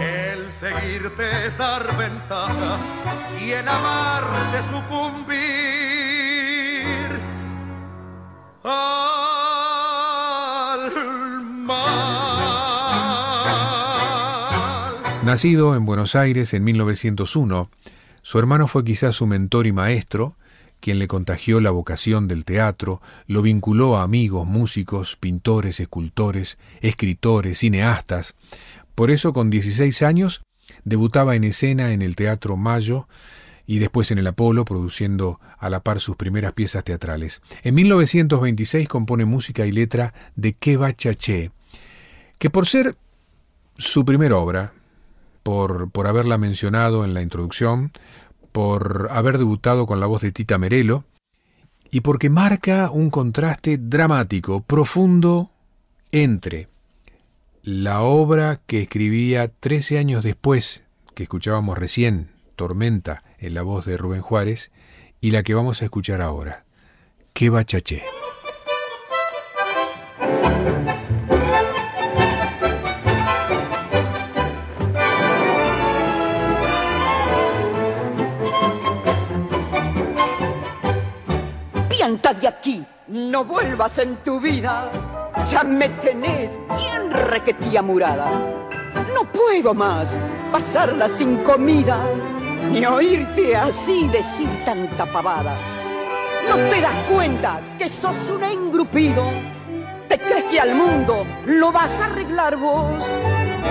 [0.00, 2.78] El seguirte es dar ventaja
[3.40, 5.30] y el amarte sucumbir.
[8.64, 9.29] Al
[15.30, 17.70] Nacido en Buenos Aires en 1901,
[18.20, 20.36] su hermano fue quizás su mentor y maestro,
[20.80, 27.58] quien le contagió la vocación del teatro, lo vinculó a amigos, músicos, pintores, escultores, escritores,
[27.58, 28.34] cineastas.
[28.96, 30.42] Por eso, con 16 años,
[30.82, 33.06] debutaba en escena en el Teatro Mayo
[33.68, 37.40] y después en el Apolo, produciendo a la par sus primeras piezas teatrales.
[37.62, 41.52] En 1926 compone música y letra de Que Chaché,
[42.40, 42.96] que por ser
[43.76, 44.72] su primera obra,
[45.42, 47.92] por, por haberla mencionado en la introducción,
[48.52, 51.04] por haber debutado con la voz de Tita Merelo
[51.90, 55.50] y porque marca un contraste dramático, profundo,
[56.12, 56.68] entre
[57.62, 60.84] la obra que escribía 13 años después,
[61.14, 64.70] que escuchábamos recién, Tormenta, en la voz de Rubén Juárez,
[65.20, 66.64] y la que vamos a escuchar ahora,
[67.32, 68.04] Que Bachaché.
[82.34, 84.90] De aquí, no vuelvas en tu vida.
[85.50, 88.30] Ya me tenés bien requetía murada.
[89.14, 90.16] No puedo más
[90.52, 91.98] pasarla sin comida,
[92.70, 95.56] ni oírte así decir tanta pavada.
[96.48, 99.24] ¿No te das cuenta que sos un engrupido?
[100.08, 103.04] ¿Te crees que al mundo lo vas a arreglar vos?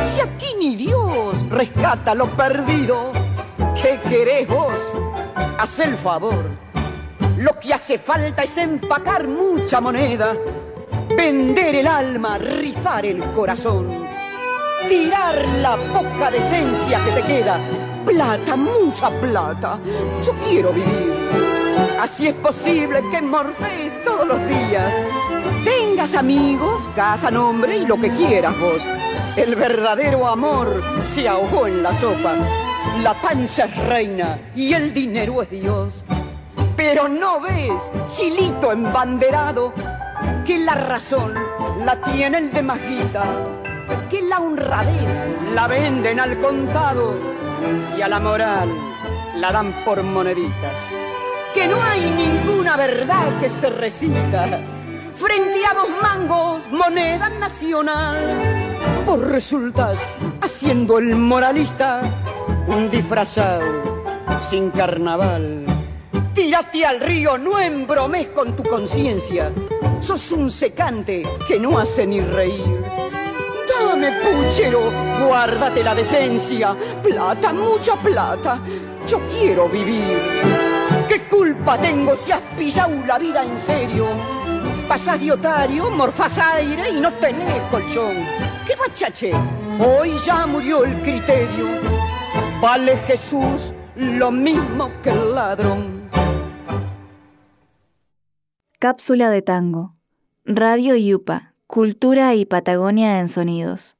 [0.05, 3.11] Si aquí ni Dios rescata lo perdido,
[3.81, 4.93] ¿qué querés vos?
[5.57, 6.69] Haz el favor
[7.39, 10.35] lo que hace falta es empacar mucha moneda,
[11.15, 13.87] vender el alma, rifar el corazón,
[14.89, 17.57] tirar la poca decencia que te queda.
[18.05, 19.79] Plata, mucha plata.
[20.21, 21.13] Yo quiero vivir.
[22.01, 24.93] Así es posible que morfes todos los días.
[25.63, 28.83] Tengas amigos, casa, nombre y lo que quieras vos.
[29.37, 32.35] El verdadero amor se ahogó en la sopa.
[33.01, 36.03] La panza es reina y el dinero es Dios.
[36.79, 39.73] Pero no ves, Gilito embanderado,
[40.45, 41.33] que la razón
[41.83, 43.23] la tiene el de Majita,
[44.09, 45.11] que la honradez
[45.53, 47.19] la venden al contado
[47.97, 48.69] y a la moral
[49.35, 50.73] la dan por moneditas.
[51.53, 54.47] Que no hay ninguna verdad que se resista
[55.15, 58.15] frente a dos mangos, moneda nacional.
[59.05, 59.99] Vos resultas
[60.39, 62.03] haciendo el moralista
[62.67, 63.67] un disfrazado
[64.39, 65.68] sin carnaval.
[66.33, 69.51] Tírate al río, no embromes con tu conciencia.
[69.99, 72.83] Sos un secante que no hace ni reír.
[73.69, 74.81] Dame, puchero,
[75.25, 76.75] guárdate la decencia.
[77.03, 78.59] Plata, mucha plata.
[79.07, 80.17] Yo quiero vivir.
[81.07, 84.07] ¿Qué culpa tengo si has pillado la vida en serio?
[84.87, 88.15] Pasás de otario, morfás aire y no tenés colchón.
[88.65, 89.31] ¿Qué machache?
[89.79, 91.67] Hoy ya murió el criterio.
[92.61, 95.98] Vale Jesús lo mismo que el ladrón.
[98.81, 99.93] Cápsula de tango.
[100.45, 101.53] Radio Yupa.
[101.67, 103.97] Cultura y Patagonia en sonidos.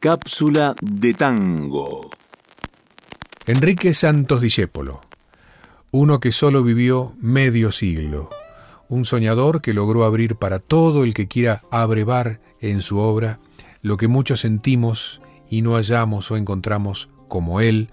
[0.00, 2.10] Cápsula de tango.
[3.46, 5.02] Enrique Santos Discépolo.
[5.92, 8.30] Uno que solo vivió medio siglo.
[8.88, 13.38] un soñador que logró abrir para todo el que quiera abrevar en su obra
[13.80, 17.90] lo que muchos sentimos y no hallamos o encontramos como él,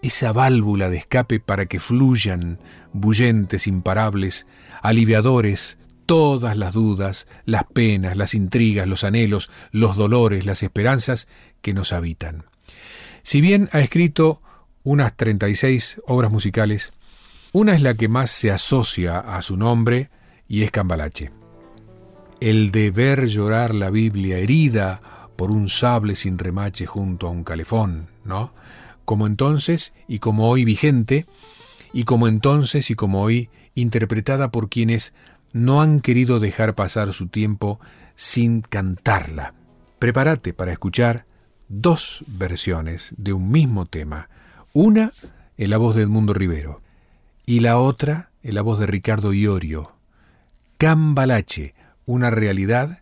[0.00, 2.58] esa válvula de escape para que fluyan,
[2.92, 4.46] bullentes, imparables,
[4.82, 11.28] aliviadores, todas las dudas, las penas, las intrigas, los anhelos, los dolores, las esperanzas
[11.60, 12.44] que nos habitan.
[13.22, 14.42] Si bien ha escrito
[14.82, 16.92] unas 36 obras musicales,
[17.52, 20.10] una es la que más se asocia a su nombre,
[20.48, 21.30] y es Cambalache.
[22.40, 25.00] El de ver llorar la Biblia herida
[25.36, 28.52] por un sable sin remache junto a un calefón, ¿no?
[29.04, 31.26] Como entonces y como hoy vigente,
[31.92, 35.12] y como entonces y como hoy interpretada por quienes
[35.52, 37.80] no han querido dejar pasar su tiempo
[38.14, 39.54] sin cantarla.
[39.98, 41.26] Prepárate para escuchar
[41.68, 44.28] dos versiones de un mismo tema,
[44.72, 45.12] una
[45.56, 46.82] en la voz de Edmundo Rivero
[47.46, 49.92] y la otra en la voz de Ricardo Iorio,
[50.78, 51.74] Cambalache,
[52.06, 53.00] una realidad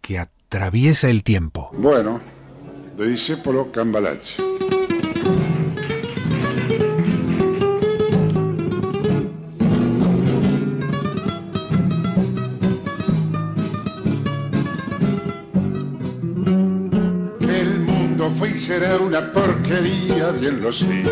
[0.00, 1.70] que atraviesa el tiempo.
[1.72, 2.20] Bueno,
[2.96, 4.42] de Discépolo Cambalache.
[18.46, 21.02] Y será una porquería, bien lo sé,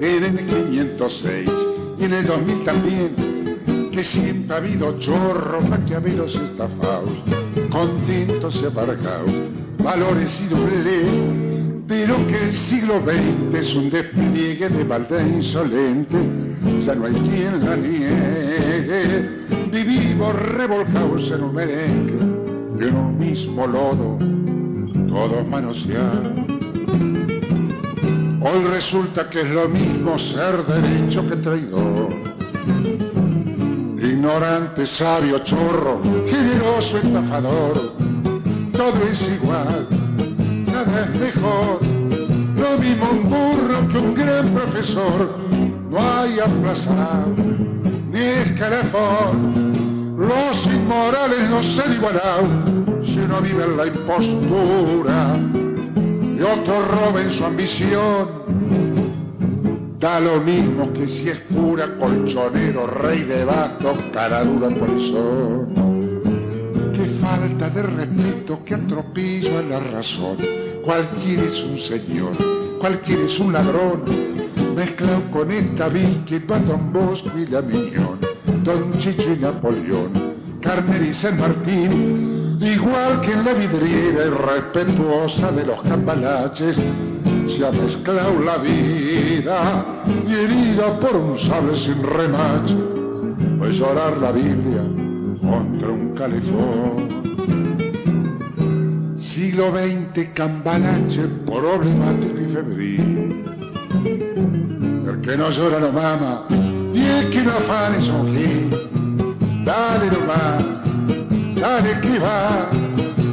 [0.00, 1.50] en el 506
[1.98, 7.22] y en el 2000 también, que siempre ha habido chorros, maquiavelos estafados,
[7.70, 9.30] contentos y aparcados,
[9.78, 16.18] valores y doble, pero que el siglo XX es un despliegue de maldad insolente,
[16.78, 19.28] ya no hay quien la niegue,
[19.72, 24.18] vivimos revolcados en un merengue, en un mismo lodo,
[25.08, 26.55] todos manoseados.
[28.48, 32.10] Hoy resulta que es lo mismo ser derecho que traidor.
[33.98, 37.92] Ignorante, sabio, chorro, generoso, estafador.
[38.72, 39.88] Todo es igual,
[40.64, 41.80] nada es mejor.
[41.82, 45.38] Lo mismo un burro que un gran profesor.
[45.90, 47.34] No hay aplazado
[48.12, 50.14] ni escalafón.
[50.16, 52.46] Los inmorales no se han igualado
[53.02, 55.36] si uno vive la impostura
[56.52, 58.46] otro roba en su ambición.
[59.98, 65.66] Da lo mismo que si es cura, colchonero, rey de bastos, cara dura por el.
[66.92, 70.36] Qué falta de respeto, qué atropello a la razón.
[70.84, 72.32] Cualquiera es un señor,
[72.78, 74.02] cualquiera es un ladrón,
[74.76, 78.20] mezclado con esta va Don Bosco y la Miñón,
[78.62, 80.12] Don Chicho y Napoleón,
[80.60, 86.80] Carner y San Martín, igual que en la vidriera irrespetuosa de los cambalaches,
[87.46, 89.84] se ha mezclado la vida
[90.26, 92.76] y herida por un sable sin remache,
[93.58, 94.82] pues llorar la Biblia
[95.40, 97.16] contra un calefón.
[99.14, 103.44] Siglo XX, cambalache problemático y febril.
[105.06, 106.46] El que no llora no mama,
[106.92, 108.70] y el que no afane gil.
[109.64, 110.75] Dale nomás,
[112.18, 112.70] va,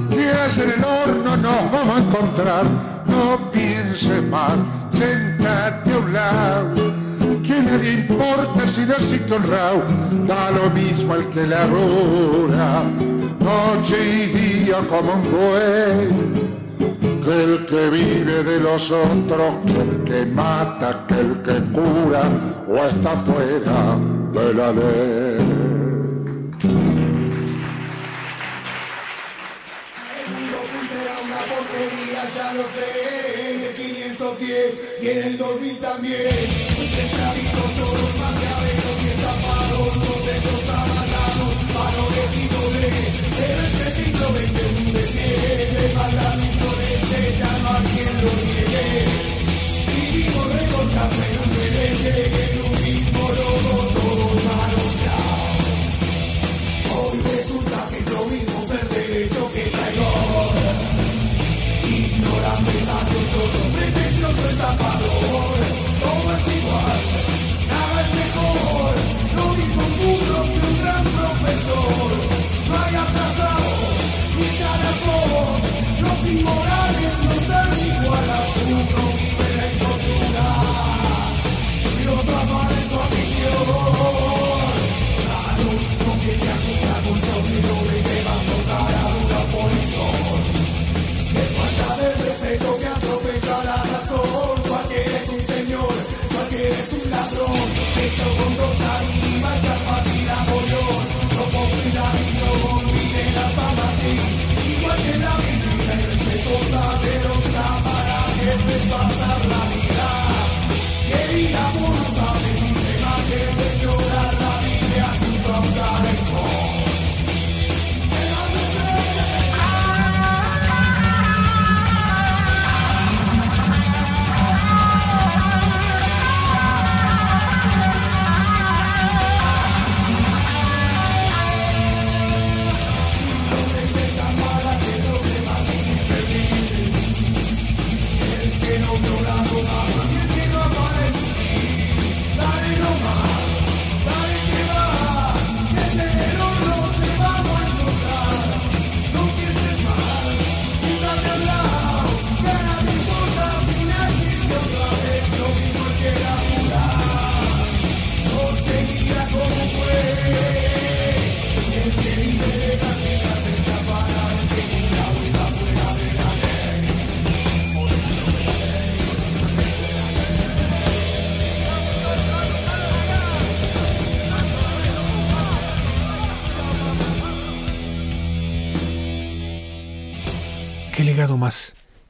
[0.10, 2.66] que hace en el horno nos vamos a encontrar.
[3.08, 6.76] No pienses más, sentate a un lado,
[7.44, 9.84] que nadie importa si naciste honrado,
[10.28, 12.84] da lo mismo al que labora,
[13.40, 16.34] noche y día como un buey.
[17.24, 22.24] Que el que vive de los otros, que el que mata, que el que cura
[22.68, 23.98] o está fuera
[24.34, 25.62] de la ley.
[34.64, 36.64] 510 y en el 2000 también.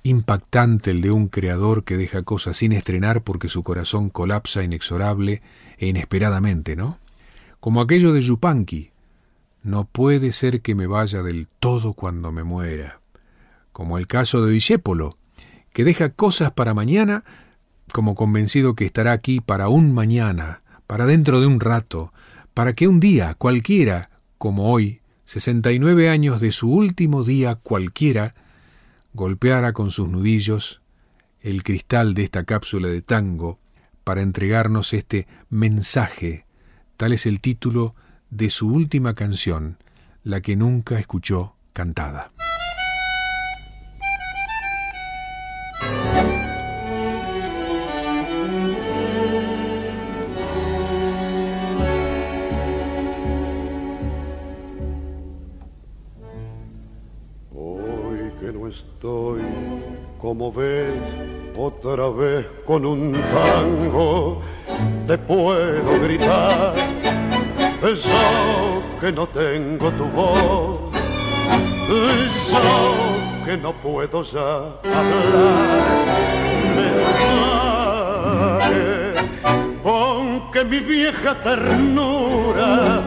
[0.04, 5.42] Impactante el de un creador que deja cosas sin estrenar porque su corazón colapsa inexorable
[5.78, 7.00] e inesperadamente, ¿no?
[7.60, 8.92] Como aquello de Yupanqui,
[9.64, 13.00] no puede ser que me vaya del todo cuando me muera.
[13.72, 15.18] Como el caso de Discépolo,
[15.72, 17.24] que deja cosas para mañana
[17.92, 22.14] como convencido que estará aquí para un mañana, para dentro de un rato,
[22.54, 28.36] para que un día cualquiera, como hoy, 69 años de su último día cualquiera,
[29.14, 30.82] golpeara con sus nudillos
[31.40, 33.60] el cristal de esta cápsula de tango
[34.04, 36.46] para entregarnos este mensaje,
[36.98, 37.96] tal es el título
[38.30, 39.78] de su última canción,
[40.24, 42.33] la que nunca escuchó cantada.
[60.24, 61.04] Como ves,
[61.58, 64.42] otra vez con un tango,
[65.06, 66.74] te puedo gritar,
[67.84, 70.80] eso que no tengo tu voz,
[71.90, 72.58] eso
[73.44, 75.84] que no puedo ya hablar,
[76.78, 77.92] mensaje,
[79.84, 83.02] con que mi vieja ternura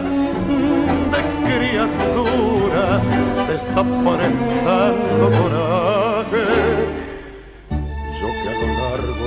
[1.13, 3.01] de criatura
[3.47, 5.96] te está prestando coraje.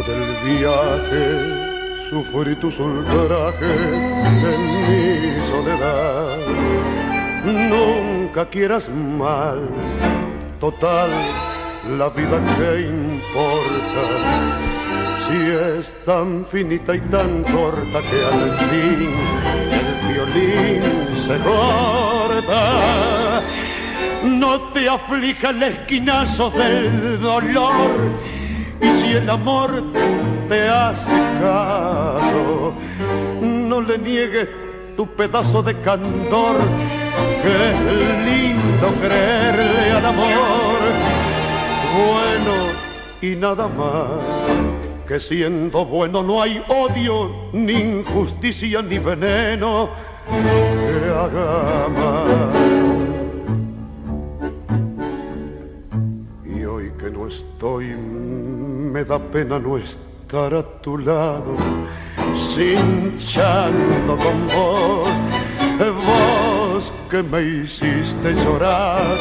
[0.10, 1.26] Del viaje
[2.10, 3.94] sufrí tus ultrajes
[4.54, 6.38] en mi soledad.
[7.46, 9.60] Nunca quieras mal,
[10.60, 11.10] total,
[11.98, 14.04] la vida que importa.
[15.26, 15.38] Si
[15.78, 19.12] es tan finita y tan corta que al fin
[19.80, 20.84] el violín
[21.26, 23.20] se corta
[24.24, 28.39] no te aflija el esquinazo del dolor.
[28.82, 29.84] Y si el amor
[30.48, 31.12] te hace
[31.42, 32.74] caso,
[33.42, 34.50] no le niegues
[34.96, 36.56] tu pedazo de candor,
[37.42, 37.82] que es
[38.26, 40.80] lindo creerle al amor.
[41.96, 42.80] Bueno
[43.22, 49.90] y nada más, que siendo bueno no hay odio, ni injusticia, ni veneno
[50.30, 52.59] que haga.
[57.30, 61.56] Estoy, me da pena no estar a tu lado,
[62.34, 65.10] cinchando con vos,
[66.08, 69.18] vos que me hiciste llorar,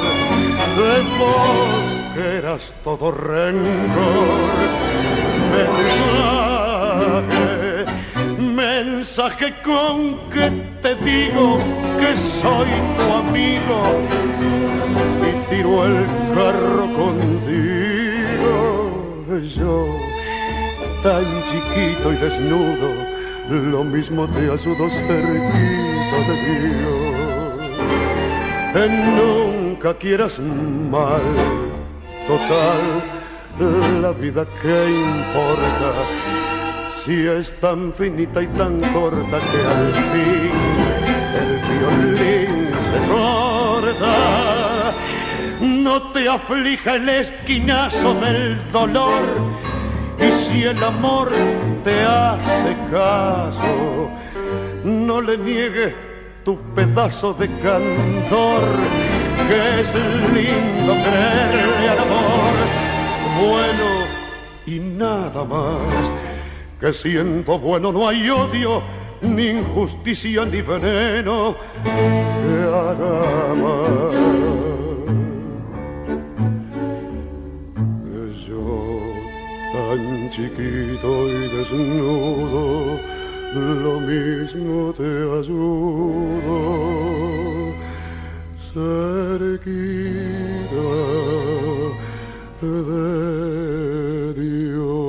[0.78, 4.38] de vos que eras todo rencor,
[5.52, 6.86] mensaje,
[8.38, 9.96] mensaje con
[10.30, 10.50] que
[10.82, 11.58] te digo
[11.98, 13.80] que soy tu amigo
[15.28, 17.87] y tiro el carro contigo
[19.46, 19.86] yo,
[21.02, 22.90] tan chiquito y desnudo,
[23.48, 26.34] lo mismo te ayudo cerquito de
[26.68, 26.98] Dios.
[29.16, 31.22] nunca quieras mal,
[32.26, 33.02] total,
[34.02, 35.92] la vida que importa,
[37.04, 40.52] si es tan finita y tan corta que al fin
[41.40, 44.47] el violín se corta
[46.18, 49.22] te aflija el esquinazo del dolor.
[50.18, 51.30] Y si el amor
[51.84, 54.10] te hace caso,
[54.82, 55.94] no le niegues
[56.44, 58.62] tu pedazo de cantor,
[59.46, 59.94] que es
[60.34, 62.54] lindo creerle al amor.
[63.40, 63.88] Bueno
[64.66, 66.10] y nada más.
[66.80, 68.82] Que siento bueno no hay odio,
[69.22, 74.27] ni injusticia ni veneno que hará más.
[80.28, 82.98] Chiquito y desnudo,
[83.54, 85.02] lo mismo te
[85.38, 86.98] ayudo
[88.72, 89.68] cerquita
[92.60, 95.08] de Dios.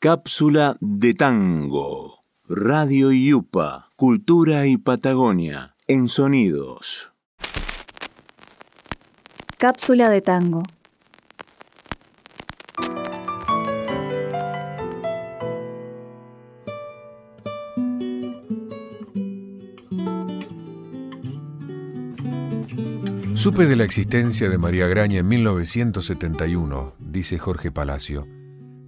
[0.00, 2.11] Cápsula de tango.
[2.54, 7.10] Radio Yupa, Cultura y Patagonia, en sonidos.
[9.56, 10.62] Cápsula de tango.
[23.34, 28.28] Supe de la existencia de María Graña en 1971, dice Jorge Palacio,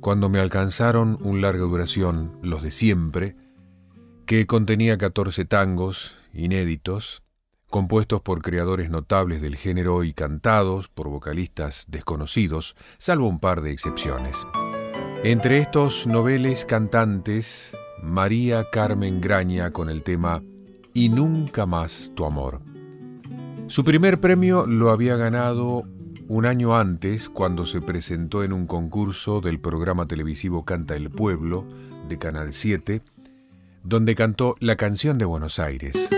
[0.00, 3.36] cuando me alcanzaron un larga duración, los de siempre,
[4.26, 7.22] que contenía 14 tangos inéditos,
[7.68, 13.72] compuestos por creadores notables del género y cantados por vocalistas desconocidos, salvo un par de
[13.72, 14.46] excepciones.
[15.22, 20.42] Entre estos noveles cantantes, María Carmen Graña con el tema
[20.92, 22.60] Y nunca más tu amor.
[23.66, 25.84] Su primer premio lo había ganado
[26.28, 31.66] un año antes cuando se presentó en un concurso del programa televisivo Canta el Pueblo
[32.08, 33.02] de Canal 7,
[33.84, 36.08] donde cantó la canción de Buenos Aires.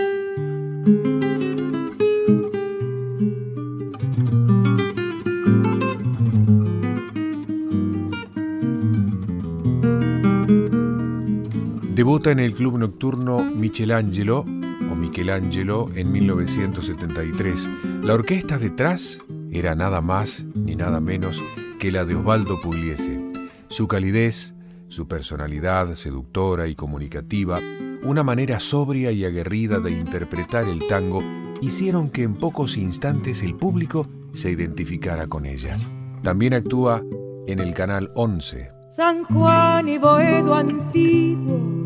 [11.93, 17.69] Debuta en el club nocturno Michelangelo o Michelangelo en 1973.
[18.03, 19.19] La orquesta detrás
[19.51, 21.43] era nada más ni nada menos
[21.79, 23.19] que la de Osvaldo Pugliese.
[23.67, 24.53] Su calidez,
[24.87, 27.59] su personalidad seductora y comunicativa,
[28.03, 31.21] una manera sobria y aguerrida de interpretar el tango
[31.61, 35.77] hicieron que en pocos instantes el público se identificara con ella.
[36.23, 37.03] También actúa
[37.47, 38.71] en el canal 11.
[38.91, 41.77] San Juan y Boedo antiguo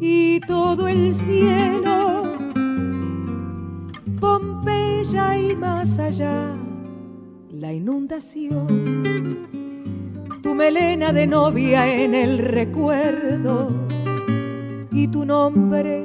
[0.00, 2.22] y todo el cielo,
[4.18, 6.54] Pompeya y más allá,
[7.50, 9.46] la inundación,
[10.50, 13.70] tu melena de novia en el recuerdo
[14.90, 16.04] y tu nombre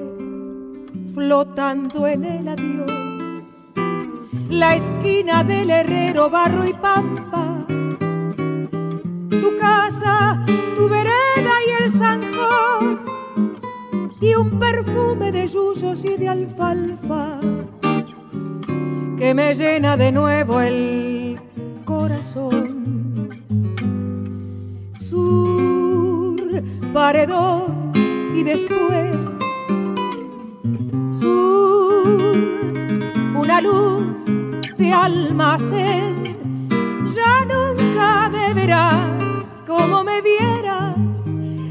[1.15, 3.43] flotando en el adiós,
[4.47, 7.65] la esquina del herrero, barro y pampa,
[9.31, 10.45] tu casa,
[10.75, 13.01] tu vereda y el zanjón
[14.21, 17.39] y un perfume de yuyos y de alfalfa
[19.17, 21.39] que me llena de nuevo el
[21.83, 22.74] corazón.
[25.15, 26.35] Sur,
[26.91, 27.93] paredón
[28.35, 29.15] y después
[31.17, 32.37] sur,
[33.33, 34.25] una luz
[34.77, 36.37] de almacén.
[37.15, 39.21] Ya nunca me verás
[39.65, 40.97] como me vieras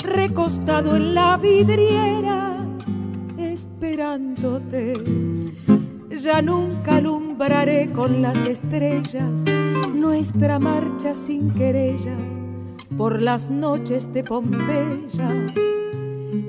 [0.02, 2.64] recostado en la vidriera
[3.36, 4.94] esperándote.
[6.18, 9.44] Ya nunca alumbraré con las estrellas
[9.92, 12.16] nuestra marcha sin querella
[12.96, 15.28] por las noches de Pompeya,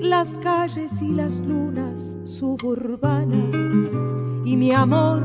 [0.00, 3.54] las calles y las lunas suburbanas
[4.44, 5.22] y mi amor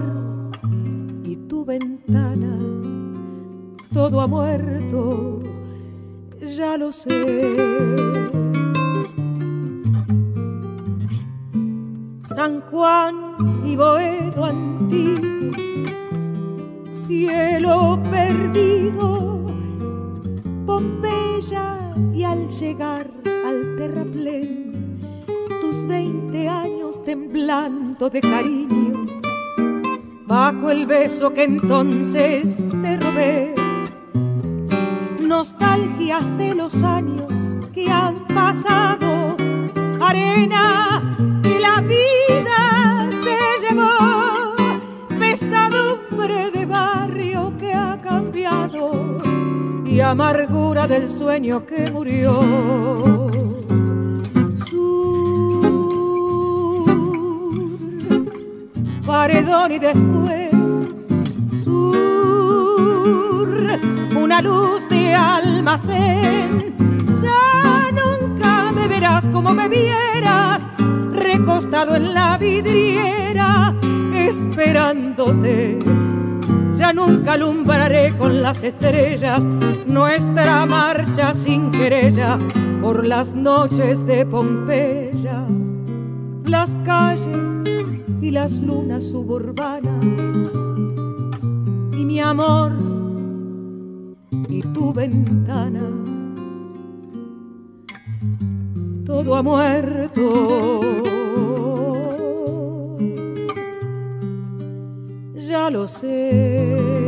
[1.23, 2.57] y tu ventana.
[3.93, 5.41] Todo ha muerto,
[6.39, 7.55] ya lo sé.
[12.35, 13.15] San Juan
[13.65, 15.51] y Boedo antiguo,
[17.05, 19.40] cielo perdido,
[20.65, 24.99] Pompeya y al llegar al terraplén,
[25.61, 29.05] tus veinte años temblando de cariño,
[30.25, 33.55] bajo el beso que entonces te robé,
[35.21, 37.33] nostalgias de los años
[37.73, 39.35] que han pasado,
[39.99, 44.10] arena y la vida se llevó,
[49.91, 52.39] y amargura del sueño que murió.
[54.69, 55.67] Sur,
[59.05, 60.51] paredón y después
[61.65, 63.49] sur,
[64.15, 66.73] una luz de almacén.
[67.21, 70.61] Ya nunca me vieras como me vieras,
[71.11, 73.75] recostado en la vidriera,
[74.13, 75.79] esperándote.
[76.93, 79.45] Nunca alumbraré con las estrellas
[79.87, 82.37] nuestra marcha sin querella
[82.81, 85.45] por las noches de Pompeya.
[86.47, 87.63] Las calles
[88.19, 90.03] y las lunas suburbanas
[91.93, 92.73] y mi amor
[94.49, 95.87] y tu ventana.
[99.05, 101.10] Todo ha muerto.
[105.47, 107.01] Ya lo sé.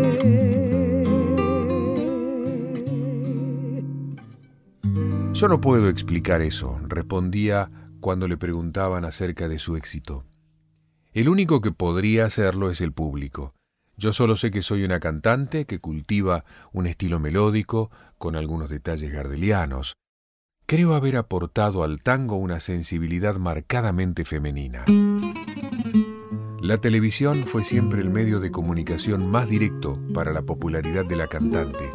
[5.34, 7.70] Yo no puedo explicar eso, respondía
[8.00, 10.26] cuando le preguntaban acerca de su éxito.
[11.14, 13.54] El único que podría hacerlo es el público.
[13.98, 19.12] Yo solo sé que soy una cantante que cultiva un estilo melódico con algunos detalles
[19.12, 19.94] gardelianos.
[20.66, 24.86] Creo haber aportado al tango una sensibilidad marcadamente femenina.
[26.64, 31.28] La televisión fue siempre el medio de comunicación más directo para la popularidad de la
[31.28, 31.92] cantante.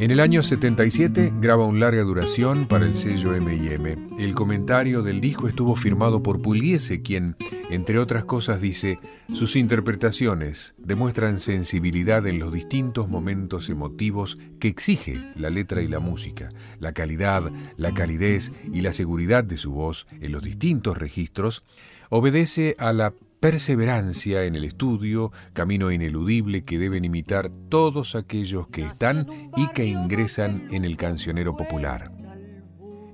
[0.00, 3.96] En el año 77 graba un larga duración para el sello M&M.
[4.18, 7.36] El comentario del disco estuvo firmado por Pugliese, quien,
[7.70, 8.98] entre otras cosas, dice,
[9.32, 16.00] sus interpretaciones demuestran sensibilidad en los distintos momentos emotivos que exige la letra y la
[16.00, 16.48] música.
[16.80, 21.62] La calidad, la calidez y la seguridad de su voz en los distintos registros
[22.10, 28.82] obedece a la perseverancia en el estudio, camino ineludible que deben imitar todos aquellos que
[28.84, 32.12] están y que ingresan en el cancionero popular.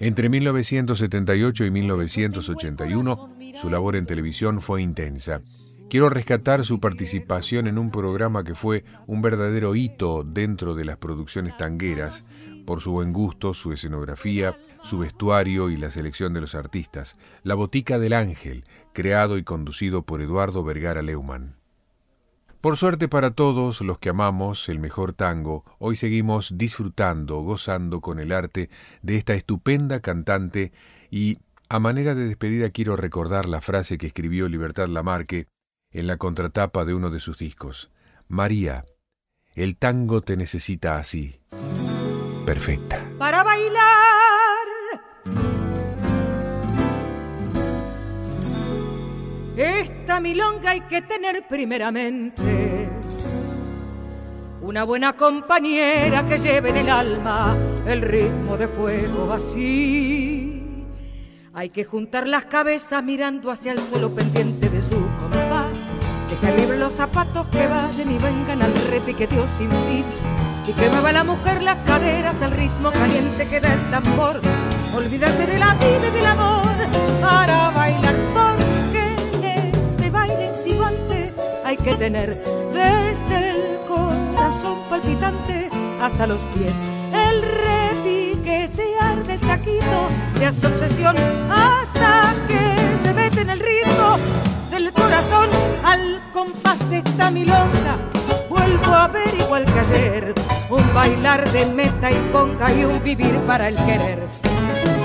[0.00, 5.42] Entre 1978 y 1981, su labor en televisión fue intensa.
[5.88, 10.96] Quiero rescatar su participación en un programa que fue un verdadero hito dentro de las
[10.96, 12.24] producciones tangueras,
[12.64, 17.54] por su buen gusto, su escenografía, su vestuario y la selección de los artistas, La
[17.54, 21.56] Botica del Ángel, creado y conducido por Eduardo Vergara Leumann.
[22.60, 28.20] Por suerte para todos los que amamos el mejor tango, hoy seguimos disfrutando, gozando con
[28.20, 28.70] el arte
[29.02, 30.72] de esta estupenda cantante
[31.10, 31.38] y
[31.68, 35.48] a manera de despedida quiero recordar la frase que escribió Libertad Lamarque
[35.90, 37.90] en la contratapa de uno de sus discos.
[38.28, 38.84] María,
[39.54, 41.40] el tango te necesita así.
[42.46, 43.04] Perfecta.
[43.18, 44.21] Para bailar.
[49.56, 52.88] Esta milonga hay que tener primeramente
[54.62, 57.54] una buena compañera que lleve en el alma
[57.86, 60.86] el ritmo de fuego así.
[61.52, 65.76] Hay que juntar las cabezas mirando hacia el suelo pendiente de su compás.
[66.30, 70.04] Dejar libre los zapatos que vayan y vengan al repiqueteo sin fin.
[70.66, 74.40] Y que mueva la mujer las caderas al ritmo caliente que da el tambor.
[74.96, 76.62] Olvídase de la vida y del amor
[77.20, 78.51] para bailar porque
[81.72, 82.36] hay que tener
[82.74, 85.70] desde el corazón palpitante
[86.02, 86.74] hasta los pies.
[87.14, 91.16] El repiquetear del taquito se hace obsesión
[91.50, 94.18] hasta que se mete en el ritmo
[94.70, 95.48] del corazón.
[95.82, 97.96] Al compás de esta milonga
[98.50, 100.34] vuelvo a ver igual que ayer
[100.68, 104.18] un bailar de meta y ponga y un vivir para el querer.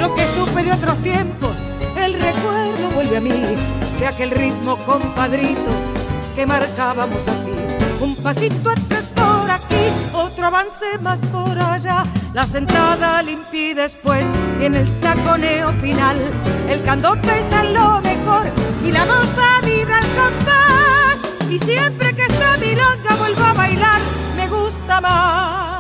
[0.02, 1.56] Lo que supe de otros tiempos
[1.96, 3.56] el recuerdo vuelve a mí
[4.00, 5.97] de aquel ritmo compadrito
[6.38, 7.52] que marcábamos así.
[8.00, 9.84] Un pasito atrás por aquí
[10.14, 12.04] otro avance más por allá.
[12.32, 14.24] La sentada limpia después
[14.62, 16.18] y en el taconeo final.
[16.70, 18.46] El candombe está en lo mejor
[18.86, 21.18] y la dosa vida al compás.
[21.50, 24.00] Y siempre que esta milonga vuelvo a bailar
[24.38, 25.77] me gusta más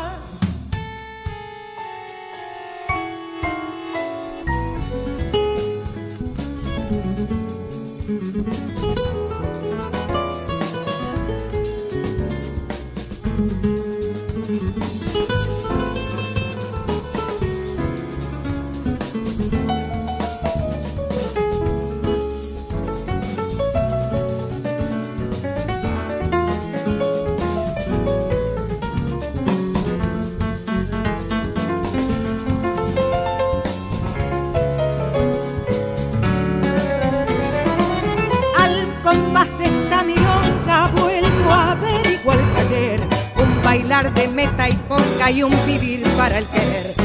[43.78, 46.96] bailar de meta y polka y un vivir para el querer.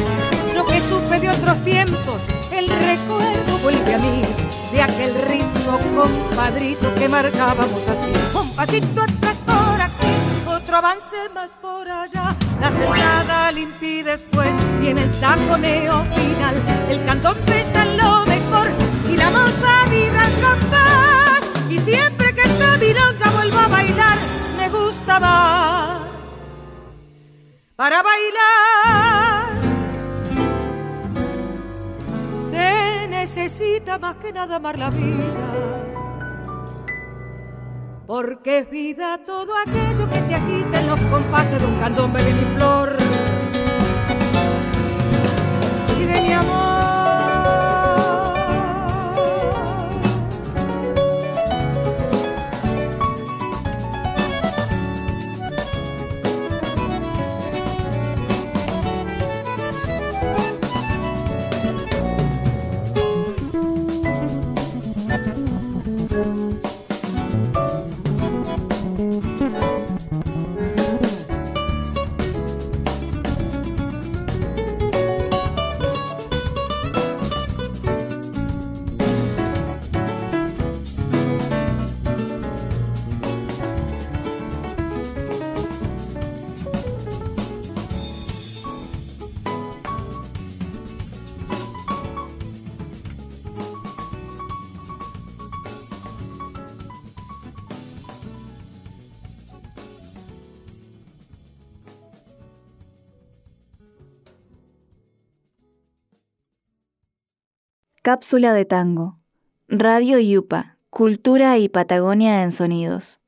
[0.54, 4.22] Lo que supe de otros tiempos, el recuerdo vuelve a mí,
[4.72, 8.10] de aquel ritmo compadrito que marcábamos así.
[8.34, 10.14] Un pasito atrás por aquí,
[10.48, 14.50] otro avance más por allá, la sentada limpia después
[14.82, 16.54] y en el taconeo final,
[16.88, 18.68] el cantón está lo mejor
[19.10, 21.42] y la moza vibra capaz.
[21.68, 24.16] Y siempre que esta milonga vuelva a bailar,
[24.56, 26.11] me gusta más
[27.82, 29.56] para bailar.
[32.48, 35.48] Se necesita más que nada amar la vida,
[38.06, 42.34] porque es vida todo aquello que se agita en los compases de un candombe de
[42.34, 42.96] mi flor
[45.98, 47.01] y de mi amor.
[108.04, 109.20] Cápsula de tango.
[109.68, 113.21] Radio Yupa, Cultura y Patagonia en Sonidos.